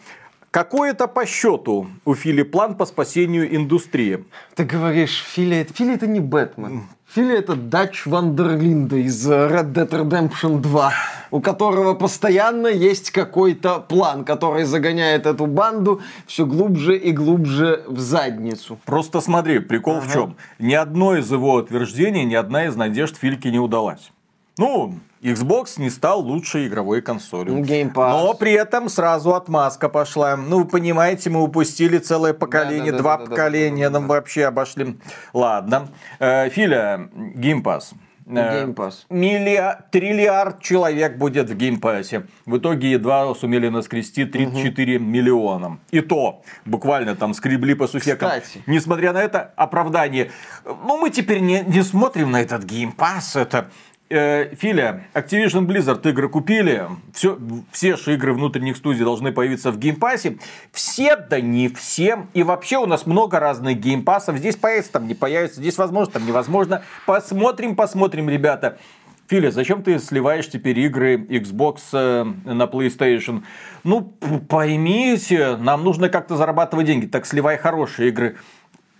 Какой 0.50 0.90
это 0.90 1.08
по 1.08 1.26
счету 1.26 1.88
у 2.04 2.14
Фили 2.14 2.42
план 2.42 2.76
по 2.76 2.86
спасению 2.86 3.56
индустрии? 3.56 4.24
Ты 4.54 4.64
говоришь, 4.64 5.24
Фили, 5.26 5.66
Фили 5.74 5.94
это 5.94 6.06
не 6.06 6.20
Бэтмен. 6.20 6.84
Фили 7.12 7.38
это 7.38 7.56
Дач 7.56 8.06
Вандерлинда 8.06 8.96
из 8.96 9.28
Red 9.28 9.72
Dead 9.72 9.88
Redemption 9.88 10.58
2, 10.60 10.92
у 11.30 11.40
которого 11.40 11.94
постоянно 11.94 12.68
есть 12.68 13.10
какой-то 13.10 13.80
план, 13.80 14.24
который 14.24 14.62
загоняет 14.62 15.26
эту 15.26 15.46
банду 15.46 16.02
все 16.26 16.46
глубже 16.46 16.96
и 16.96 17.10
глубже 17.10 17.82
в 17.88 17.98
задницу. 17.98 18.78
Просто 18.84 19.20
смотри, 19.20 19.58
прикол 19.58 19.98
в 20.00 20.12
чем. 20.12 20.36
Ни 20.60 20.74
одно 20.74 21.16
из 21.16 21.32
его 21.32 21.54
утверждений, 21.54 22.24
ни 22.24 22.34
одна 22.34 22.66
из 22.66 22.76
надежд 22.76 23.16
Фильке 23.16 23.50
не 23.50 23.58
удалась. 23.58 24.12
Ну, 24.56 24.94
Xbox 25.22 25.80
не 25.80 25.90
стал 25.90 26.20
лучшей 26.20 26.68
игровой 26.68 27.00
консолью. 27.02 27.54
Но 27.96 28.34
при 28.34 28.52
этом 28.52 28.88
сразу 28.88 29.34
отмазка 29.34 29.88
пошла. 29.88 30.36
Ну, 30.36 30.58
вы 30.58 30.64
понимаете, 30.66 31.30
мы 31.30 31.42
упустили 31.42 31.98
целое 31.98 32.34
поколение, 32.34 32.92
Да-да-да-да-да-да-да. 32.92 33.24
два 33.24 33.30
поколения 33.36 33.88
нам 33.88 34.06
вообще 34.06 34.44
обошли. 34.44 34.96
Ладно. 35.32 35.88
Э, 36.20 36.48
Филя, 36.50 37.08
Game 37.14 37.62
Pass. 37.62 37.94
Э, 38.26 38.64
Game 38.64 38.74
Pass. 38.74 39.04
миллиа- 39.10 39.82
триллиард 39.90 40.62
человек 40.62 41.18
будет 41.18 41.50
в 41.50 41.54
Game 41.56 41.84
Pass 41.84 42.12
е. 42.12 42.26
В 42.46 42.56
итоге 42.56 42.92
едва 42.92 43.34
сумели 43.34 43.68
наскрести 43.68 44.24
34 44.24 44.98
миллиона. 44.98 45.78
И 45.90 46.00
то, 46.00 46.42
буквально 46.64 47.16
там 47.16 47.34
скребли 47.34 47.74
по 47.74 47.86
сусекам. 47.86 48.28
Кстати. 48.30 48.62
Несмотря 48.66 49.12
на 49.12 49.22
это 49.22 49.52
оправдание. 49.56 50.30
Ну, 50.64 50.96
мы 50.96 51.10
теперь 51.10 51.40
не, 51.40 51.60
не 51.62 51.82
смотрим 51.82 52.30
на 52.30 52.40
этот 52.40 52.64
Game 52.64 52.96
Pass. 52.96 53.36
Это 53.36 53.70
Филя, 54.08 55.06
Activision 55.14 55.66
Blizzard 55.66 56.08
игры 56.08 56.28
купили, 56.28 56.86
все, 57.14 57.38
все 57.72 57.96
же 57.96 58.14
игры 58.14 58.34
внутренних 58.34 58.76
студий 58.76 59.02
должны 59.02 59.32
появиться 59.32 59.72
в 59.72 59.78
Game 59.78 60.02
Pass 60.02 60.26
е. 60.26 60.38
Все, 60.72 61.16
да 61.16 61.40
не 61.40 61.68
все. 61.68 62.26
И 62.34 62.42
вообще 62.42 62.76
у 62.76 62.86
нас 62.86 63.06
много 63.06 63.40
разных 63.40 63.80
Game 63.80 64.01
Pass 64.01 64.21
ов. 64.21 64.36
Здесь 64.36 64.56
появится, 64.56 64.92
там 64.92 65.08
не 65.08 65.14
появится, 65.14 65.60
здесь 65.60 65.78
возможно, 65.78 66.12
там 66.12 66.26
невозможно. 66.26 66.82
Посмотрим, 67.06 67.74
посмотрим, 67.76 68.28
ребята. 68.28 68.78
Филя, 69.26 69.50
зачем 69.50 69.82
ты 69.82 69.98
сливаешь 69.98 70.50
теперь 70.50 70.78
игры 70.80 71.16
Xbox 71.16 71.78
э, 71.94 72.24
на 72.44 72.64
PlayStation? 72.64 73.42
Ну, 73.82 74.02
поймите, 74.50 75.56
нам 75.56 75.82
нужно 75.82 76.10
как-то 76.10 76.36
зарабатывать 76.36 76.86
деньги. 76.86 77.06
Так 77.06 77.24
сливай 77.24 77.56
хорошие 77.56 78.10
игры. 78.10 78.36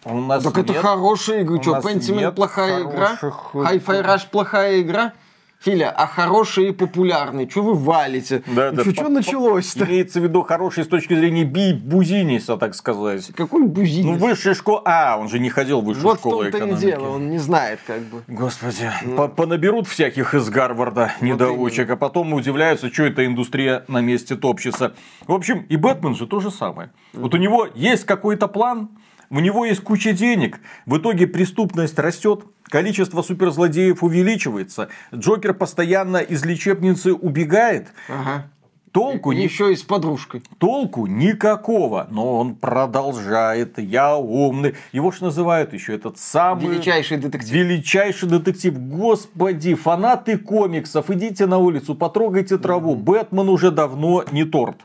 У 0.04 0.20
нас 0.20 0.42
Так 0.44 0.58
это 0.58 0.72
нет. 0.72 0.82
хорошая 0.82 1.42
игра. 1.42 1.62
Что, 1.62 1.76
Pentiment 1.78 2.32
плохая 2.32 2.82
игра? 2.82 3.18
Hi-Fi 3.20 4.04
Rush 4.04 4.28
плохая 4.30 4.80
игра? 4.80 5.12
Филя, 5.60 5.90
а 5.90 6.06
хорошие 6.06 6.68
и 6.68 6.72
популярные, 6.72 7.48
что 7.48 7.62
вы 7.62 7.72
валите? 7.72 8.42
Да, 8.48 8.70
да. 8.70 8.84
Что 8.84 9.08
началось-то? 9.08 9.86
Имеется 9.86 10.20
в 10.20 10.24
виду 10.24 10.42
хороший 10.42 10.84
с 10.84 10.88
точки 10.88 11.14
зрения 11.14 11.44
би 11.44 11.72
бузиниса, 11.72 12.58
так 12.58 12.74
сказать. 12.74 13.30
Какой 13.34 13.64
бузинец? 13.66 14.04
Ну, 14.04 14.26
высшая 14.26 14.52
школа... 14.52 14.82
А, 14.84 15.16
он 15.18 15.30
же 15.30 15.38
не 15.38 15.48
ходил 15.48 15.80
в 15.80 15.86
высшую 15.86 16.04
вот 16.04 16.16
в 16.18 16.20
школу 16.20 16.42
том-то 16.42 16.66
и 16.66 16.74
дело, 16.74 17.08
он 17.08 17.30
не 17.30 17.38
знает 17.38 17.80
как 17.86 18.00
бы. 18.02 18.22
Господи, 18.28 18.90
по- 19.16 19.28
понаберут 19.28 19.88
всяких 19.88 20.34
из 20.34 20.50
Гарварда 20.50 21.12
недоучек, 21.22 21.88
а 21.88 21.96
потом 21.96 22.34
удивляются, 22.34 22.92
что 22.92 23.04
эта 23.04 23.24
индустрия 23.24 23.86
на 23.88 24.02
месте 24.02 24.36
топчется. 24.36 24.92
В 25.26 25.32
общем, 25.32 25.60
и 25.70 25.76
Бэтмен 25.76 26.14
же 26.14 26.26
то 26.26 26.40
же 26.40 26.50
самое. 26.50 26.90
Вот 27.14 27.32
у 27.32 27.38
него 27.38 27.66
есть 27.74 28.04
какой-то 28.04 28.48
план, 28.48 28.90
у 29.30 29.40
него 29.40 29.64
есть 29.64 29.80
куча 29.82 30.12
денег, 30.12 30.60
в 30.86 30.96
итоге 30.98 31.26
преступность 31.26 31.98
растет, 31.98 32.44
количество 32.64 33.22
суперзлодеев 33.22 34.02
увеличивается, 34.02 34.88
Джокер 35.14 35.54
постоянно 35.54 36.18
из 36.18 36.44
лечебницы 36.44 37.12
убегает, 37.12 37.88
Ага. 38.08 38.46
толку 38.92 39.32
не 39.32 39.44
Еще 39.44 39.72
и 39.72 39.76
с 39.76 39.82
подружкой. 39.82 40.42
Толку 40.58 41.06
никакого, 41.06 42.06
но 42.10 42.38
он 42.38 42.54
продолжает. 42.54 43.78
Я 43.78 44.16
умный. 44.16 44.74
Его 44.92 45.10
ж 45.10 45.20
называют 45.20 45.72
еще 45.72 45.94
этот 45.94 46.18
самый... 46.18 46.66
Величайший 46.68 47.16
детектив. 47.16 47.50
Величайший 47.52 48.28
детектив. 48.28 48.78
Господи, 48.78 49.74
фанаты 49.74 50.38
комиксов, 50.38 51.10
идите 51.10 51.46
на 51.46 51.58
улицу, 51.58 51.94
потрогайте 51.96 52.56
траву. 52.56 52.94
Бэтмен 52.94 53.48
уже 53.48 53.70
давно 53.72 54.24
не 54.30 54.44
торт. 54.44 54.76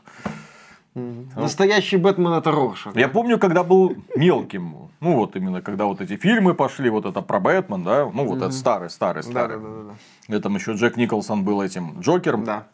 Настоящий 0.94 1.96
Бэтмен 1.96 2.32
это 2.32 2.50
Роршах. 2.50 2.96
Я 2.96 3.08
помню, 3.08 3.38
когда 3.38 3.62
был 3.62 3.96
мелким, 4.16 4.90
ну 5.00 5.16
вот 5.16 5.36
именно, 5.36 5.62
когда 5.62 5.84
вот 5.86 6.00
эти 6.00 6.16
фильмы 6.16 6.54
пошли, 6.54 6.90
вот 6.90 7.06
это 7.06 7.22
про 7.22 7.38
Бэтмен, 7.40 7.84
да, 7.84 8.10
ну 8.12 8.26
вот 8.26 8.38
это 8.38 8.50
старый, 8.50 8.90
старый, 8.90 9.22
Да, 9.22 9.30
старый. 9.30 9.58
да, 9.58 9.68
да, 9.68 9.94
да. 10.28 10.40
Там 10.40 10.54
еще 10.56 10.72
Джек 10.72 10.96
Николсон 10.96 11.44
был 11.44 11.62
этим 11.62 12.00
Джокером. 12.00 12.44
Да. 12.44 12.66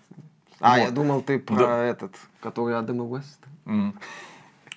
А, 0.60 0.70
Вот. 0.78 0.84
я 0.84 0.90
думал, 0.90 1.20
ты 1.20 1.38
про 1.38 1.56
Да. 1.56 1.82
этот, 1.84 2.14
который 2.40 2.78
Адам 2.78 2.96
и 2.98 3.00
Уэст. 3.00 3.40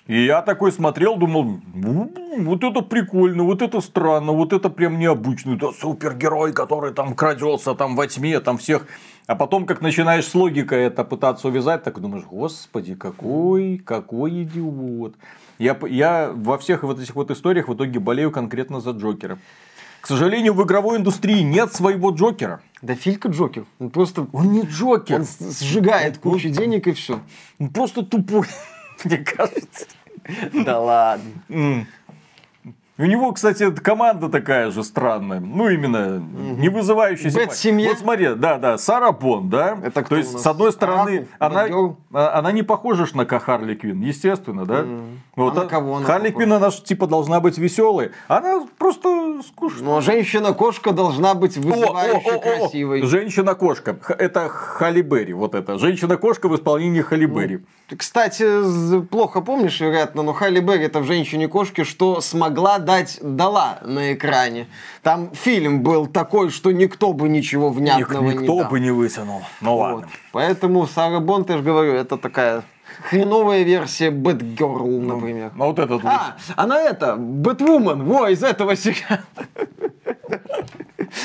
И 0.06 0.24
я 0.24 0.42
такой 0.42 0.72
смотрел, 0.72 1.16
думал, 1.16 1.60
«Ну, 1.74 2.12
вот 2.38 2.64
это 2.64 2.80
прикольно, 2.80 3.44
вот 3.44 3.62
это 3.62 3.80
странно, 3.80 4.32
вот 4.32 4.52
это 4.52 4.68
прям 4.70 4.98
необычно. 4.98 5.54
Это 5.54 5.72
супергерой, 5.72 6.52
который 6.52 6.92
там 6.92 7.14
крадется 7.14 7.74
там 7.74 7.96
во 7.96 8.06
тьме, 8.06 8.40
там 8.40 8.58
всех. 8.58 8.86
А 9.26 9.36
потом, 9.36 9.66
как 9.66 9.80
начинаешь 9.80 10.26
с 10.26 10.34
логикой 10.34 10.84
это 10.86 11.04
пытаться 11.04 11.46
увязать, 11.46 11.84
так 11.84 12.00
думаешь, 12.00 12.24
господи, 12.24 12.96
какой, 12.96 13.78
какой 13.78 14.42
идиот. 14.42 15.14
Я, 15.58 15.78
я 15.88 16.32
во 16.34 16.58
всех 16.58 16.82
вот 16.82 16.98
этих 16.98 17.14
вот 17.14 17.30
историях 17.30 17.68
в 17.68 17.74
итоге 17.74 18.00
болею 18.00 18.32
конкретно 18.32 18.80
за 18.80 18.90
Джокера. 18.90 19.38
К 20.00 20.06
сожалению, 20.06 20.54
в 20.54 20.64
игровой 20.64 20.98
индустрии 20.98 21.42
нет 21.42 21.74
своего 21.74 22.10
Джокера. 22.10 22.60
Да 22.80 22.94
Филька 22.94 23.28
Джокер. 23.28 23.66
Он 23.78 23.90
просто... 23.90 24.26
Он 24.32 24.50
не 24.50 24.62
Джокер. 24.62 25.20
Он 25.20 25.26
сжигает 25.60 26.18
кучу 26.18 26.48
денег 26.48 26.86
и 26.86 26.92
все. 26.92 27.20
Он 27.58 27.68
просто 27.68 28.02
тупой, 28.02 28.46
мне 29.04 29.18
кажется. 29.18 29.86
Да 30.52 30.78
ладно. 30.80 31.86
У 32.98 33.06
него, 33.06 33.32
кстати, 33.32 33.70
команда 33.70 34.28
такая 34.28 34.70
же 34.70 34.84
странная. 34.84 35.40
Ну, 35.40 35.70
именно 35.70 36.18
не 36.18 36.68
вызывающая 36.68 37.30
симпатии. 37.30 37.48
Бэт-семья? 37.48 37.88
Вот 37.88 37.98
смотри, 37.98 38.34
да, 38.34 38.58
да, 38.58 38.76
Сара 38.76 39.10
Бон, 39.12 39.48
да? 39.48 39.78
Это 39.82 40.02
кто 40.02 40.10
То 40.10 40.16
есть, 40.16 40.38
с 40.38 40.46
одной 40.46 40.70
стороны, 40.70 41.26
она, 41.38 41.66
а- 42.12 42.38
она 42.38 42.52
не 42.52 42.62
похожа 42.62 43.06
на 43.14 43.24
Ка- 43.24 43.38
Харли 43.40 43.74
Квин, 43.74 44.02
естественно, 44.02 44.66
да? 44.66 44.84
Вот, 45.44 45.56
А 45.58 45.62
на 45.62 45.68
кого 45.68 45.96
она 45.96 46.06
Харли 46.06 46.34
она 46.42 46.70
ж, 46.70 46.82
типа, 46.82 47.06
должна 47.06 47.40
быть 47.40 47.58
веселой. 47.58 48.10
Она 48.28 48.66
просто 48.78 49.40
скучная. 49.46 49.84
Но 49.84 50.00
женщина-кошка 50.00 50.92
должна 50.92 51.34
быть 51.34 51.56
вызывающе 51.56 52.30
о, 52.30 52.34
о, 52.34 52.36
о, 52.36 52.40
красивой. 52.40 53.02
Женщина-кошка. 53.02 53.96
Это 54.18 54.48
Халли 54.48 55.02
Берри, 55.02 55.32
вот 55.32 55.54
это. 55.54 55.78
Женщина-кошка 55.78 56.48
в 56.48 56.54
исполнении 56.56 57.00
Халли 57.02 57.26
Берри. 57.26 57.60
Ты, 57.88 57.96
кстати, 57.96 59.02
плохо 59.02 59.40
помнишь, 59.40 59.80
вероятно, 59.80 60.22
но 60.22 60.32
Халли 60.32 60.60
Берри 60.60 60.84
это 60.84 61.00
в 61.00 61.04
«Женщине-кошке», 61.04 61.84
что 61.84 62.20
смогла 62.20 62.78
дать 62.78 63.18
дала 63.20 63.78
на 63.84 64.12
экране. 64.14 64.66
Там 65.02 65.30
фильм 65.34 65.82
был 65.82 66.06
такой, 66.06 66.50
что 66.50 66.70
никто 66.70 67.12
бы 67.12 67.28
ничего 67.28 67.70
внятного 67.70 68.22
Ник- 68.22 68.34
не 68.34 68.38
Никто 68.42 68.60
дал. 68.60 68.70
бы 68.70 68.80
не 68.80 68.90
вытянул. 68.92 69.42
Ну 69.60 69.76
Вот. 69.76 69.80
ладно. 69.80 70.08
Поэтому 70.32 70.86
Сара 70.86 71.18
Бонд, 71.20 71.50
я 71.50 71.56
же 71.56 71.62
говорю, 71.64 71.92
это 71.94 72.16
такая 72.16 72.62
хреновая 73.08 73.62
версия 73.62 74.10
Бэтгерл, 74.10 75.00
например. 75.00 75.52
Ну 75.54 75.66
вот 75.66 75.78
этот 75.78 76.02
вот. 76.02 76.04
А, 76.04 76.36
она 76.56 76.80
это, 76.80 77.16
Бэтвумен, 77.16 78.04
во, 78.04 78.28
из 78.28 78.42
этого 78.42 78.76
сериала. 78.76 79.20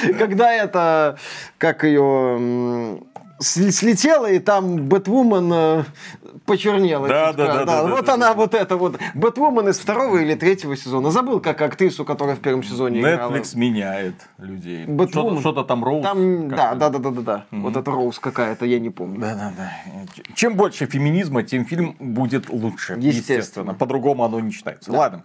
Когда 0.18 0.52
это, 0.52 1.18
как 1.58 1.84
ее, 1.84 3.00
слетела, 3.40 4.32
и 4.32 4.40
там 4.40 4.88
Бэтвумен 4.88 5.52
э, 5.54 5.84
почернела. 6.46 7.08
Да, 7.08 7.28
чутка. 7.28 7.44
да, 7.46 7.54
да, 7.54 7.66
да, 7.66 7.88
Вот 7.88 8.06
да, 8.06 8.14
она 8.14 8.28
да. 8.30 8.34
вот 8.34 8.54
это 8.54 8.78
вот. 8.78 9.00
Бэтвумен 9.14 9.70
из 9.70 9.80
второго 9.80 10.18
или 10.18 10.36
третьего 10.36 10.76
сезона. 10.78 11.12
Забыл, 11.12 11.40
как 11.40 11.62
актрису, 11.62 12.06
которая 12.06 12.36
в 12.36 12.40
первом 12.40 12.64
сезоне 12.64 13.02
играла. 13.02 13.32
Netflix 13.32 13.58
меняет 13.58 14.16
людей. 14.38 14.86
Бэтвумен. 14.86 15.40
Что-то, 15.40 15.64
там 15.64 15.84
Роуз. 15.84 16.04
Там, 16.04 16.50
да, 16.50 16.76
да, 16.76 16.90
да, 16.90 17.00
да, 17.00 17.12
да, 17.12 17.22
да. 17.22 17.46
Вот 17.52 17.76
это 17.76 17.92
Роуз 17.92 18.20
какая-то, 18.20 18.66
я 18.66 18.80
не 18.80 18.90
помню. 18.90 19.20
Да, 19.20 19.36
да, 19.36 19.54
да. 19.58 19.72
Чем 20.36 20.56
больше 20.56 20.86
феминизма, 20.86 21.44
тем 21.44 21.66
фильм 21.66 21.96
будет 22.00 22.50
лучше. 22.50 22.94
Естественно. 22.94 23.38
Естественно. 23.38 23.74
По-другому 23.74 24.24
оно 24.24 24.40
не 24.40 24.52
считается. 24.52 24.92
Ладно. 24.92 25.24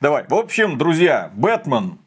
Давай. 0.00 0.24
В 0.28 0.34
общем, 0.34 0.78
друзья, 0.78 1.30
Бэтмен. 1.34 1.98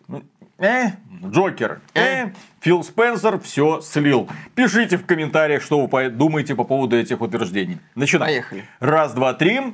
Э, 0.58 0.91
Джокер. 1.24 1.82
Э, 1.93 2.30
Фил 2.62 2.84
Спенсер 2.84 3.39
все 3.39 3.82
слил. 3.82 4.30
Пишите 4.56 4.97
в 4.97 5.06
комментариях, 5.06 5.62
что 5.62 5.86
вы 5.86 6.10
думаете 6.10 6.56
по 6.56 6.64
поводу 6.64 6.95
этих 6.97 7.22
утверждений. 7.22 7.80
Начинаем. 7.93 8.32
Поехали. 8.32 8.64
Раз, 8.80 9.14
два, 9.14 9.34
три. 9.34 9.74